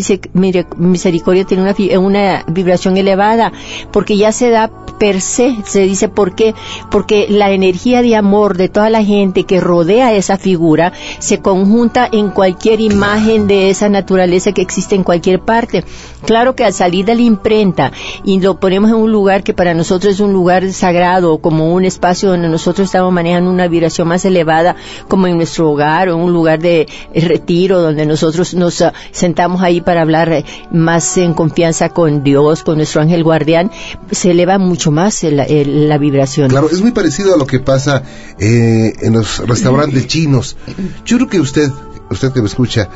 Misericordia 0.75 1.45
tiene 1.45 1.63
una, 1.63 1.99
una 1.99 2.43
vibración 2.47 2.97
elevada, 2.97 3.51
porque 3.91 4.17
ya 4.17 4.31
se 4.31 4.49
da 4.49 4.71
per 4.97 5.21
se, 5.21 5.55
se 5.65 5.81
dice 5.81 6.09
por 6.09 6.35
qué, 6.35 6.55
porque 6.91 7.27
la 7.29 7.51
energía 7.51 8.01
de 8.01 8.15
amor 8.15 8.57
de 8.57 8.69
toda 8.69 8.89
la 8.89 9.03
gente 9.03 9.43
que 9.43 9.59
rodea 9.59 10.13
esa 10.13 10.37
figura 10.37 10.93
se 11.19 11.39
conjunta 11.39 12.07
en 12.11 12.29
cualquier 12.29 12.81
imagen 12.81 13.47
de 13.47 13.69
esa 13.69 13.89
naturaleza 13.89 14.51
que 14.51 14.61
existe 14.61 14.95
en 14.95 15.03
cualquier 15.03 15.39
parte. 15.39 15.83
Claro 16.25 16.55
que 16.55 16.63
al 16.63 16.73
salir 16.73 17.05
de 17.05 17.15
la 17.15 17.21
imprenta 17.21 17.91
y 18.23 18.39
lo 18.39 18.59
ponemos 18.59 18.89
en 18.89 18.97
un 18.97 19.11
lugar 19.11 19.43
que 19.43 19.53
para 19.53 19.73
nosotros 19.73 20.13
es 20.13 20.19
un 20.19 20.33
lugar 20.33 20.71
sagrado, 20.73 21.37
como 21.37 21.73
un 21.73 21.85
espacio 21.85 22.29
donde 22.29 22.49
nosotros 22.49 22.85
estamos 22.85 23.13
manejando 23.13 23.49
una 23.51 23.67
vibración 23.67 24.07
más 24.07 24.25
elevada, 24.25 24.75
como 25.07 25.27
en 25.27 25.37
nuestro 25.37 25.69
hogar 25.69 26.09
o 26.09 26.15
en 26.15 26.21
un 26.21 26.33
lugar 26.33 26.59
de 26.59 26.87
retiro 27.13 27.81
donde 27.81 28.05
nosotros 28.05 28.53
nos 28.53 28.81
ah, 28.81 28.93
sentamos 29.11 29.61
ahí 29.61 29.81
para 29.81 30.01
hablar 30.01 30.31
eh, 30.31 30.45
más 30.71 31.17
en 31.17 31.33
confianza 31.33 31.89
con 31.89 32.23
Dios, 32.23 32.63
con 32.63 32.77
nuestro 32.77 33.01
ángel 33.01 33.23
guardián, 33.23 33.71
se 34.11 34.31
eleva 34.31 34.57
mucho 34.57 34.84
más 34.91 35.23
la 35.23 35.97
vibración. 35.97 36.49
Claro, 36.49 36.69
es 36.69 36.81
muy 36.81 36.91
parecido 36.91 37.33
a 37.33 37.37
lo 37.37 37.45
que 37.45 37.59
pasa 37.59 38.03
eh, 38.39 38.93
en 39.01 39.13
los 39.13 39.45
restaurantes 39.47 40.07
chinos. 40.07 40.57
Yo 41.05 41.17
creo 41.17 41.29
que 41.29 41.39
usted, 41.39 41.69
usted 42.09 42.31
que 42.31 42.41
me 42.41 42.47
escucha, 42.47 42.89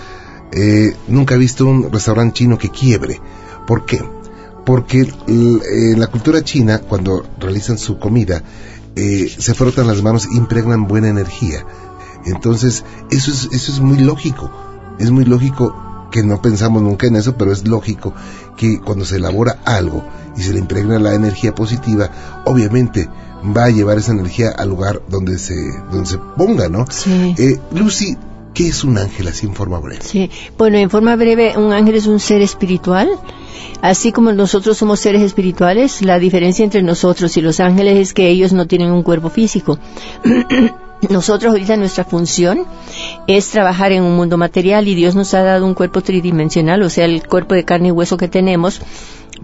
eh, 0.52 0.96
nunca 1.08 1.36
ha 1.36 1.38
visto 1.38 1.66
un 1.66 1.92
restaurante 1.92 2.40
chino 2.40 2.58
que 2.58 2.70
quiebre. 2.70 3.20
¿Por 3.68 3.86
qué? 3.86 4.02
Porque 4.66 5.12
en 5.28 6.00
la 6.00 6.08
cultura 6.08 6.44
china, 6.44 6.80
cuando 6.80 7.26
realizan 7.40 7.78
su 7.78 7.98
comida, 7.98 8.44
se 8.96 9.54
frotan 9.54 9.88
las 9.88 10.04
manos 10.04 10.26
e 10.26 10.36
impregnan 10.36 10.88
buena 10.88 11.10
energía. 11.10 11.66
Entonces, 12.26 12.84
eso 13.10 13.32
es, 13.32 13.50
eso 13.52 13.72
es 13.72 13.80
muy 13.80 14.00
lógico. 14.00 14.52
Es 15.00 15.10
muy 15.12 15.26
lógico 15.26 15.89
que 16.12 16.24
no 16.24 16.42
pensamos 16.42 16.82
nunca 16.82 17.08
en 17.08 17.16
eso, 17.16 17.36
pero 17.36 17.52
es 17.52 17.68
lógico 17.68 18.14
que 18.58 18.80
cuando 18.80 19.06
se 19.06 19.18
elabora 19.18 19.60
algo 19.66 20.04
y 20.38 20.42
se 20.42 20.54
le 20.54 20.60
impregna 20.60 21.00
la 21.00 21.14
energía 21.14 21.54
positiva, 21.54 22.10
obviamente 22.46 23.10
va 23.56 23.66
a 23.66 23.70
llevar 23.70 23.98
esa 23.98 24.12
energía 24.12 24.50
al 24.50 24.70
lugar 24.70 25.02
donde 25.08 25.38
se, 25.38 25.56
donde 25.92 26.06
se 26.06 26.18
ponga, 26.18 26.70
¿no? 26.70 26.86
Sí. 26.90 27.36
Eh, 27.38 27.60
Lucy, 27.74 28.18
¿qué 28.54 28.68
es 28.68 28.84
un 28.84 28.98
ángel 28.98 29.28
así 29.28 29.46
en 29.46 29.54
forma 29.54 29.80
breve? 29.80 30.02
Sí, 30.04 30.30
bueno, 30.58 30.78
en 30.78 30.90
forma 30.90 31.16
breve, 31.16 31.58
un 31.58 31.72
ángel 31.72 31.96
es 31.96 32.08
un 32.08 32.20
ser 32.20 32.42
espiritual. 32.42 33.10
Así 33.82 34.12
como 34.12 34.34
nosotros 34.34 34.78
somos 34.78 35.00
seres 35.00 35.22
espirituales, 35.22 36.02
la 36.02 36.20
diferencia 36.20 36.66
entre 36.66 36.84
nosotros 36.84 37.38
y 37.38 37.42
los 37.42 37.62
ángeles 37.62 37.98
es 37.98 38.14
que 38.14 38.28
ellos 38.28 38.52
no 38.52 38.68
tienen 38.68 38.92
un 38.92 39.04
cuerpo 39.04 39.30
físico. 39.30 39.80
Nosotros 41.08 41.52
ahorita 41.52 41.78
nuestra 41.78 42.04
función 42.04 42.66
es 43.28 43.50
trabajar 43.50 43.92
en 43.94 44.04
un 44.04 44.16
mundo 44.16 44.38
material 44.38 44.88
y 44.88 44.96
Dios 44.96 45.16
nos 45.16 45.34
ha 45.34 45.44
dado 45.44 45.66
un 45.66 45.74
cuerpo 45.74 46.02
tridimensional, 46.02 46.82
o 46.84 46.90
sea, 46.90 47.06
el 47.06 47.26
cuerpo 47.26 47.56
de 47.56 47.64
carne 47.64 47.88
y 47.88 47.92
hueso 47.92 48.18
que 48.18 48.28
tenemos 48.28 48.82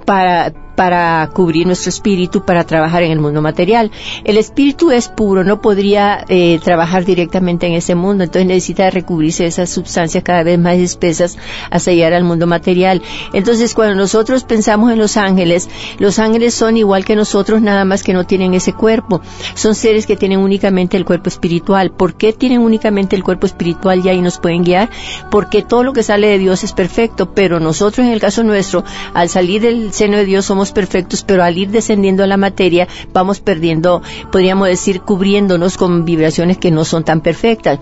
para 0.06 0.52
para 0.76 1.30
cubrir 1.34 1.66
nuestro 1.66 1.90
espíritu, 1.90 2.44
para 2.44 2.64
trabajar 2.66 3.04
en 3.04 3.12
el 3.12 3.20
mundo 3.20 3.42
material. 3.42 3.92
El 4.24 4.38
espíritu 4.38 4.92
es 4.92 5.08
puro, 5.08 5.44
no 5.44 5.62
podría 5.62 6.24
eh, 6.28 6.60
trabajar 6.64 7.06
directamente 7.06 7.68
en 7.68 7.74
ese 7.74 7.96
mundo, 7.96 8.24
entonces 8.24 8.48
necesita 8.48 8.90
recubrirse 8.90 9.46
esas 9.46 9.70
sustancias 9.70 10.24
cada 10.24 10.44
vez 10.44 10.60
más 10.60 10.78
espesas 10.78 11.38
hasta 11.70 11.92
llegar 11.92 12.14
al 12.14 12.24
mundo 12.24 12.48
material. 12.48 13.02
Entonces, 13.34 13.74
cuando 13.74 13.96
nosotros 13.96 14.44
pensamos 14.44 14.92
en 14.92 15.00
los 15.00 15.18
ángeles, 15.18 15.70
los 16.00 16.20
ángeles 16.20 16.54
son 16.54 16.78
igual 16.78 17.06
que 17.06 17.16
nosotros, 17.16 17.62
nada 17.62 17.86
más 17.86 18.04
que 18.04 18.14
no 18.14 18.26
tienen 18.26 18.54
ese 18.54 18.74
cuerpo. 18.74 19.22
Son 19.56 19.76
seres 19.76 20.06
que 20.06 20.18
tienen 20.18 20.40
únicamente 20.40 20.98
el 20.98 21.06
cuerpo 21.06 21.30
espiritual. 21.30 21.92
¿Por 21.92 22.16
qué 22.16 22.34
tienen 22.34 22.60
únicamente 22.60 23.16
el 23.16 23.24
cuerpo 23.24 23.46
espiritual 23.46 24.02
y 24.04 24.10
ahí 24.10 24.22
nos 24.22 24.40
pueden 24.40 24.64
guiar? 24.64 24.90
Porque 25.32 25.62
todo 25.62 25.84
lo 25.84 25.94
que 25.94 26.04
sale 26.04 26.28
de 26.28 26.40
Dios 26.40 26.64
es 26.64 26.74
perfecto, 26.74 27.34
pero 27.34 27.60
nosotros 27.60 28.06
en 28.06 28.14
el 28.14 28.20
caso 28.20 28.44
nuestro, 28.44 28.84
al 29.14 29.30
salir 29.30 29.62
del 29.62 29.94
seno 29.94 30.18
de 30.18 30.26
Dios 30.26 30.46
somos 30.46 30.65
perfectos, 30.72 31.24
pero 31.24 31.44
al 31.44 31.58
ir 31.58 31.70
descendiendo 31.70 32.24
a 32.24 32.28
la 32.28 32.38
materia 32.38 32.88
vamos 33.14 33.40
perdiendo, 33.40 34.02
podríamos 34.32 34.68
decir, 34.68 35.02
cubriéndonos 35.02 35.78
con 35.78 36.06
vibraciones 36.06 36.58
que 36.58 36.72
no 36.72 36.86
son 36.86 37.04
tan 37.04 37.22
perfectas. 37.22 37.80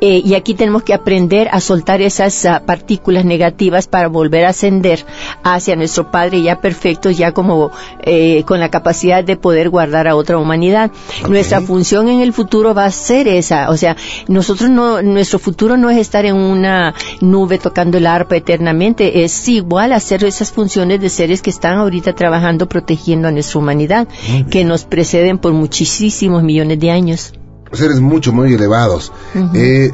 Eh, 0.00 0.22
y 0.24 0.34
aquí 0.34 0.54
tenemos 0.54 0.82
que 0.82 0.94
aprender 0.94 1.48
a 1.52 1.60
soltar 1.60 2.00
esas 2.00 2.44
uh, 2.44 2.64
partículas 2.64 3.24
negativas 3.24 3.86
para 3.86 4.08
volver 4.08 4.46
a 4.46 4.50
ascender 4.50 5.04
hacia 5.42 5.76
nuestro 5.76 6.10
Padre 6.10 6.42
ya 6.42 6.60
perfecto, 6.60 7.10
ya 7.10 7.32
como 7.32 7.70
eh, 8.02 8.44
con 8.46 8.60
la 8.60 8.70
capacidad 8.70 9.22
de 9.22 9.36
poder 9.36 9.68
guardar 9.68 10.08
a 10.08 10.16
otra 10.16 10.38
humanidad. 10.38 10.90
Okay. 11.20 11.30
Nuestra 11.30 11.60
función 11.60 12.08
en 12.08 12.20
el 12.20 12.32
futuro 12.32 12.74
va 12.74 12.86
a 12.86 12.90
ser 12.90 13.28
esa, 13.28 13.70
o 13.70 13.76
sea, 13.76 13.96
nosotros 14.28 14.70
no, 14.70 15.02
nuestro 15.02 15.38
futuro 15.38 15.76
no 15.76 15.90
es 15.90 15.98
estar 15.98 16.24
en 16.24 16.36
una 16.36 16.94
nube 17.20 17.58
tocando 17.58 17.98
el 17.98 18.06
arpa 18.06 18.36
eternamente, 18.36 19.24
es 19.24 19.48
igual 19.48 19.92
hacer 19.92 20.24
esas 20.24 20.50
funciones 20.50 21.00
de 21.00 21.08
seres 21.08 21.42
que 21.42 21.50
están 21.50 21.76
ahorita 21.76 22.14
trabajando 22.14 22.68
protegiendo 22.68 23.28
a 23.28 23.32
nuestra 23.32 23.58
humanidad, 23.58 24.08
que 24.50 24.64
nos 24.64 24.84
preceden 24.84 25.38
por 25.38 25.52
muchísimos 25.52 26.42
millones 26.42 26.78
de 26.80 26.90
años 26.90 27.32
seres 27.72 28.00
mucho, 28.00 28.32
muy 28.32 28.52
elevados. 28.52 29.12
Uh 29.34 29.38
-huh. 29.38 29.50
eh, 29.54 29.92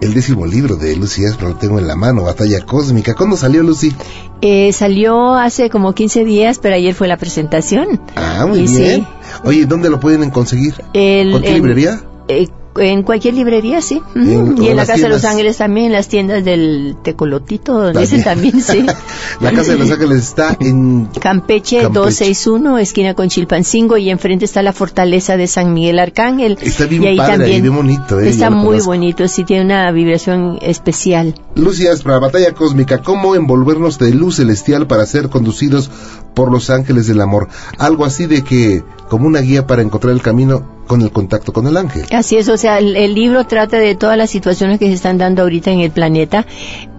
el 0.00 0.14
décimo 0.14 0.46
libro 0.46 0.76
de 0.76 0.96
Lucy 0.96 1.24
Espra 1.24 1.48
lo 1.48 1.54
tengo 1.54 1.78
en 1.78 1.86
la 1.86 1.94
mano, 1.94 2.24
Batalla 2.24 2.60
Cósmica. 2.66 3.14
¿Cuándo 3.14 3.36
salió 3.36 3.62
Lucy? 3.62 3.94
Eh, 4.40 4.72
salió 4.72 5.34
hace 5.34 5.70
como 5.70 5.94
15 5.94 6.24
días, 6.24 6.58
pero 6.58 6.74
ayer 6.74 6.92
fue 6.92 7.06
la 7.06 7.16
presentación. 7.16 8.00
Ah, 8.16 8.44
muy 8.48 8.60
y 8.60 8.66
bien. 8.66 9.00
Sí. 9.00 9.06
Oye, 9.44 9.66
¿dónde 9.66 9.90
lo 9.90 10.00
pueden 10.00 10.30
conseguir? 10.30 10.74
El, 10.92 11.30
¿Con 11.30 11.42
qué 11.42 11.50
el, 11.50 11.54
librería? 11.54 12.02
Eh, 12.26 12.48
en 12.76 13.02
cualquier 13.02 13.34
librería, 13.34 13.80
sí. 13.80 14.00
En, 14.14 14.60
y 14.60 14.68
en 14.68 14.76
la 14.76 14.82
Casa 14.82 14.94
tiendas? 14.94 15.00
de 15.00 15.08
Los 15.08 15.24
Ángeles 15.24 15.56
también, 15.58 15.86
en 15.86 15.92
las 15.92 16.08
tiendas 16.08 16.44
del 16.44 16.96
Tecolotito, 17.02 17.92
dicen 17.92 18.24
también, 18.24 18.60
sí. 18.60 18.84
la 19.40 19.52
Casa 19.52 19.72
de 19.72 19.78
Los 19.78 19.90
Ángeles 19.90 20.18
está 20.18 20.56
en 20.60 21.06
Campeche, 21.20 21.82
Campeche, 21.82 21.82
261, 21.82 22.78
esquina 22.78 23.14
con 23.14 23.28
Chilpancingo, 23.28 23.96
y 23.96 24.10
enfrente 24.10 24.44
está 24.44 24.62
la 24.62 24.72
fortaleza 24.72 25.36
de 25.36 25.46
San 25.46 25.72
Miguel 25.72 25.98
Arcángel. 25.98 26.58
Está 26.60 26.86
bien 26.86 27.04
y 27.04 27.06
ahí 27.08 27.16
padre, 27.16 27.32
también 27.32 27.54
ahí 27.54 27.60
bien 27.62 27.76
bonito. 27.76 28.20
Eh, 28.20 28.28
está 28.28 28.50
muy 28.50 28.80
bonito, 28.80 29.28
sí, 29.28 29.44
tiene 29.44 29.64
una 29.64 29.90
vibración 29.92 30.58
especial. 30.62 31.34
Lucía 31.54 31.92
para 32.02 32.18
Batalla 32.18 32.52
Cósmica, 32.54 33.02
¿cómo 33.02 33.34
envolvernos 33.34 33.98
de 33.98 34.12
luz 34.14 34.36
celestial 34.36 34.86
para 34.86 35.04
ser 35.06 35.28
conducidos 35.28 35.90
por 36.34 36.50
los 36.50 36.70
ángeles 36.70 37.06
del 37.06 37.20
amor? 37.20 37.48
Algo 37.78 38.04
así 38.04 38.26
de 38.26 38.42
que, 38.42 38.82
como 39.12 39.26
una 39.26 39.42
guía 39.42 39.66
para 39.66 39.82
encontrar 39.82 40.14
el 40.14 40.22
camino 40.22 40.66
con 40.86 41.02
el 41.02 41.12
contacto 41.12 41.52
con 41.52 41.66
el 41.66 41.76
ángel. 41.76 42.06
Así 42.12 42.38
es, 42.38 42.48
o 42.48 42.56
sea, 42.56 42.78
el, 42.78 42.96
el, 42.96 43.14
libro 43.14 43.46
trata 43.46 43.76
de 43.76 43.94
todas 43.94 44.16
las 44.16 44.30
situaciones 44.30 44.78
que 44.78 44.86
se 44.86 44.94
están 44.94 45.18
dando 45.18 45.42
ahorita 45.42 45.70
en 45.70 45.80
el 45.80 45.90
planeta. 45.90 46.46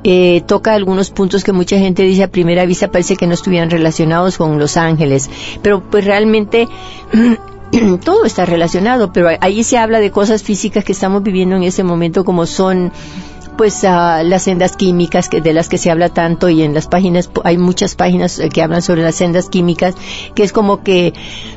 Eh, 0.04 0.44
toca 0.46 0.76
algunos 0.76 1.10
puntos 1.10 1.44
que 1.44 1.54
mucha 1.54 1.80
gente 1.80 2.04
dice 2.04 2.22
a 2.22 2.28
primera 2.28 2.68
vista 2.68 2.92
parece 2.92 3.16
que 3.16 3.26
no 3.26 3.34
estuvieran 3.34 3.72
relacionados 3.72 4.38
con 4.38 4.60
los 4.60 4.78
ángeles, 4.78 5.28
pero 5.64 5.82
pues 5.90 6.06
realmente 6.06 6.68
todo 8.06 8.26
está 8.26 8.46
relacionado, 8.46 9.12
pero 9.12 9.30
ahí 9.42 9.64
se 9.64 9.80
habla 9.80 10.00
de 10.00 10.12
cosas 10.12 10.44
físicas 10.44 10.84
que 10.84 10.92
estamos 10.92 11.24
viviendo 11.24 11.56
en 11.56 11.64
ese 11.64 11.84
momento 11.84 12.24
como 12.24 12.46
son 12.46 12.92
pues 13.56 13.84
uh, 13.84 14.24
las 14.24 14.44
sendas 14.44 14.76
químicas 14.76 15.30
que, 15.30 15.42
de 15.42 15.54
las 15.54 15.70
que 15.70 15.78
se 15.78 15.92
habla 15.92 16.10
tanto 16.10 16.50
y 16.50 16.62
en 16.62 16.74
las 16.74 16.88
páginas 16.88 17.30
hay 17.44 17.58
muchas 17.58 17.96
páginas 17.96 18.42
que 18.52 18.62
hablan 18.62 18.82
sobre 18.82 19.04
las 19.04 19.16
sendas 19.16 19.50
químicas 19.50 19.96
que 20.36 20.44
es 20.44 20.52
como 20.52 20.84
que 20.84 21.14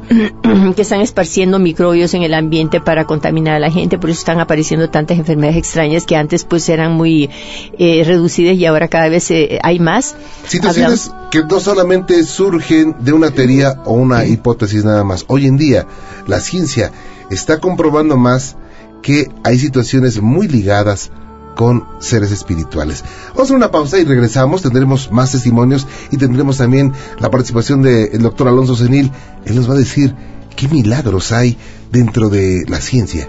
que 0.76 0.82
están 0.82 1.00
esparciendo 1.00 1.58
microbios 1.58 2.14
en 2.14 2.22
el 2.22 2.34
ambiente 2.34 2.80
para 2.80 3.04
contaminar 3.04 3.54
a 3.54 3.58
la 3.58 3.70
gente 3.70 3.98
por 3.98 4.10
eso 4.10 4.20
están 4.20 4.40
apareciendo 4.40 4.90
tantas 4.90 5.18
enfermedades 5.18 5.58
extrañas 5.58 6.06
que 6.06 6.16
antes 6.16 6.44
pues 6.44 6.68
eran 6.68 6.92
muy 6.92 7.30
eh, 7.78 8.02
reducidas 8.04 8.56
y 8.56 8.66
ahora 8.66 8.88
cada 8.88 9.08
vez 9.08 9.30
eh, 9.30 9.58
hay 9.62 9.78
más. 9.78 10.14
Situaciones 10.46 11.08
Hablamos... 11.08 11.30
que 11.30 11.44
no 11.44 11.60
solamente 11.60 12.22
surgen 12.24 12.96
de 13.00 13.12
una 13.12 13.30
teoría 13.30 13.80
o 13.84 13.94
una 13.94 14.24
hipótesis 14.24 14.84
nada 14.84 15.04
más. 15.04 15.24
Hoy 15.28 15.46
en 15.46 15.56
día 15.56 15.86
la 16.26 16.40
ciencia 16.40 16.92
está 17.30 17.58
comprobando 17.58 18.16
más 18.16 18.56
que 19.02 19.30
hay 19.44 19.58
situaciones 19.58 20.20
muy 20.20 20.48
ligadas 20.48 21.10
con 21.56 21.88
seres 21.98 22.30
espirituales. 22.30 23.02
Vamos 23.34 23.50
a 23.50 23.54
una 23.54 23.72
pausa 23.72 23.98
y 23.98 24.04
regresamos, 24.04 24.62
tendremos 24.62 25.10
más 25.10 25.32
testimonios 25.32 25.88
y 26.12 26.18
tendremos 26.18 26.58
también 26.58 26.92
la 27.18 27.30
participación 27.30 27.82
del 27.82 28.22
doctor 28.22 28.46
Alonso 28.46 28.76
Senil. 28.76 29.10
Él 29.44 29.56
nos 29.56 29.68
va 29.68 29.74
a 29.74 29.78
decir 29.78 30.14
qué 30.54 30.68
milagros 30.68 31.32
hay 31.32 31.56
dentro 31.90 32.28
de 32.28 32.64
la 32.68 32.80
ciencia. 32.80 33.28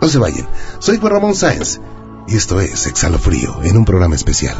No 0.00 0.08
se 0.08 0.18
vayan, 0.18 0.48
soy 0.80 0.98
Juan 0.98 1.12
Ramón 1.12 1.34
Sáenz 1.36 1.80
y 2.26 2.36
esto 2.36 2.60
es 2.60 2.86
Exhalo 2.86 3.18
Frío 3.18 3.60
en 3.62 3.76
un 3.76 3.84
programa 3.84 4.16
especial. 4.16 4.56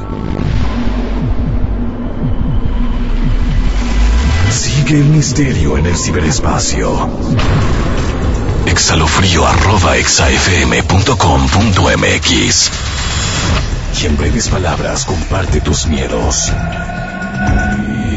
Sigue 4.50 5.00
el 5.00 5.08
misterio 5.08 5.78
en 5.78 5.86
el 5.86 5.96
ciberespacio 5.96 7.08
exhalofrío 8.74 9.46
arroba 9.46 9.96
exafm.com.mx 9.96 12.70
y 14.02 14.06
en 14.06 14.16
breves 14.16 14.48
palabras 14.48 15.04
comparte 15.04 15.60
tus 15.60 15.86
miedos. 15.86 16.50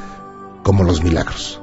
como 0.63 0.83
los 0.83 1.03
milagros. 1.03 1.62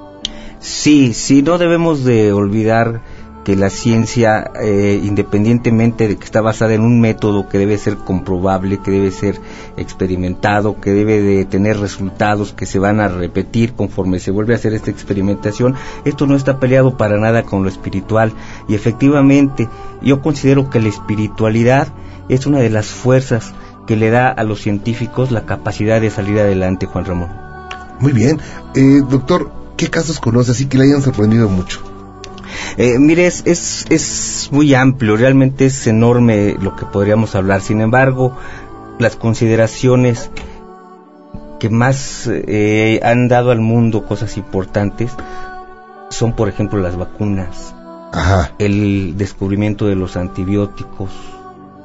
Sí, 0.61 1.15
sí, 1.15 1.41
no 1.43 1.57
debemos 1.57 2.05
de 2.05 2.33
olvidar 2.33 3.01
que 3.45 3.57
la 3.57 3.71
ciencia, 3.71 4.51
eh, 4.61 5.01
independientemente 5.03 6.07
de 6.07 6.17
que 6.17 6.25
está 6.25 6.43
basada 6.43 6.75
en 6.75 6.83
un 6.83 7.01
método 7.01 7.49
que 7.49 7.57
debe 7.57 7.79
ser 7.79 7.97
comprobable, 7.97 8.79
que 8.79 8.91
debe 8.91 9.11
ser 9.11 9.41
experimentado, 9.79 10.79
que 10.79 10.93
debe 10.93 11.23
de 11.23 11.47
tener 11.47 11.79
resultados 11.79 12.53
que 12.53 12.67
se 12.67 12.79
van 12.79 13.01
a 13.01 13.09
repetir 13.09 13.73
conforme 13.73 14.19
se 14.19 14.31
vuelve 14.31 14.53
a 14.53 14.57
hacer 14.57 14.75
esta 14.75 14.91
experimentación, 14.91 15.75
esto 16.05 16.27
no 16.27 16.37
está 16.37 16.61
peleado 16.61 16.99
para 16.99 17.19
nada 17.19 17.45
con 17.45 17.63
lo 17.63 17.71
espiritual. 17.71 18.33
Y 18.69 18.75
efectivamente, 18.75 19.67
yo 20.03 20.21
considero 20.21 20.69
que 20.69 20.81
la 20.81 20.89
espiritualidad 20.89 21.89
es 22.29 22.47
una 22.47 22.59
de 22.59 22.71
las 22.71 22.89
fuerzas 22.89 23.55
que 23.87 23.97
le 23.97 24.11
da 24.11 24.29
a 24.29 24.45
los 24.45 24.61
científicos 24.61 25.31
la 25.31 25.47
capacidad 25.47 26.03
de 26.03 26.11
salir 26.11 26.39
adelante, 26.39 26.85
Juan 26.85 27.07
Ramón. 27.07 27.31
Muy 27.99 28.13
bien. 28.13 28.39
Eh, 28.75 29.01
doctor, 29.09 29.60
¿qué 29.81 29.89
casos 29.89 30.21
conoce 30.21 30.51
así 30.51 30.67
que 30.67 30.77
le 30.77 30.85
hayan 30.85 31.01
sorprendido 31.01 31.49
mucho? 31.49 31.81
Eh, 32.77 32.99
mire, 32.99 33.25
es, 33.25 33.43
es, 33.47 34.49
muy 34.53 34.75
amplio, 34.75 35.17
realmente 35.17 35.65
es 35.65 35.87
enorme 35.87 36.55
lo 36.61 36.77
que 36.77 36.85
podríamos 36.85 37.35
hablar. 37.35 37.63
Sin 37.63 37.81
embargo, 37.81 38.37
las 38.99 39.17
consideraciones 39.17 40.31
que 41.59 41.71
más 41.71 42.29
eh, 42.31 43.01
han 43.03 43.29
dado 43.29 43.53
al 43.53 43.61
mundo 43.61 44.05
cosas 44.05 44.37
importantes 44.37 45.13
son, 46.11 46.35
por 46.37 46.51
ejemplo, 46.51 46.79
las 46.79 46.99
vacunas, 46.99 47.75
el 48.59 49.15
descubrimiento 49.17 49.87
de 49.87 49.95
los 49.95 50.19
antibióticos, 50.19 51.11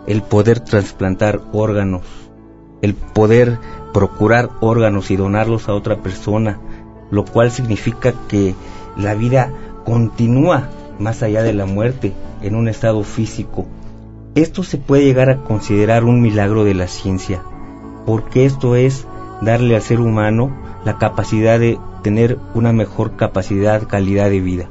el 0.06 0.22
poder 0.22 0.60
trasplantar 0.60 1.40
órganos, 1.54 2.04
el 2.82 2.94
poder 2.94 3.58
procurar 3.94 4.50
órganos 4.60 5.12
y 5.12 5.16
donarlos 5.16 5.70
a 5.70 5.74
otra 5.74 6.02
persona, 6.02 6.60
lo 7.16 7.24
cual 7.24 7.50
significa 7.50 8.14
que 8.28 8.56
la 8.98 9.16
vida 9.16 9.50
continúa 9.86 10.70
más 11.00 11.24
allá 11.24 11.44
de 11.44 11.54
la 11.54 11.66
muerte, 11.66 12.14
en 12.42 12.56
un 12.56 12.68
estado 12.68 13.04
físico. 13.04 13.66
Esto 14.36 14.64
se 14.64 14.78
puede 14.78 15.06
llegar 15.06 15.30
a 15.30 15.42
considerar 15.42 16.04
un 16.04 16.22
milagro 16.22 16.66
de 16.66 16.74
la 16.74 16.88
ciencia, 16.88 17.42
porque 18.06 18.46
esto 18.46 18.76
es 18.76 19.08
darle 19.42 19.78
al 19.78 19.82
ser 19.82 20.02
humano 20.02 20.54
la 20.84 20.98
capacidad 20.98 21.58
de 21.58 21.80
tener 22.04 22.38
una 22.54 22.74
mejor 22.74 23.16
capacidad, 23.16 23.88
calidad 23.88 24.30
de 24.30 24.42
vida. 24.42 24.70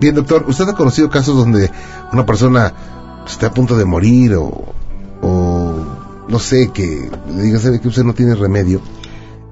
Bien, 0.00 0.16
doctor, 0.16 0.44
¿usted 0.48 0.68
ha 0.68 0.74
conocido 0.74 1.08
casos 1.08 1.36
donde 1.36 1.70
una 2.12 2.26
persona 2.26 2.74
está 3.26 3.46
a 3.46 3.54
punto 3.54 3.76
de 3.76 3.84
morir 3.84 4.34
o, 4.34 4.64
no 6.28 6.38
sé, 6.40 6.70
que 6.72 7.08
le 7.32 7.42
diga, 7.42 7.58
que 7.80 7.88
usted 7.88 8.02
no 8.02 8.12
tiene 8.12 8.34
remedio 8.34 8.80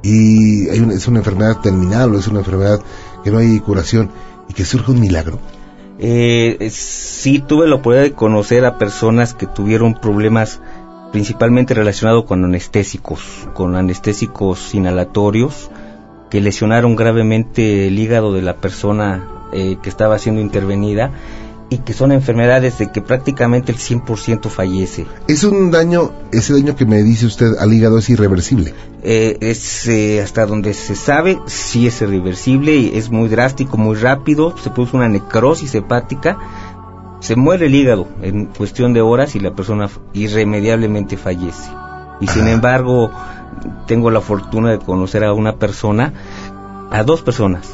y 0.02 0.68
hay 0.68 0.78
es 0.92 1.08
una 1.08 1.18
enfermedad 1.18 1.60
terminal 1.60 2.14
o 2.14 2.18
es 2.18 2.28
una 2.28 2.40
enfermedad 2.40 2.80
que 3.24 3.30
no 3.30 3.38
hay 3.38 3.58
curación 3.60 4.10
y 4.48 4.54
que 4.54 4.64
surge 4.64 4.92
un 4.92 5.00
milagro? 5.00 5.38
Eh, 5.98 6.68
sí 6.70 7.38
tuve 7.38 7.66
la 7.66 7.76
oportunidad 7.76 8.02
de 8.02 8.12
conocer 8.12 8.64
a 8.64 8.78
personas 8.78 9.34
que 9.34 9.46
tuvieron 9.46 9.94
problemas 9.94 10.60
principalmente 11.10 11.74
relacionados 11.74 12.24
con 12.24 12.44
anestésicos, 12.44 13.48
con 13.54 13.76
anestésicos 13.76 14.74
inhalatorios, 14.74 15.70
que 16.30 16.40
lesionaron 16.40 16.96
gravemente 16.96 17.86
el 17.86 17.98
hígado 17.98 18.34
de 18.34 18.42
la 18.42 18.56
persona 18.56 19.26
eh, 19.52 19.78
que 19.82 19.88
estaba 19.88 20.18
siendo 20.18 20.40
intervenida 20.40 21.12
y 21.68 21.78
que 21.78 21.92
son 21.92 22.12
enfermedades 22.12 22.78
de 22.78 22.92
que 22.92 23.02
prácticamente 23.02 23.72
el 23.72 23.78
100% 23.78 24.48
fallece. 24.48 25.06
¿Es 25.26 25.42
un 25.42 25.70
daño, 25.70 26.12
ese 26.30 26.52
daño 26.52 26.76
que 26.76 26.86
me 26.86 27.02
dice 27.02 27.26
usted 27.26 27.56
al 27.58 27.72
hígado 27.72 27.98
es 27.98 28.08
irreversible? 28.08 28.72
Eh, 29.02 29.36
es 29.40 29.88
eh, 29.88 30.22
hasta 30.22 30.46
donde 30.46 30.74
se 30.74 30.94
sabe, 30.94 31.38
sí 31.46 31.86
es 31.86 32.00
irreversible 32.00 32.76
y 32.76 32.96
es 32.96 33.10
muy 33.10 33.28
drástico, 33.28 33.76
muy 33.76 33.96
rápido, 33.96 34.56
se 34.58 34.70
produce 34.70 34.96
una 34.96 35.08
necrosis 35.08 35.74
hepática, 35.74 36.38
se 37.20 37.34
muere 37.34 37.66
el 37.66 37.74
hígado 37.74 38.06
en 38.22 38.46
cuestión 38.46 38.92
de 38.92 39.00
horas 39.00 39.34
y 39.34 39.40
la 39.40 39.54
persona 39.54 39.90
irremediablemente 40.12 41.16
fallece. 41.16 41.70
Y 42.20 42.28
sin 42.28 42.46
embargo, 42.46 43.10
tengo 43.86 44.10
la 44.10 44.20
fortuna 44.20 44.70
de 44.70 44.78
conocer 44.78 45.24
a 45.24 45.32
una 45.32 45.56
persona, 45.56 46.12
a 46.90 47.02
dos 47.02 47.22
personas, 47.22 47.68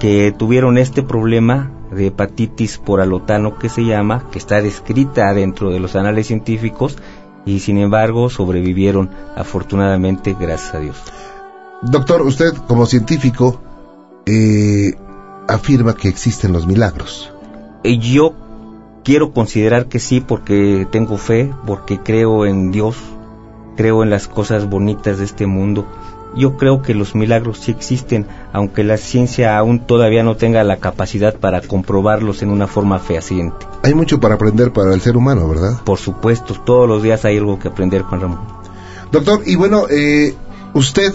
que 0.00 0.34
tuvieron 0.36 0.78
este 0.78 1.02
problema 1.02 1.70
de 1.90 2.08
hepatitis 2.08 2.78
por 2.78 3.00
alotano 3.00 3.58
que 3.58 3.68
se 3.68 3.84
llama, 3.84 4.28
que 4.30 4.38
está 4.38 4.62
descrita 4.62 5.32
dentro 5.34 5.70
de 5.70 5.80
los 5.80 5.96
anales 5.96 6.26
científicos 6.26 6.96
y 7.44 7.60
sin 7.60 7.78
embargo 7.78 8.30
sobrevivieron 8.30 9.10
afortunadamente 9.36 10.36
gracias 10.38 10.74
a 10.74 10.80
Dios. 10.80 10.96
Doctor, 11.82 12.22
usted 12.22 12.54
como 12.68 12.86
científico 12.86 13.60
eh, 14.26 14.94
afirma 15.48 15.94
que 15.94 16.08
existen 16.08 16.52
los 16.52 16.66
milagros. 16.66 17.32
Eh, 17.82 17.98
yo 17.98 18.34
quiero 19.02 19.32
considerar 19.32 19.86
que 19.86 19.98
sí 19.98 20.20
porque 20.20 20.86
tengo 20.90 21.16
fe, 21.16 21.52
porque 21.66 21.98
creo 21.98 22.44
en 22.44 22.70
Dios, 22.70 22.96
creo 23.76 24.02
en 24.02 24.10
las 24.10 24.28
cosas 24.28 24.68
bonitas 24.68 25.18
de 25.18 25.24
este 25.24 25.46
mundo 25.46 25.86
yo 26.36 26.56
creo 26.56 26.82
que 26.82 26.94
los 26.94 27.14
milagros 27.14 27.58
sí 27.58 27.70
existen, 27.70 28.26
aunque 28.52 28.84
la 28.84 28.96
ciencia 28.96 29.58
aún 29.58 29.86
todavía 29.86 30.22
no 30.22 30.36
tenga 30.36 30.62
la 30.64 30.76
capacidad 30.76 31.34
para 31.34 31.60
comprobarlos 31.60 32.42
en 32.42 32.50
una 32.50 32.66
forma 32.66 32.98
fehaciente. 32.98 33.66
Hay 33.82 33.94
mucho 33.94 34.20
para 34.20 34.36
aprender 34.36 34.72
para 34.72 34.94
el 34.94 35.00
ser 35.00 35.16
humano, 35.16 35.48
¿verdad? 35.48 35.80
Por 35.84 35.98
supuesto, 35.98 36.54
todos 36.54 36.88
los 36.88 37.02
días 37.02 37.24
hay 37.24 37.38
algo 37.38 37.58
que 37.58 37.68
aprender, 37.68 38.02
Juan 38.02 38.20
Ramón. 38.20 38.40
Doctor, 39.10 39.42
y 39.44 39.56
bueno, 39.56 39.86
eh, 39.90 40.34
usted, 40.74 41.12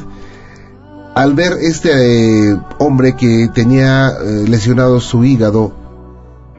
al 1.14 1.34
ver 1.34 1.54
este 1.62 2.50
eh, 2.52 2.60
hombre 2.78 3.16
que 3.16 3.50
tenía 3.54 4.10
eh, 4.10 4.46
lesionado 4.48 5.00
su 5.00 5.24
hígado, 5.24 5.72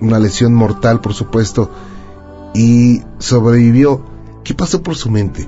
una 0.01 0.19
lesión 0.19 0.55
mortal, 0.55 1.01
por 1.01 1.13
supuesto, 1.13 1.71
y 2.55 3.03
sobrevivió, 3.19 4.03
¿qué 4.45 4.55
pasó 4.55 4.83
por 4.83 4.97
su 4.97 5.11
mente? 5.11 5.47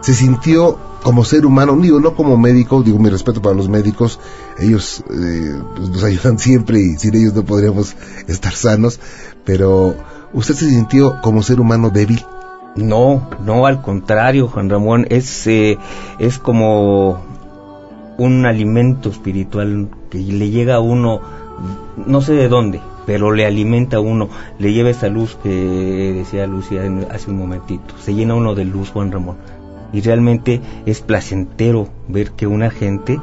¿Se 0.00 0.14
sintió 0.14 0.78
como 1.06 1.24
ser 1.24 1.46
humano, 1.46 1.76
digo, 1.76 2.00
no 2.00 2.16
como 2.16 2.36
médico, 2.36 2.82
digo 2.82 2.98
mi 2.98 3.08
respeto 3.08 3.40
para 3.40 3.54
los 3.54 3.68
médicos, 3.68 4.18
ellos 4.58 5.04
eh, 5.08 5.62
pues, 5.76 5.88
nos 5.90 6.02
ayudan 6.02 6.36
siempre 6.40 6.80
y 6.80 6.96
sin 6.96 7.14
ellos 7.14 7.32
no 7.32 7.44
podríamos 7.44 7.94
estar 8.26 8.52
sanos, 8.52 8.98
pero 9.44 9.94
¿usted 10.32 10.56
se 10.56 10.68
sintió 10.68 11.20
como 11.22 11.44
ser 11.44 11.60
humano 11.60 11.90
débil? 11.90 12.24
No, 12.74 13.30
no, 13.44 13.66
al 13.66 13.82
contrario, 13.82 14.48
Juan 14.48 14.68
Ramón, 14.68 15.06
es, 15.08 15.46
eh, 15.46 15.78
es 16.18 16.40
como 16.40 17.24
un 18.18 18.44
alimento 18.44 19.10
espiritual 19.10 19.88
que 20.10 20.18
le 20.18 20.50
llega 20.50 20.74
a 20.74 20.80
uno, 20.80 21.20
no 22.04 22.20
sé 22.20 22.32
de 22.32 22.48
dónde, 22.48 22.80
pero 23.06 23.30
le 23.30 23.46
alimenta 23.46 23.98
a 23.98 24.00
uno, 24.00 24.28
le 24.58 24.72
lleva 24.72 24.90
esa 24.90 25.06
luz 25.06 25.38
que 25.40 26.14
decía 26.16 26.48
Lucia 26.48 26.82
hace 27.12 27.30
un 27.30 27.38
momentito, 27.38 27.94
se 28.00 28.12
llena 28.12 28.34
uno 28.34 28.56
de 28.56 28.64
luz, 28.64 28.90
Juan 28.90 29.12
Ramón 29.12 29.36
y 29.92 30.00
realmente 30.00 30.60
es 30.86 31.00
placentero 31.00 31.88
ver 32.08 32.32
que 32.32 32.46
una 32.46 32.70
gente 32.70 33.18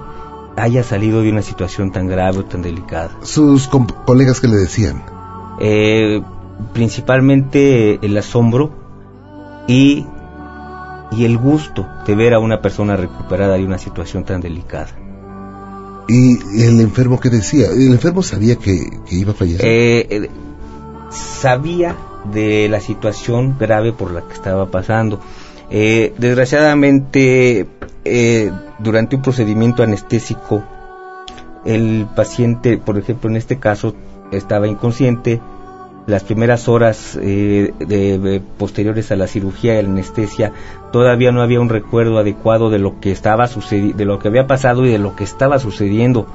haya 0.55 0.83
salido 0.83 1.21
de 1.21 1.31
una 1.31 1.41
situación 1.41 1.91
tan 1.91 2.07
grave 2.07 2.39
o 2.39 2.45
tan 2.45 2.61
delicada. 2.61 3.11
¿Sus 3.23 3.67
colegas 3.67 4.39
que 4.39 4.47
le 4.47 4.55
decían? 4.55 5.03
Eh, 5.59 6.21
principalmente 6.73 7.99
el 8.05 8.17
asombro 8.17 8.71
y, 9.67 10.05
y 11.11 11.25
el 11.25 11.37
gusto 11.37 11.87
de 12.05 12.15
ver 12.15 12.33
a 12.33 12.39
una 12.39 12.61
persona 12.61 12.95
recuperada 12.95 13.55
de 13.55 13.65
una 13.65 13.77
situación 13.77 14.23
tan 14.23 14.41
delicada. 14.41 14.89
¿Y 16.07 16.61
el 16.61 16.81
enfermo 16.81 17.19
qué 17.19 17.29
decía? 17.29 17.67
¿El 17.67 17.93
enfermo 17.93 18.23
sabía 18.23 18.57
que, 18.57 18.99
iba 19.09 19.31
a 19.31 19.35
fallecer? 19.35 19.65
Eh, 19.65 20.07
eh, 20.09 20.29
sabía 21.09 21.95
de 22.31 22.67
la 22.69 22.79
situación 22.79 23.57
grave 23.57 23.93
por 23.93 24.11
la 24.11 24.21
que 24.21 24.33
estaba 24.33 24.69
pasando 24.69 25.19
eh, 25.75 26.13
desgraciadamente, 26.19 27.65
eh, 28.05 28.51
durante 28.77 29.15
un 29.15 29.23
procedimiento 29.23 29.81
anestésico, 29.81 30.63
el 31.65 32.05
paciente, 32.15 32.77
por 32.77 32.99
ejemplo, 32.99 33.27
en 33.31 33.37
este 33.37 33.57
caso, 33.57 33.95
estaba 34.31 34.67
inconsciente. 34.67 35.41
Las 36.05 36.23
primeras 36.23 36.67
horas 36.67 37.17
eh, 37.19 37.73
de, 37.79 38.41
posteriores 38.59 39.11
a 39.11 39.15
la 39.15 39.25
cirugía 39.25 39.79
y 39.79 39.81
la 39.81 39.89
anestesia, 39.89 40.51
todavía 40.91 41.31
no 41.31 41.41
había 41.41 41.59
un 41.59 41.69
recuerdo 41.69 42.19
adecuado 42.19 42.69
de 42.69 42.77
lo 42.77 42.99
que 42.99 43.11
estaba 43.11 43.47
de 43.47 44.05
lo 44.05 44.19
que 44.19 44.27
había 44.27 44.45
pasado 44.45 44.85
y 44.85 44.91
de 44.91 44.99
lo 44.99 45.15
que 45.15 45.23
estaba 45.23 45.57
sucediendo. 45.57 46.27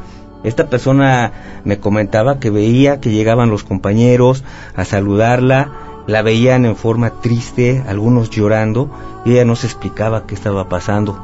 Esta 0.42 0.68
persona 0.68 1.60
me 1.64 1.78
comentaba 1.78 2.40
que 2.40 2.50
veía 2.50 3.00
que 3.00 3.10
llegaban 3.10 3.50
los 3.50 3.62
compañeros 3.62 4.42
a 4.74 4.84
saludarla, 4.84 5.87
la 6.08 6.22
veían 6.22 6.64
en 6.64 6.74
forma 6.74 7.20
triste, 7.20 7.84
algunos 7.86 8.30
llorando, 8.30 8.90
y 9.26 9.32
ella 9.32 9.44
no 9.44 9.54
se 9.56 9.66
explicaba 9.66 10.26
qué 10.26 10.34
estaba 10.34 10.66
pasando. 10.66 11.18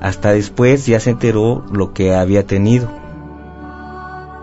Hasta 0.00 0.32
después 0.32 0.86
ya 0.86 0.98
se 0.98 1.10
enteró 1.10 1.62
lo 1.70 1.92
que 1.92 2.14
había 2.14 2.46
tenido. 2.46 2.88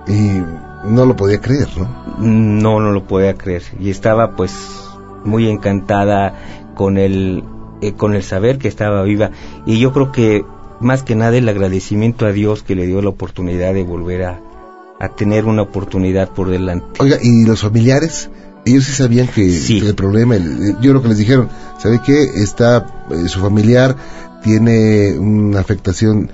Y 0.07 0.39
no 0.85 1.05
lo 1.07 1.15
podía 1.15 1.41
creer, 1.41 1.67
¿no? 1.75 1.87
No, 2.19 2.79
no 2.79 2.91
lo 2.91 3.05
podía 3.05 3.33
creer. 3.33 3.63
Y 3.79 3.89
estaba 3.89 4.35
pues 4.35 4.53
muy 5.25 5.49
encantada 5.49 6.35
con 6.75 6.99
el, 6.99 7.43
eh, 7.81 7.93
con 7.93 8.13
el 8.13 8.21
saber 8.21 8.59
que 8.59 8.67
estaba 8.67 9.01
viva. 9.01 9.31
Y 9.65 9.79
yo 9.79 9.93
creo 9.93 10.11
que 10.11 10.45
más 10.79 11.01
que 11.01 11.15
nada 11.15 11.35
el 11.35 11.49
agradecimiento 11.49 12.27
a 12.27 12.31
Dios 12.33 12.61
que 12.61 12.75
le 12.75 12.85
dio 12.85 13.01
la 13.01 13.09
oportunidad 13.09 13.73
de 13.73 13.83
volver 13.83 14.25
a, 14.25 14.41
a 14.99 15.09
tener 15.09 15.45
una 15.45 15.63
oportunidad 15.63 16.29
por 16.29 16.49
delante. 16.49 16.85
Oiga, 16.99 17.17
¿y 17.19 17.45
los 17.45 17.61
familiares? 17.61 18.29
Ellos 18.65 18.85
sí 18.85 18.91
sabían 18.93 19.27
que, 19.27 19.49
Sí. 19.51 19.81
que 19.81 19.89
el 19.89 19.95
problema, 19.95 20.35
el- 20.35 20.75
yo 20.81 20.91
creo 20.91 21.01
que 21.01 21.09
les 21.09 21.17
dijeron, 21.17 21.49
¿sabe 21.79 21.99
qué? 22.05 22.23
Está, 22.23 22.85
eh, 23.11 23.27
su 23.27 23.39
familiar 23.39 23.95
tiene 24.43 25.17
una 25.17 25.59
afectación 25.59 26.29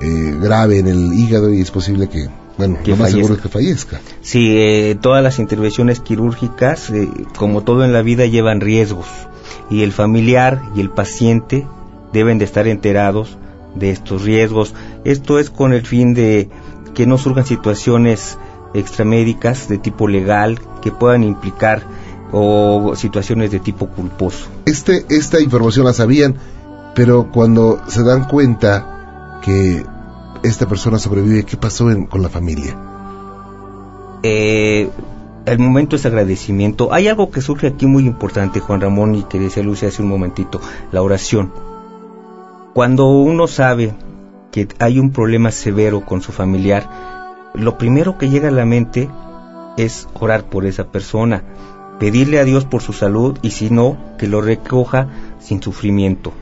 eh, 0.00 0.34
grave 0.40 0.78
en 0.78 0.88
el 0.88 1.12
hígado 1.12 1.52
y 1.52 1.60
es 1.60 1.70
posible 1.70 2.08
que, 2.08 2.28
bueno, 2.58 2.78
Que 2.82 2.90
lo 2.92 2.96
más 2.96 3.10
seguro 3.12 3.34
es 3.34 3.40
fallezca. 3.40 3.42
que 3.42 3.98
fallezca. 3.98 4.00
Sí, 4.22 4.48
eh, 4.56 4.96
todas 5.00 5.22
las 5.22 5.38
intervenciones 5.38 6.00
quirúrgicas, 6.00 6.90
eh, 6.90 7.08
como 7.36 7.62
todo 7.62 7.84
en 7.84 7.92
la 7.92 8.02
vida, 8.02 8.26
llevan 8.26 8.60
riesgos 8.60 9.06
y 9.70 9.82
el 9.82 9.92
familiar 9.92 10.60
y 10.74 10.80
el 10.80 10.90
paciente 10.90 11.66
deben 12.12 12.38
de 12.38 12.46
estar 12.46 12.66
enterados 12.66 13.38
de 13.76 13.90
estos 13.90 14.22
riesgos. 14.22 14.74
Esto 15.04 15.38
es 15.38 15.50
con 15.50 15.72
el 15.72 15.86
fin 15.86 16.14
de 16.14 16.48
que 16.94 17.06
no 17.06 17.16
surjan 17.16 17.46
situaciones 17.46 18.38
extramédicas 18.74 19.68
de 19.68 19.78
tipo 19.78 20.08
legal 20.08 20.60
que 20.80 20.90
puedan 20.92 21.22
implicar 21.24 21.82
o 22.32 22.94
situaciones 22.96 23.50
de 23.50 23.60
tipo 23.60 23.88
culposo. 23.88 24.46
Este, 24.64 25.04
esta 25.10 25.40
información 25.40 25.84
la 25.86 25.92
sabían, 25.92 26.36
pero 26.94 27.30
cuando 27.30 27.80
se 27.88 28.02
dan 28.02 28.24
cuenta 28.24 29.40
que 29.44 29.84
esta 30.42 30.66
persona 30.66 30.98
sobrevive, 30.98 31.44
¿qué 31.44 31.56
pasó 31.56 31.90
en- 31.90 32.06
con 32.06 32.22
la 32.22 32.28
familia? 32.28 32.76
Eh, 34.22 34.88
el 35.44 35.58
momento 35.58 35.96
es 35.96 36.06
agradecimiento. 36.06 36.92
Hay 36.92 37.08
algo 37.08 37.30
que 37.30 37.40
surge 37.40 37.66
aquí 37.66 37.86
muy 37.86 38.04
importante, 38.06 38.60
Juan 38.60 38.80
Ramón, 38.80 39.14
y 39.14 39.24
que 39.24 39.38
decía 39.40 39.62
Lucia 39.62 39.88
hace 39.88 40.02
un 40.02 40.08
momentito, 40.08 40.60
la 40.92 41.02
oración. 41.02 41.52
Cuando 42.74 43.08
uno 43.08 43.46
sabe 43.48 43.94
que 44.52 44.68
hay 44.78 44.98
un 44.98 45.10
problema 45.10 45.50
severo 45.50 46.04
con 46.06 46.22
su 46.22 46.32
familiar, 46.32 46.88
lo 47.54 47.78
primero 47.78 48.18
que 48.18 48.28
llega 48.28 48.48
a 48.48 48.52
la 48.52 48.64
mente 48.64 49.10
es 49.76 50.08
orar 50.14 50.44
por 50.44 50.66
esa 50.66 50.84
persona, 50.84 51.42
pedirle 51.98 52.38
a 52.38 52.44
Dios 52.44 52.64
por 52.64 52.82
su 52.82 52.92
salud 52.92 53.38
y 53.42 53.50
si 53.50 53.70
no, 53.70 53.96
que 54.18 54.26
lo 54.26 54.40
recoja 54.40 55.08
sin 55.38 55.62
sufrimiento. 55.62 56.32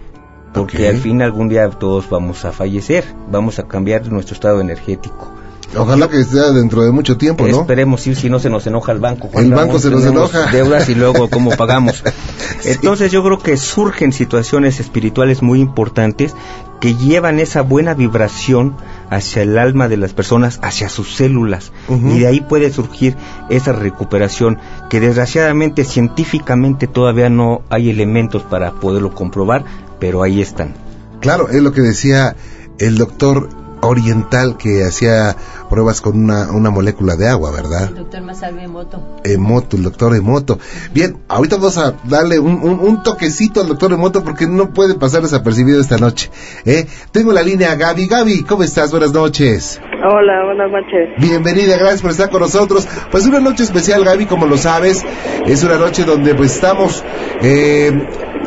Porque 0.52 0.88
al 0.88 0.96
fin 0.96 1.22
algún 1.22 1.48
día 1.48 1.68
todos 1.70 2.10
vamos 2.10 2.44
a 2.44 2.52
fallecer, 2.52 3.04
vamos 3.30 3.58
a 3.58 3.68
cambiar 3.68 4.10
nuestro 4.10 4.34
estado 4.34 4.60
energético. 4.60 5.30
Ojalá 5.76 6.08
que 6.08 6.24
sea 6.24 6.50
dentro 6.50 6.82
de 6.82 6.90
mucho 6.90 7.16
tiempo, 7.16 7.46
¿no? 7.46 7.60
Esperemos, 7.60 8.00
sí, 8.00 8.14
si 8.14 8.28
no 8.28 8.40
se 8.40 8.50
nos 8.50 8.66
enoja 8.66 8.92
el 8.92 8.98
banco. 8.98 9.28
Juan 9.32 9.44
El 9.44 9.50
Ramón, 9.50 9.66
banco 9.66 9.78
se 9.78 9.90
nos 9.90 10.04
enoja. 10.04 10.50
Deudas 10.50 10.88
y 10.88 10.94
luego 10.94 11.30
cómo 11.30 11.50
pagamos. 11.50 12.02
Entonces 12.64 13.12
yo 13.12 13.22
creo 13.22 13.38
que 13.38 13.56
surgen 13.56 14.12
situaciones 14.12 14.80
espirituales 14.80 15.42
muy 15.42 15.60
importantes 15.60 16.34
que 16.80 16.96
llevan 16.96 17.38
esa 17.38 17.62
buena 17.62 17.94
vibración 17.94 18.74
hacia 19.10 19.42
el 19.42 19.58
alma 19.58 19.88
de 19.88 19.98
las 19.98 20.12
personas, 20.12 20.58
hacia 20.62 20.88
sus 20.88 21.14
células. 21.14 21.72
Y 21.88 22.20
de 22.20 22.26
ahí 22.26 22.40
puede 22.40 22.72
surgir 22.72 23.16
esa 23.50 23.72
recuperación 23.72 24.58
que 24.88 24.98
desgraciadamente 24.98 25.84
científicamente 25.84 26.86
todavía 26.86 27.28
no 27.28 27.62
hay 27.68 27.90
elementos 27.90 28.42
para 28.42 28.72
poderlo 28.72 29.14
comprobar, 29.14 29.64
pero 29.98 30.22
ahí 30.22 30.40
están. 30.40 30.74
Claro, 31.20 31.48
es 31.48 31.62
lo 31.62 31.72
que 31.72 31.82
decía 31.82 32.34
el 32.78 32.96
doctor 32.96 33.59
oriental 33.82 34.56
que 34.56 34.84
hacía 34.84 35.36
pruebas 35.68 36.00
con 36.00 36.18
una, 36.24 36.50
una 36.50 36.70
molécula 36.70 37.16
de 37.16 37.28
agua, 37.28 37.50
¿verdad? 37.50 37.90
Doctor 37.90 38.22
Masalve 38.22 38.66
Moto. 38.68 39.00
Emoto, 39.24 39.76
el 39.76 39.82
doctor 39.84 40.14
Emoto. 40.16 40.58
Bien, 40.92 41.18
ahorita 41.28 41.56
vamos 41.56 41.78
a 41.78 41.94
darle 42.04 42.38
un, 42.38 42.54
un- 42.62 42.80
un 42.80 43.02
toquecito 43.02 43.60
al 43.60 43.68
doctor 43.68 43.92
Emoto 43.92 44.22
porque 44.24 44.46
no 44.46 44.70
puede 44.72 44.94
pasar 44.94 45.22
desapercibido 45.22 45.80
esta 45.80 45.98
noche. 45.98 46.30
¿eh? 46.64 46.86
Tengo 47.12 47.32
la 47.32 47.42
línea 47.42 47.74
Gaby. 47.76 48.06
Gaby, 48.06 48.42
¿cómo 48.44 48.62
estás? 48.64 48.90
Buenas 48.90 49.12
noches. 49.12 49.80
Hola, 50.02 50.44
buenas 50.46 50.70
noches. 50.70 51.10
Bienvenida, 51.18 51.76
gracias 51.76 52.02
por 52.02 52.10
estar 52.10 52.30
con 52.30 52.40
nosotros. 52.40 52.88
Pues 53.10 53.26
una 53.26 53.38
noche 53.40 53.62
especial, 53.62 54.04
Gaby, 54.04 54.26
como 54.26 54.46
lo 54.46 54.56
sabes. 54.56 55.04
Es 55.46 55.62
una 55.62 55.76
noche 55.76 56.04
donde 56.04 56.34
pues 56.34 56.54
estamos 56.54 57.04
eh, 57.42 57.92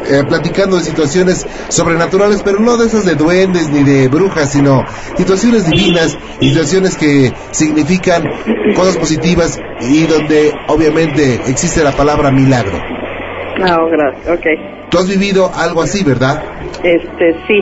eh, 0.09 0.23
platicando 0.27 0.77
de 0.77 0.83
situaciones 0.83 1.47
sobrenaturales, 1.69 2.41
pero 2.43 2.59
no 2.59 2.77
de 2.77 2.87
esas 2.87 3.05
de 3.05 3.15
duendes 3.15 3.69
ni 3.69 3.83
de 3.83 4.07
brujas, 4.07 4.51
sino 4.51 4.83
situaciones 5.17 5.69
divinas, 5.69 6.17
situaciones 6.39 6.97
que 6.97 7.31
significan 7.51 8.23
cosas 8.75 8.97
positivas 8.97 9.59
y 9.81 10.05
donde 10.05 10.51
obviamente 10.67 11.35
existe 11.47 11.83
la 11.83 11.91
palabra 11.91 12.31
milagro. 12.31 12.77
No, 13.59 13.87
gracias, 13.89 14.39
ok. 14.39 14.89
Tú 14.89 14.97
has 14.97 15.07
vivido 15.07 15.49
algo 15.55 15.81
así, 15.81 16.03
¿verdad? 16.03 16.43
Este, 16.83 17.33
sí, 17.47 17.61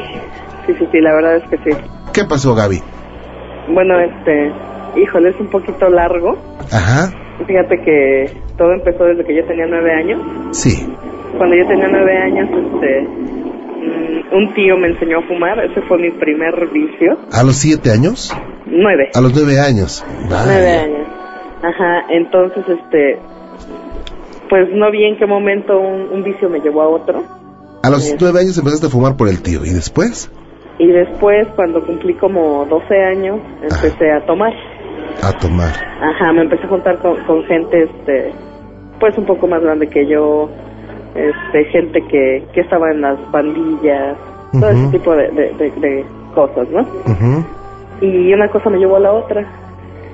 sí, 0.66 0.74
sí, 0.80 0.88
sí, 0.92 1.00
la 1.00 1.14
verdad 1.14 1.38
es 1.38 1.44
que 1.50 1.58
sí. 1.58 1.78
¿Qué 2.14 2.26
pasó, 2.26 2.56
Gaby? 2.56 2.82
Bueno, 3.74 4.00
este, 4.00 4.52
híjole, 5.00 5.30
es 5.30 5.39
un 5.39 5.48
poquito 5.48 5.89
largo. 5.89 6.38
Ajá, 6.72 7.12
Fíjate 7.48 7.78
que 7.84 8.32
todo 8.58 8.74
empezó 8.74 9.06
desde 9.06 9.26
que 9.26 9.36
yo 9.36 9.46
tenía 9.46 9.66
nueve 9.68 9.92
años. 9.94 10.22
sí. 10.52 10.88
Cuando 11.38 11.56
yo 11.56 11.68
tenía 11.68 11.88
nueve 11.88 12.18
años, 12.18 12.50
este, 12.50 13.02
mm, 13.02 14.36
un 14.36 14.54
tío 14.54 14.78
me 14.78 14.88
enseñó 14.90 15.20
a 15.20 15.22
fumar. 15.24 15.60
Ese 15.64 15.82
fue 15.84 15.98
mi 15.98 16.12
primer 16.12 16.54
vicio. 16.72 17.18
¿A 17.32 17.44
los 17.44 17.56
siete 17.56 17.92
años? 17.92 18.36
Nueve. 18.66 19.10
A 19.14 19.22
los 19.22 19.34
nueve 19.36 19.60
años. 19.60 20.06
Vaya. 20.30 20.44
Nueve 20.46 20.78
años. 20.78 21.08
Ajá, 21.64 22.06
entonces, 22.10 22.64
este, 22.68 23.20
pues 24.50 24.68
no 24.74 24.92
vi 24.92 25.06
en 25.06 25.18
qué 25.18 25.26
momento 25.26 25.80
un, 25.80 26.10
un 26.12 26.24
vicio 26.24 26.50
me 26.50 26.60
llevó 26.60 26.82
a 26.82 26.90
otro. 26.90 27.24
A 27.84 27.90
los 27.90 28.04
Sí. 28.04 28.16
nueve 28.20 28.40
años 28.42 28.58
empezaste 28.58 28.88
a 28.88 28.90
fumar 28.90 29.16
por 29.18 29.28
el 29.30 29.42
tío. 29.42 29.64
¿Y 29.66 29.70
después? 29.70 30.32
Y 30.80 30.88
después, 30.88 31.48
cuando 31.56 31.86
cumplí 31.86 32.14
como 32.16 32.66
12 32.66 32.96
años, 33.04 33.40
empecé 33.62 34.12
a 34.12 34.26
tomar. 34.26 34.52
A 35.24 35.32
tomar. 35.38 35.70
Ajá, 36.02 36.34
me 36.34 36.42
empecé 36.42 36.64
a 36.66 36.70
juntar 36.70 36.98
con, 37.00 37.16
con 37.26 37.44
gente, 37.46 37.84
este, 37.84 38.32
pues 39.00 39.16
un 39.18 39.26
poco 39.26 39.48
más 39.48 39.62
grande 39.62 39.88
que 39.88 40.08
yo, 40.08 40.50
este, 41.16 41.66
gente 41.72 42.01
que, 42.07 42.43
que 42.53 42.62
estaba 42.62 42.91
en 42.91 43.01
las 43.01 43.20
pandillas, 43.32 44.18
todo 44.59 44.70
ese 44.70 44.88
tipo 44.91 45.16
de, 45.16 45.30
de, 45.32 45.53
de- 45.53 45.72
de 45.80 46.05
cosas, 46.36 46.68
¿no? 46.70 46.86
Y 48.01 48.34
una 48.34 48.47
cosa 48.49 48.70
me 48.70 48.78
llevó 48.80 48.95
a 48.97 49.01
la 49.01 49.12
otra. 49.14 49.45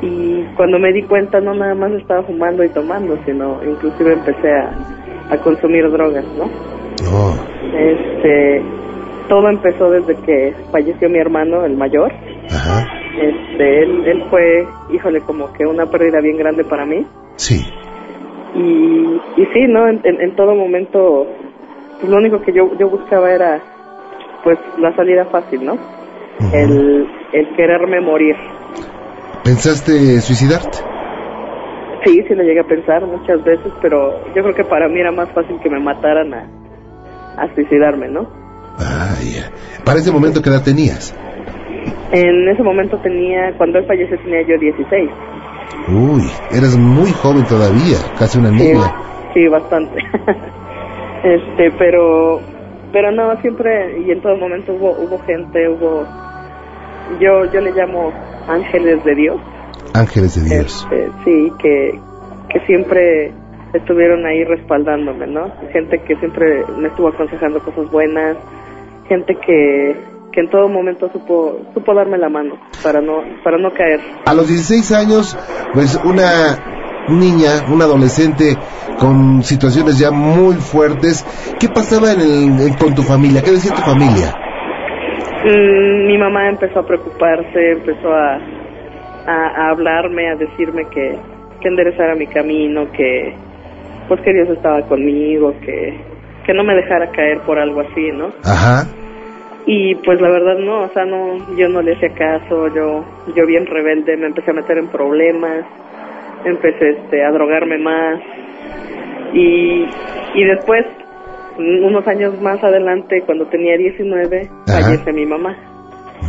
Y 0.01 0.43
cuando 0.55 0.77
me 0.77 0.91
di 0.93 1.01
cuenta, 1.03 1.39
no 1.39 1.53
nada 1.55 1.73
más 1.73 1.91
estaba 1.93 2.21
fumando 2.23 2.63
y 2.63 2.69
tomando, 2.69 3.17
sino 3.25 3.59
inclusive 3.63 4.13
empecé 4.13 4.51
a, 4.51 4.71
a 5.31 5.37
consumir 5.37 5.89
drogas, 5.89 6.25
¿no? 6.37 6.45
Oh, 7.11 7.33
Este, 7.75 8.61
todo 9.27 9.49
empezó 9.49 9.89
desde 9.89 10.15
que 10.23 10.53
falleció 10.71 11.09
mi 11.09 11.17
hermano, 11.17 11.65
el 11.65 11.75
mayor. 11.77 12.11
ajá. 12.51 12.85
Este, 13.19 13.83
él, 13.83 14.03
él 14.05 14.23
fue, 14.29 14.67
híjole, 14.93 15.19
como 15.21 15.51
que 15.53 15.65
una 15.65 15.87
pérdida 15.87 16.19
bien 16.21 16.37
grande 16.37 16.63
para 16.63 16.85
mí. 16.85 17.03
Sí. 17.37 17.65
Y, 18.55 19.21
y 19.41 19.45
sí, 19.53 19.65
¿no? 19.67 19.87
En, 19.87 19.99
en- 20.03 20.21
en 20.21 20.35
todo 20.35 20.55
momento, 20.55 21.27
pues 21.99 22.09
lo 22.09 22.17
único 22.17 22.41
que 22.41 22.51
yo, 22.53 22.69
yo 22.79 22.89
buscaba 22.89 23.31
era, 23.31 23.61
pues, 24.43 24.57
la 24.79 24.95
salida 24.95 25.25
fácil, 25.25 25.63
¿no? 25.65 25.77
El, 26.53 27.07
el 27.33 27.55
quererme 27.55 27.99
morir. 27.99 28.35
¿Pensaste 29.43 30.21
suicidarte? 30.21 30.77
Sí, 32.05 32.23
sí 32.27 32.35
lo 32.35 32.43
llegué 32.43 32.59
a 32.59 32.63
pensar 32.63 33.05
muchas 33.05 33.43
veces, 33.43 33.71
pero 33.81 34.23
yo 34.35 34.43
creo 34.43 34.53
que 34.55 34.63
para 34.63 34.87
mí 34.87 34.99
era 34.99 35.11
más 35.11 35.29
fácil 35.33 35.59
que 35.61 35.69
me 35.69 35.79
mataran 35.79 36.33
a, 36.33 36.45
a 37.37 37.53
suicidarme, 37.55 38.07
¿no? 38.07 38.27
Vaya. 38.77 39.49
¿Para 39.83 39.99
ese 39.99 40.11
momento 40.11 40.41
qué 40.41 40.49
edad 40.49 40.63
tenías? 40.63 41.15
En 42.11 42.47
ese 42.47 42.61
momento 42.63 42.97
tenía, 42.99 43.51
cuando 43.57 43.79
él 43.79 43.85
falleció 43.85 44.17
tenía 44.19 44.41
yo 44.43 44.57
16. 44.57 45.09
Uy, 45.89 46.23
eres 46.51 46.77
muy 46.77 47.11
joven 47.11 47.45
todavía, 47.45 47.97
casi 48.17 48.39
una 48.39 48.49
Sí, 48.49 48.55
niña. 48.73 48.93
sí, 49.33 49.47
bastante. 49.47 49.99
este, 51.23 51.71
pero, 51.77 52.39
pero 52.91 53.11
no, 53.11 53.39
siempre 53.41 53.99
y 54.01 54.11
en 54.11 54.21
todo 54.21 54.35
momento 54.37 54.73
hubo, 54.73 54.91
hubo 54.91 55.19
gente, 55.25 55.69
hubo, 55.69 56.03
yo, 57.19 57.45
yo 57.51 57.61
le 57.61 57.71
llamo 57.71 58.11
ángeles 58.47 59.03
de 59.03 59.15
Dios. 59.15 59.37
Ángeles 59.93 60.35
de 60.35 60.55
Dios. 60.55 60.87
Este, 60.91 61.11
sí, 61.25 61.51
que, 61.59 61.99
que 62.49 62.59
siempre 62.65 63.31
estuvieron 63.73 64.25
ahí 64.25 64.43
respaldándome, 64.45 65.27
¿no? 65.27 65.51
Gente 65.71 65.99
que 65.99 66.15
siempre 66.17 66.63
me 66.77 66.87
estuvo 66.87 67.09
aconsejando 67.09 67.59
cosas 67.59 67.89
buenas, 67.91 68.37
gente 69.07 69.35
que, 69.35 69.95
que 70.31 70.41
en 70.41 70.49
todo 70.49 70.67
momento 70.67 71.09
supo, 71.11 71.59
supo 71.73 71.93
darme 71.95 72.17
la 72.17 72.29
mano 72.29 72.55
para 72.83 73.01
no, 73.01 73.23
para 73.43 73.57
no 73.57 73.71
caer. 73.73 73.99
A 74.25 74.33
los 74.33 74.47
16 74.47 74.91
años, 74.91 75.37
pues 75.73 75.99
una 76.03 76.57
niña, 77.09 77.65
una 77.71 77.85
adolescente 77.85 78.55
con 78.99 79.41
situaciones 79.43 79.97
ya 79.99 80.11
muy 80.11 80.55
fuertes, 80.55 81.25
¿qué 81.59 81.69
pasaba 81.69 82.11
en 82.11 82.21
el- 82.21 82.61
en- 82.67 82.73
con 82.75 82.93
tu 82.95 83.01
familia? 83.03 83.41
¿Qué 83.41 83.51
decía 83.51 83.73
tu 83.73 83.81
familia? 83.81 84.33
Mm, 85.45 86.07
mi 86.07 86.17
mamá 86.17 86.49
empezó 86.49 86.79
a 86.79 86.85
preocuparse, 86.85 87.71
empezó 87.71 88.11
a, 88.11 88.35
a, 89.27 89.47
a 89.67 89.69
hablarme, 89.69 90.29
a 90.29 90.35
decirme 90.35 90.83
que, 90.89 91.17
que 91.61 91.67
enderezara 91.67 92.15
mi 92.15 92.27
camino, 92.27 92.91
que 92.91 93.33
pues 94.07 94.21
que 94.21 94.33
Dios 94.33 94.49
estaba 94.49 94.81
conmigo, 94.83 95.53
que, 95.61 95.97
que 96.45 96.53
no 96.53 96.63
me 96.63 96.73
dejara 96.75 97.11
caer 97.11 97.41
por 97.41 97.59
algo 97.59 97.81
así, 97.81 98.09
¿no? 98.13 98.27
Ajá. 98.43 98.87
Y 99.69 99.95
pues 99.95 100.19
la 100.21 100.29
verdad 100.29 100.57
no, 100.59 100.83
o 100.83 100.89
sea, 100.93 101.03
no, 101.05 101.35
yo 101.57 101.67
no 101.67 101.81
le 101.81 101.93
hacía 101.95 102.13
caso, 102.13 102.73
yo, 102.73 103.03
yo 103.35 103.45
bien 103.45 103.65
rebelde, 103.65 104.15
me 104.15 104.27
empecé 104.27 104.51
a 104.51 104.53
meter 104.53 104.77
en 104.77 104.87
problemas, 104.87 105.65
empecé 106.45 106.91
este, 106.91 107.21
a 107.23 107.31
drogarme 107.31 107.77
más 107.77 108.21
y, 109.33 109.85
y 110.35 110.43
después, 110.45 110.85
unos 111.57 112.07
años 112.07 112.39
más 112.41 112.63
adelante, 112.63 113.21
cuando 113.25 113.45
tenía 113.47 113.75
19, 113.77 114.49
Ajá. 114.67 114.81
fallece 114.81 115.11
mi 115.11 115.25
mamá. 115.25 115.55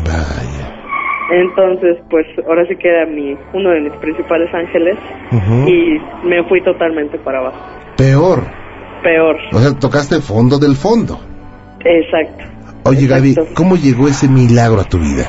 Vaya. 0.04 0.74
Entonces, 1.30 1.98
pues 2.10 2.26
ahora 2.46 2.64
sí 2.66 2.74
que 2.76 2.88
era 2.88 3.06
mi, 3.06 3.36
uno 3.52 3.70
de 3.70 3.82
mis 3.82 3.92
principales 3.94 4.52
ángeles 4.52 4.96
y 5.66 5.98
me 6.26 6.42
fui 6.48 6.60
totalmente 6.62 7.18
para 7.18 7.38
abajo. 7.38 7.58
Peor. 7.96 8.40
Peor, 9.02 9.36
O 9.52 9.58
sea, 9.58 9.78
tocaste 9.78 10.16
fondo 10.20 10.58
del 10.58 10.74
fondo. 10.74 11.20
exacto. 11.84 12.44
Oye, 12.88 13.06
Gaby. 13.06 13.34
¿cómo 13.54 13.76
llegó 13.76 14.08
ese 14.08 14.28
milagro 14.28 14.80
a 14.80 14.84
tu 14.84 14.98
vida? 14.98 15.24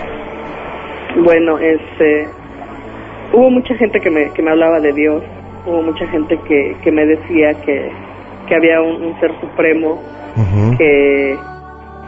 Bueno, 1.23 1.57
este, 1.59 2.27
hubo 3.33 3.49
mucha 3.49 3.75
gente 3.75 3.99
que 3.99 4.09
me, 4.09 4.31
que 4.31 4.41
me 4.41 4.51
hablaba 4.51 4.79
de 4.79 4.93
Dios, 4.93 5.23
hubo 5.65 5.81
mucha 5.81 6.07
gente 6.07 6.37
que, 6.47 6.75
que 6.83 6.91
me 6.91 7.05
decía 7.05 7.53
que, 7.65 7.91
que 8.47 8.55
había 8.55 8.81
un, 8.81 9.03
un 9.03 9.19
ser 9.19 9.31
supremo, 9.41 10.01
que, 10.77 11.37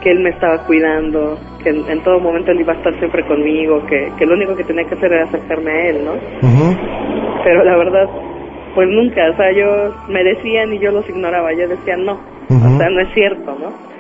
que 0.02 0.12
Él 0.12 0.20
me 0.22 0.30
estaba 0.30 0.66
cuidando, 0.66 1.38
que 1.64 1.70
en, 1.70 1.90
en 1.90 2.02
todo 2.04 2.20
momento 2.20 2.52
Él 2.52 2.62
iba 2.62 2.74
a 2.74 2.78
estar 2.78 2.98
siempre 3.00 3.26
conmigo, 3.26 3.86
que, 3.88 4.12
que 4.18 4.26
lo 4.26 4.36
único 4.36 4.56
que 4.56 4.64
tenía 4.64 4.86
que 4.86 4.96
hacer 4.96 5.12
era 5.12 5.26
acercarme 5.26 5.72
a 5.72 5.90
Él, 5.90 6.06
¿no? 6.06 6.14
Pero 7.44 7.64
la 7.64 7.76
verdad, 7.78 8.08
pues 8.76 8.88
nunca, 8.88 9.30
o 9.32 9.36
sea, 9.36 9.52
yo 9.52 9.94
me 10.08 10.24
decían 10.24 10.72
y 10.74 10.80
yo 10.80 10.92
los 10.92 11.08
ignoraba, 11.10 11.52
yo 11.54 11.68
decía 11.68 11.98
no, 11.98 12.14
o 12.50 12.78
sea, 12.78 12.90
no 12.90 13.02
es 13.02 13.14
cierto, 13.14 13.58
¿no? 13.60 13.91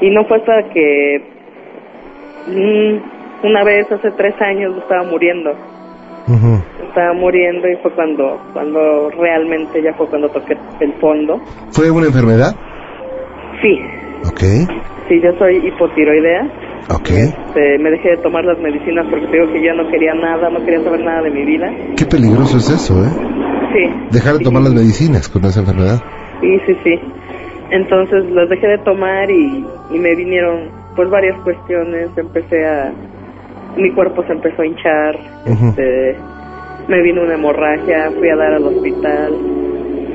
Y 0.00 0.10
no 0.10 0.24
fue 0.24 0.38
hasta 0.38 0.62
que 0.72 1.22
mm, 2.46 3.46
una 3.46 3.64
vez 3.64 3.90
hace 3.92 4.10
tres 4.12 4.34
años 4.40 4.76
estaba 4.78 5.02
muriendo, 5.04 5.50
Ujú. 6.28 6.62
estaba 6.88 7.12
muriendo 7.14 7.68
y 7.68 7.76
fue 7.82 7.90
cuando, 7.92 8.40
cuando 8.52 9.10
realmente 9.18 9.82
ya 9.82 9.92
fue 9.94 10.08
cuando 10.08 10.28
toqué 10.30 10.56
el 10.80 10.92
fondo. 10.94 11.40
¿Fue 11.70 11.90
una 11.90 12.06
enfermedad? 12.06 12.54
Sí, 13.62 13.78
Ok, 14.28 14.40
sí, 15.08 15.20
yo 15.22 15.32
soy 15.38 15.56
hipotiroidea. 15.66 16.42
ok. 16.94 17.08
Este, 17.10 17.78
me 17.78 17.90
dejé 17.90 18.10
de 18.10 18.16
tomar 18.18 18.44
las 18.44 18.58
medicinas 18.58 19.06
porque 19.10 19.26
digo 19.26 19.50
que 19.52 19.62
yo 19.64 19.72
no 19.74 19.88
quería 19.90 20.14
nada, 20.14 20.50
no 20.50 20.62
quería 20.64 20.82
saber 20.84 21.00
nada 21.00 21.22
de 21.22 21.30
mi 21.30 21.44
vida. 21.44 21.70
Qué 21.96 22.04
peligroso 22.04 22.58
es 22.58 22.68
eso, 22.70 23.02
¿eh? 23.04 23.08
Sí. 23.72 23.90
Dejar 24.10 24.34
de 24.38 24.44
tomar 24.44 24.62
las 24.62 24.74
medicinas 24.74 25.28
con 25.28 25.42
esa 25.46 25.60
enfermedad. 25.60 26.00
Sí, 26.42 26.58
sí, 26.66 26.76
sí. 26.84 27.00
Entonces 27.70 28.30
las 28.32 28.48
dejé 28.48 28.66
de 28.66 28.78
tomar 28.78 29.30
y, 29.30 29.64
y 29.90 29.98
me 29.98 30.14
vinieron 30.16 30.68
pues 30.96 31.08
varias 31.08 31.38
cuestiones. 31.42 32.10
Empecé 32.16 32.66
a... 32.66 32.92
Mi 33.76 33.90
cuerpo 33.92 34.24
se 34.24 34.32
empezó 34.32 34.62
a 34.62 34.66
hinchar. 34.66 35.16
Este, 35.46 36.16
me 36.88 37.02
vino 37.02 37.22
una 37.22 37.34
hemorragia, 37.34 38.10
fui 38.18 38.28
a 38.28 38.36
dar 38.36 38.54
al 38.54 38.64
hospital. 38.64 39.32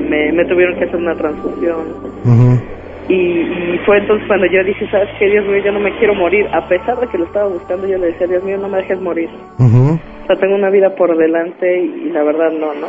Me, 0.08 0.32
me 0.32 0.44
tuvieron 0.44 0.78
que 0.78 0.84
hacer 0.84 0.96
una 0.96 1.14
transfusión. 1.16 1.88
Ujú. 2.24 2.60
Y, 3.08 3.14
y 3.14 3.80
fue 3.86 3.98
entonces 3.98 4.26
cuando 4.26 4.46
yo 4.46 4.62
dije, 4.64 4.86
¿sabes 4.90 5.08
qué? 5.18 5.30
Dios 5.30 5.46
mío, 5.46 5.62
yo 5.64 5.72
no 5.72 5.80
me 5.80 5.96
quiero 5.98 6.14
morir. 6.14 6.46
A 6.52 6.68
pesar 6.68 6.98
de 7.00 7.06
que 7.06 7.18
lo 7.18 7.24
estaba 7.24 7.48
buscando, 7.48 7.86
yo 7.86 7.96
le 7.98 8.08
decía, 8.08 8.26
Dios 8.26 8.44
mío, 8.44 8.58
no 8.58 8.68
me 8.68 8.78
dejes 8.78 9.00
morir. 9.00 9.30
Ujú. 9.58 9.98
O 10.24 10.26
sea, 10.26 10.36
tengo 10.36 10.56
una 10.56 10.70
vida 10.70 10.94
por 10.94 11.16
delante 11.16 11.82
y, 11.82 12.08
y 12.08 12.10
la 12.10 12.22
verdad 12.24 12.50
no, 12.50 12.74
¿no? 12.74 12.88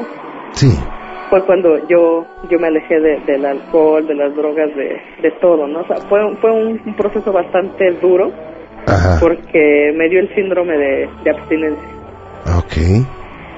Sí. 0.52 0.68
Fue 1.30 1.44
cuando 1.46 1.78
yo 1.88 2.26
yo 2.50 2.60
me 2.60 2.68
alejé 2.68 3.00
de- 3.00 3.20
del 3.26 3.46
alcohol, 3.46 4.06
de 4.08 4.16
las 4.16 4.36
drogas, 4.36 4.74
de, 4.76 4.98
de 5.22 5.32
todo, 5.42 5.68
¿no? 5.68 5.80
O 5.82 5.88
sea, 5.88 5.98
fue, 6.10 6.20
fue 6.38 6.52
un, 6.52 6.80
un 6.86 6.94
proceso 6.96 7.32
bastante 7.32 7.92
duro 8.02 8.32
Ajá. 8.86 9.18
porque 9.20 9.94
me 9.96 10.08
dio 10.10 10.20
el 10.20 10.34
síndrome 10.36 10.78
de, 10.78 11.10
de 11.24 11.30
abstinencia. 11.30 11.88
Ok. 12.58 13.06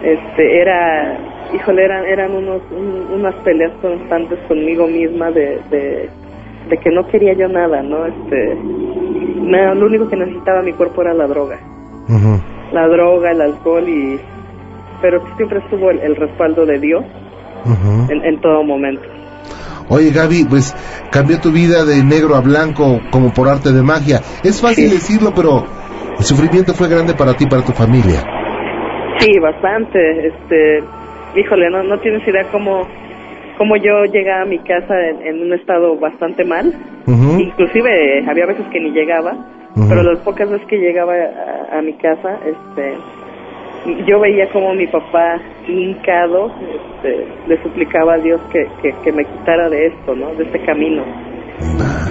Este, 0.04 0.62
era, 0.62 1.18
híjole, 1.54 1.84
eran, 1.84 2.06
eran 2.06 2.32
unos, 2.36 2.62
un- 2.72 3.08
unas 3.20 3.36
peleas 3.44 3.72
constantes 3.82 4.40
conmigo 4.48 4.88
misma 4.88 5.30
de, 5.32 5.60
de, 5.70 6.10
de 6.70 6.78
que 6.78 6.90
no 6.90 7.06
quería 7.08 7.34
yo 7.34 7.48
nada, 7.50 7.84
¿no? 7.84 8.06
Este, 8.06 8.56
me- 9.42 9.76
lo 9.76 9.86
único 9.86 10.08
que 10.10 10.16
necesitaba 10.16 10.62
mi 10.62 10.74
cuerpo 10.74 11.02
era 11.02 11.14
la 11.14 11.28
droga. 11.28 11.60
Ujú. 12.08 12.40
La 12.74 12.88
droga, 12.88 13.32
el 13.32 13.42
alcohol 13.42 13.88
y... 13.88 14.20
Pero 15.02 15.22
siempre 15.38 15.60
estuvo 15.60 15.92
el, 15.92 16.00
el 16.00 16.16
respaldo 16.16 16.66
de 16.66 16.80
Dios 16.80 17.04
En, 18.10 18.24
en 18.26 18.41
todo 18.41 18.64
momento. 18.64 19.01
Oye, 19.89 20.12
Gaby, 20.12 20.45
pues 20.49 20.76
cambió 21.12 21.39
tu 21.39 21.51
vida 21.51 21.84
de 21.84 22.03
negro 22.03 22.36
a 22.36 22.41
blanco 22.41 22.99
como 23.12 23.34
por 23.34 23.49
arte 23.49 23.72
de 23.72 23.82
magia. 23.82 24.18
Es 24.43 24.62
fácil 24.62 24.89
Sí. 24.89 24.93
decirlo, 24.95 25.34
pero 25.36 25.66
el 26.18 26.24
sufrimiento 26.24 26.74
fue 26.74 26.88
grande 26.88 27.14
para 27.16 27.34
ti 27.34 27.45
y 27.45 27.47
para 27.47 27.64
tu 27.64 27.72
familia. 27.72 28.22
Sí, 29.20 29.32
bastante. 29.39 30.28
Este, 30.28 30.84
híjole, 31.36 31.70
no, 31.72 31.84
no 31.84 31.99
tienes 31.99 32.26
idea 32.28 32.43
cómo, 32.51 32.88
cómo 33.57 33.76
yo 33.78 34.05
llegaba 34.12 34.43
a 34.43 34.45
mi 34.45 34.60
casa 34.60 34.93
en, 35.10 35.26
en 35.26 35.41
un 35.41 35.53
estado 35.53 35.97
bastante 35.97 36.45
mal. 36.45 36.72
Ujú. 37.07 37.39
Inclusive 37.39 38.24
había 38.30 38.45
veces 38.45 38.66
que 38.72 38.80
ni 38.80 38.91
llegaba, 38.91 39.34
pero 39.89 40.03
las 40.03 40.20
pocas 40.20 40.49
veces 40.51 40.68
que 40.68 40.78
llegaba 40.78 41.14
a, 41.16 41.80
a 41.80 41.82
mi 41.82 41.93
casa, 41.93 42.38
este, 42.45 42.93
yo 44.06 44.20
veía 44.20 44.48
como 44.52 44.74
mi 44.74 44.88
papá 44.88 45.40
hincado, 45.68 46.52
este, 46.60 47.26
le 47.48 47.62
suplicaba 47.64 48.16
a 48.16 48.18
Dios 48.18 48.40
que, 48.52 48.66
que, 48.82 48.94
que 49.04 49.12
me 49.12 49.24
quitara 49.26 49.70
de 49.70 49.88
esto, 49.88 50.16
¿no? 50.16 50.34
De 50.36 50.44
este 50.44 50.60
camino. 50.66 51.04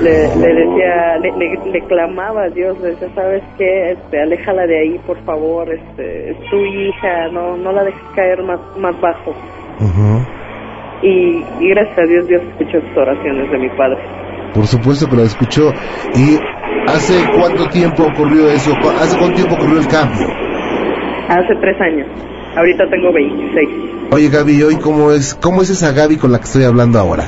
Le, 0.02 0.36
le 0.36 0.54
decía, 0.54 1.16
le, 1.18 1.32
le- 1.36 1.70
le 1.72 1.80
clamaba 1.86 2.44
a 2.44 2.48
Dios, 2.50 2.78
le 2.80 2.90
decía, 2.90 3.08
¿sabes 3.14 3.42
qué? 3.56 3.92
Este, 3.92 4.20
aléjala 4.20 4.66
de 4.66 4.78
ahí, 4.80 4.98
por 5.06 5.16
favor, 5.24 5.68
este, 5.72 6.30
es 6.30 6.36
tu 6.50 6.56
hija, 6.58 7.28
no, 7.32 7.56
no 7.56 7.72
la 7.72 7.84
dejes 7.84 8.00
caer 8.14 8.42
más, 8.42 8.60
más 8.78 8.98
bajo. 9.00 9.34
Y, 11.02 11.44
y 11.60 11.68
gracias 11.70 11.98
a 11.98 12.02
Dios, 12.02 12.26
Dios 12.28 12.42
escuchó 12.50 12.80
sus 12.80 12.96
oraciones 12.96 13.50
de 13.50 13.58
mi 13.58 13.68
padre. 13.70 13.98
Por 14.54 14.66
supuesto 14.66 15.08
que 15.08 15.16
lo 15.16 15.22
escuchó. 15.22 15.70
¿Y 16.14 16.36
hace 16.90 17.14
cuánto 17.38 17.68
tiempo 17.68 18.04
ocurrió 18.04 18.48
eso? 18.50 18.72
¿Cu- 18.82 18.88
¿Hace 18.90 19.16
cuánto 19.18 19.36
tiempo 19.36 19.54
ocurrió 19.54 19.78
el 19.80 19.86
cambio? 19.88 20.26
Hace 21.28 21.54
tres 21.56 21.78
años, 21.80 22.06
ahorita 22.56 22.88
tengo 22.88 23.12
26. 23.12 23.68
Oye, 24.12 24.28
Gaby, 24.30 24.62
¿hoy 24.62 24.76
cómo 24.76 25.12
es, 25.12 25.34
cómo 25.34 25.60
es 25.60 25.68
esa 25.68 25.92
Gaby 25.92 26.16
con 26.16 26.32
la 26.32 26.38
que 26.38 26.44
estoy 26.44 26.64
hablando 26.64 26.98
ahora? 26.98 27.24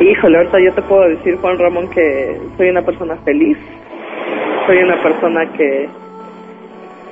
Híjole, 0.00 0.38
ahorita 0.38 0.58
yo 0.64 0.72
te 0.72 0.82
puedo 0.82 1.02
decir, 1.08 1.36
Juan 1.36 1.58
Ramón, 1.58 1.90
que 1.90 2.40
soy 2.56 2.70
una 2.70 2.80
persona 2.80 3.16
feliz, 3.24 3.58
soy 4.66 4.78
una 4.78 5.02
persona 5.02 5.52
que, 5.52 5.88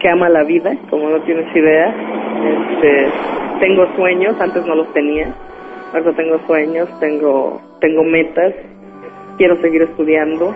que 0.01 0.09
ama 0.09 0.31
la 0.31 0.43
vida, 0.45 0.75
como 0.89 1.11
no 1.11 1.21
tienes 1.21 1.55
idea. 1.55 1.95
Este, 2.73 3.09
tengo 3.61 3.95
sueños, 3.95 4.41
antes 4.41 4.65
no 4.65 4.75
los 4.75 4.91
tenía, 4.95 5.35
ahora 5.93 6.13
tengo 6.13 6.41
sueños, 6.47 6.89
tengo, 6.99 7.61
tengo 7.83 8.05
metas, 8.05 8.55
quiero 9.37 9.61
seguir 9.61 9.83
estudiando, 9.83 10.55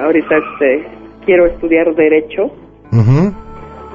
ahorita 0.00 0.36
este, 0.36 0.86
quiero 1.26 1.46
estudiar 1.46 1.92
Derecho 1.96 2.52
Ujú. 2.92 3.32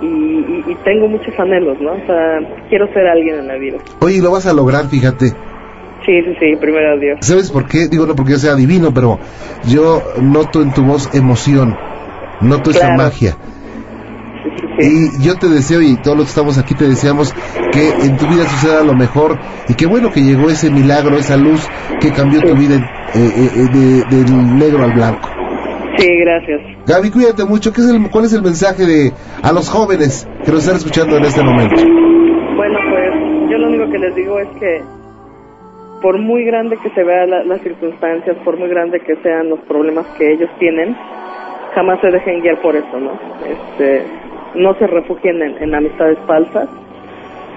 Y, 0.01 0.05
y, 0.05 0.63
y 0.67 0.75
tengo 0.83 1.07
muchos 1.07 1.33
anhelos, 1.39 1.77
¿no? 1.81 1.91
O 1.91 2.05
sea, 2.05 2.39
quiero 2.69 2.87
ser 2.93 3.07
alguien 3.07 3.39
en 3.39 3.47
la 3.47 3.55
vida. 3.55 3.77
Oye, 3.99 4.21
lo 4.21 4.31
vas 4.31 4.45
a 4.45 4.53
lograr, 4.53 4.87
fíjate. 4.87 5.29
Sí, 6.05 6.21
sí, 6.23 6.35
sí, 6.39 6.55
primero 6.61 6.97
Dios. 6.99 7.17
¿Sabes 7.21 7.51
por 7.51 7.65
qué? 7.67 7.87
Digo, 7.87 8.05
no 8.05 8.15
porque 8.15 8.33
yo 8.33 8.37
sea 8.39 8.55
divino, 8.55 8.93
pero 8.93 9.19
yo 9.67 10.01
noto 10.21 10.61
en 10.61 10.73
tu 10.73 10.83
voz 10.83 11.09
emoción, 11.13 11.75
noto 12.39 12.71
esa 12.71 12.91
magia. 12.95 13.35
Sí, 14.43 14.49
sí, 14.55 14.67
sí. 14.79 15.17
Y 15.19 15.23
yo 15.25 15.35
te 15.37 15.49
deseo, 15.49 15.81
y 15.81 15.97
todos 15.97 16.15
los 16.15 16.27
que 16.27 16.29
estamos 16.29 16.57
aquí 16.57 16.75
te 16.75 16.87
deseamos, 16.87 17.33
que 17.73 17.89
en 17.89 18.15
tu 18.15 18.25
vida 18.27 18.45
suceda 18.47 18.83
lo 18.83 18.93
mejor, 18.93 19.37
y 19.67 19.73
qué 19.73 19.85
bueno 19.85 20.11
que 20.11 20.21
llegó 20.21 20.49
ese 20.49 20.69
milagro, 20.69 21.17
esa 21.17 21.35
luz 21.35 21.67
que 21.99 22.11
cambió 22.11 22.41
tu 22.41 22.55
vida 22.55 22.75
eh, 22.75 23.19
eh, 23.19 23.49
eh, 23.55 23.77
de- 23.77 24.03
del 24.15 24.57
negro 24.57 24.83
al 24.85 24.93
blanco. 24.93 25.29
Sí, 25.97 26.07
gracias. 26.19 26.61
Gaby, 26.87 27.11
cuídate 27.11 27.43
mucho. 27.45 27.73
¿Qué 27.73 27.81
es 27.81 27.89
el, 27.89 28.09
¿Cuál 28.11 28.25
es 28.25 28.33
el 28.33 28.41
mensaje 28.43 28.85
de 28.85 29.11
a 29.43 29.51
los 29.51 29.69
jóvenes 29.69 30.27
que 30.45 30.51
nos 30.51 30.61
están 30.61 30.77
escuchando 30.77 31.17
en 31.17 31.25
este 31.25 31.41
momento? 31.43 31.75
Bueno, 32.55 32.79
pues 32.89 33.49
yo 33.49 33.57
lo 33.57 33.67
único 33.67 33.91
que 33.91 33.97
les 33.99 34.15
digo 34.15 34.39
es 34.39 34.47
que 34.59 34.81
por 36.01 36.19
muy 36.19 36.43
grande 36.45 36.77
que 36.83 36.89
se 36.91 37.03
vean 37.03 37.29
la- 37.31 37.43
las 37.43 37.61
circunstancias, 37.61 38.37
por 38.45 38.57
muy 38.59 38.69
grande 38.69 38.99
que 38.99 39.15
sean 39.23 39.49
los 39.49 39.59
problemas 39.61 40.05
que 40.17 40.31
ellos 40.33 40.49
tienen, 40.59 40.95
jamás 41.73 41.99
se 42.01 42.11
dejen 42.11 42.41
guiar 42.41 42.61
por 42.61 42.75
eso, 42.75 42.99
¿no? 42.99 43.11
Este, 43.45 44.03
no 44.55 44.75
se 44.77 44.85
refugien 44.87 45.41
en, 45.41 45.63
en 45.63 45.73
amistades 45.75 46.17
falsas, 46.27 46.69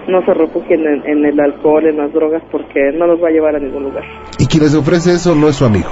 no 0.09 0.25
se 0.25 0.33
refugien 0.35 0.81
en, 0.87 1.07
en 1.07 1.25
el 1.27 1.39
alcohol, 1.41 1.87
en 1.87 1.99
las 1.99 2.13
drogas, 2.15 2.43
porque 2.51 2.91
no 2.95 3.07
los 3.07 3.23
va 3.23 3.29
a 3.29 3.31
llevar 3.31 3.57
a 3.57 3.59
ningún 3.59 3.85
lugar. 3.85 4.05
Y 4.39 4.47
quien 4.47 4.63
les 4.63 4.75
ofrece 4.75 5.13
eso 5.13 5.35
no 5.35 5.49
es 5.49 5.57
su 5.57 5.67
amigo. 5.67 5.91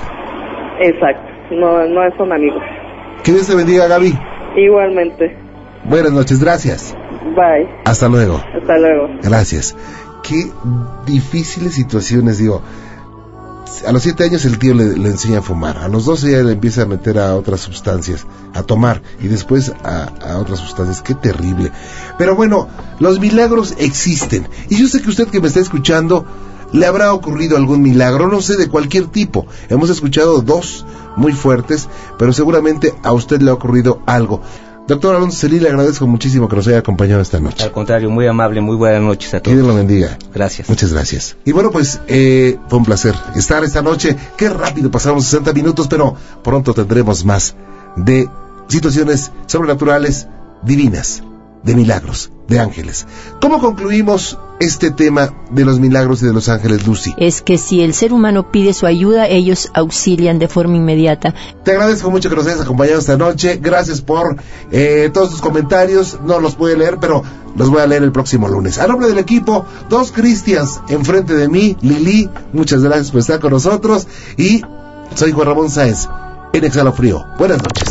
Exacto, 0.81 1.29
no, 1.51 1.87
no 1.87 2.01
son 2.17 2.33
amigos. 2.33 2.63
Que 3.25 3.33
Dios 3.33 3.47
te 3.47 3.55
bendiga, 3.55 3.87
Gaby. 3.89 4.19
Igualmente, 4.57 5.37
Buenas 5.85 6.13
noches, 6.13 6.41
gracias. 6.41 6.95
bye, 7.35 7.69
Hasta 7.85 8.09
luego. 8.09 8.43
hasta 8.61 8.79
luego. 8.79 9.09
Gracias. 9.23 9.75
Qué 10.23 10.51
difíciles 11.07 11.75
situaciones, 11.75 12.39
digo. 12.39 12.61
a 13.87 13.93
los 13.93 14.03
7 14.03 14.25
años 14.25 14.45
el 14.45 14.59
tío 14.59 14.75
le, 14.75 14.97
le 14.99 15.09
enseña 15.09 15.39
a 15.39 15.43
fumar, 15.43 15.79
a 15.79 15.89
los 15.89 16.05
12 16.05 16.33
ya 16.33 16.39
le 16.43 16.53
empieza 16.53 16.83
a 16.83 16.87
meter 16.87 17.19
a 17.19 17.37
otras 17.37 17.61
sustancias, 17.61 18.27
a 18.55 18.63
tomar 18.65 19.01
y 19.21 19.29
después 19.29 19.73
a, 19.85 20.09
a 20.33 20.39
otras 20.39 20.59
sustancias. 20.59 21.01
Qué 21.01 21.15
terrible. 21.15 21.71
Pero 22.19 22.35
bueno, 22.35 22.69
los 22.99 23.21
milagros 23.21 23.75
existen. 23.79 24.49
Y 24.69 24.77
yo 24.77 24.89
sé 24.89 25.01
que 25.01 25.09
usted 25.11 25.29
que 25.29 25.41
me 25.41 25.47
está 25.47 25.61
escuchando, 25.61 26.27
le 26.73 26.85
habrá 26.87 27.13
ocurrido 27.15 27.57
algún 27.57 27.81
milagro, 27.81 28.27
no 28.29 28.43
sé, 28.43 28.57
de 28.57 28.69
cualquier 28.69 29.07
tipo. 29.07 29.47
Hemos 29.71 29.89
escuchado 29.91 30.43
dos 30.43 30.85
muy 31.19 31.33
fuertes, 31.33 31.89
pero 32.19 32.33
seguramente 32.33 32.95
a 33.03 33.13
usted 33.13 33.41
le 33.43 33.51
ha 33.51 33.55
ocurrido 33.55 34.01
algo. 34.07 34.41
Doctor 34.87 35.15
Alonso 35.15 35.37
Celí, 35.37 35.61
le 35.61 35.69
agradezco 35.69 36.07
muchísimo 36.07 36.49
que 36.49 36.57
nos 36.57 36.67
haya 36.67 36.79
acompañado 36.79 37.21
esta 37.21 37.39
noche. 37.39 37.63
Al 37.63 37.73
contrario, 37.73 38.09
muy 38.09 38.27
amable, 38.27 38.63
muy 38.63 38.75
buenas 38.75 39.03
noches 39.03 39.35
a 39.35 39.39
Que 39.39 39.51
todos. 39.51 39.57
Dios 39.59 39.69
lo 39.69 39.75
bendiga. 39.75 40.17
Gracias. 40.33 40.67
Muchas 40.71 40.95
gracias. 40.95 41.37
Y 41.45 41.53
bueno, 41.53 41.71
pues 41.71 42.01
eh, 42.07 42.59
fue 42.69 42.79
un 42.79 42.87
placer 42.87 43.15
estar 43.37 43.63
esta 43.65 43.83
noche. 43.83 44.17
Qué 44.39 44.49
rápido 44.49 44.91
pasamos 44.91 45.25
60 45.25 45.53
minutos, 45.53 45.89
pero 45.89 46.15
pronto 46.43 46.73
tendremos 46.73 47.23
más 47.27 47.55
de 47.97 48.31
situaciones 48.69 49.31
sobrenaturales 49.45 50.27
divinas, 50.63 51.23
de 51.63 51.75
milagros, 51.75 52.31
de 52.49 52.61
ángeles. 52.61 53.07
¿Cómo 53.41 53.61
concluimos 53.61 54.39
este 54.61 54.91
tema 54.91 55.35
de 55.51 55.65
los 55.65 55.79
milagros 55.79 56.23
y 56.23 56.27
de 56.27 56.33
los 56.33 56.49
ángeles, 56.49 56.87
Lucy? 56.87 57.15
Es 57.19 57.43
que 57.43 57.59
si 57.59 57.83
el 57.83 57.95
ser 57.95 58.13
humano 58.13 58.51
pide 58.51 58.73
su 58.73 58.87
ayuda, 58.87 59.27
ellos 59.29 59.71
auxilian 59.75 60.39
de 60.39 60.49
forma 60.49 60.77
inmediata. 60.77 61.35
Te 61.65 61.73
agradezco 61.73 62.11
mucho 62.11 62.31
que 62.31 62.37
nos 62.37 62.47
hayas 62.47 62.61
acompañado 62.61 62.99
esta 62.99 63.17
noche. 63.17 63.59
Gracias 63.61 64.01
por 64.01 64.37
eh, 64.71 65.11
todos 65.13 65.31
tus 65.31 65.41
comentarios. 65.41 66.19
No 66.25 66.41
los 66.41 66.55
pude 66.55 66.77
leer, 66.77 66.99
pero 67.01 67.23
los 67.57 67.71
voy 67.71 67.83
a 67.83 67.87
leer 67.87 68.03
el 68.03 68.13
próximo 68.13 68.49
lunes. 68.49 68.79
A 68.79 68.87
nombre 68.87 69.09
del 69.09 69.19
equipo, 69.19 69.67
dos 69.89 70.13
Cristians 70.13 70.81
enfrente 70.89 71.35
de 71.35 71.49
mí, 71.49 71.77
Lili, 71.81 72.31
muchas 72.53 72.83
gracias 72.83 73.11
por 73.11 73.21
estar 73.21 73.41
con 73.41 73.53
nosotros. 73.53 74.07
Y 74.37 74.63
soy 75.15 75.33
Juan 75.33 75.49
Ramón 75.49 75.71
Sáenz, 75.71 76.09
en 76.53 76.65
Exhalofrío. 76.65 77.25
Buenas 77.39 77.59
noches. 77.59 77.89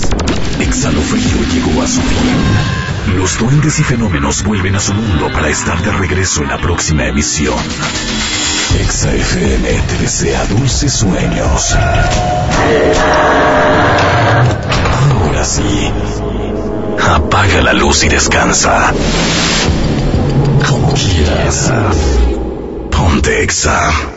Exhalofrío 0.60 1.44
llegó 1.54 1.82
a 1.82 1.88
su 1.88 2.02
fin. 2.02 2.77
Los 3.18 3.40
duendes 3.40 3.80
y 3.80 3.84
fenómenos 3.84 4.44
vuelven 4.44 4.76
a 4.76 4.80
su 4.80 4.94
mundo 4.94 5.32
para 5.34 5.50
estar 5.50 5.82
de 5.82 5.92
regreso 5.92 6.44
en 6.44 6.50
la 6.50 6.60
próxima 6.60 7.08
emisión. 7.08 7.58
Exa 8.80 9.12
FM 9.12 9.70
te 9.72 9.98
desea 9.98 10.46
dulces 10.46 10.94
sueños. 10.94 11.76
Ahora 15.20 15.44
sí. 15.44 15.92
Apaga 17.10 17.64
la 17.64 17.74
luz 17.74 18.04
y 18.04 18.10
descansa. 18.10 18.94
Como 20.70 20.94
quieras. 20.94 21.74
Ponte 22.92 23.42
Exa. 23.42 24.17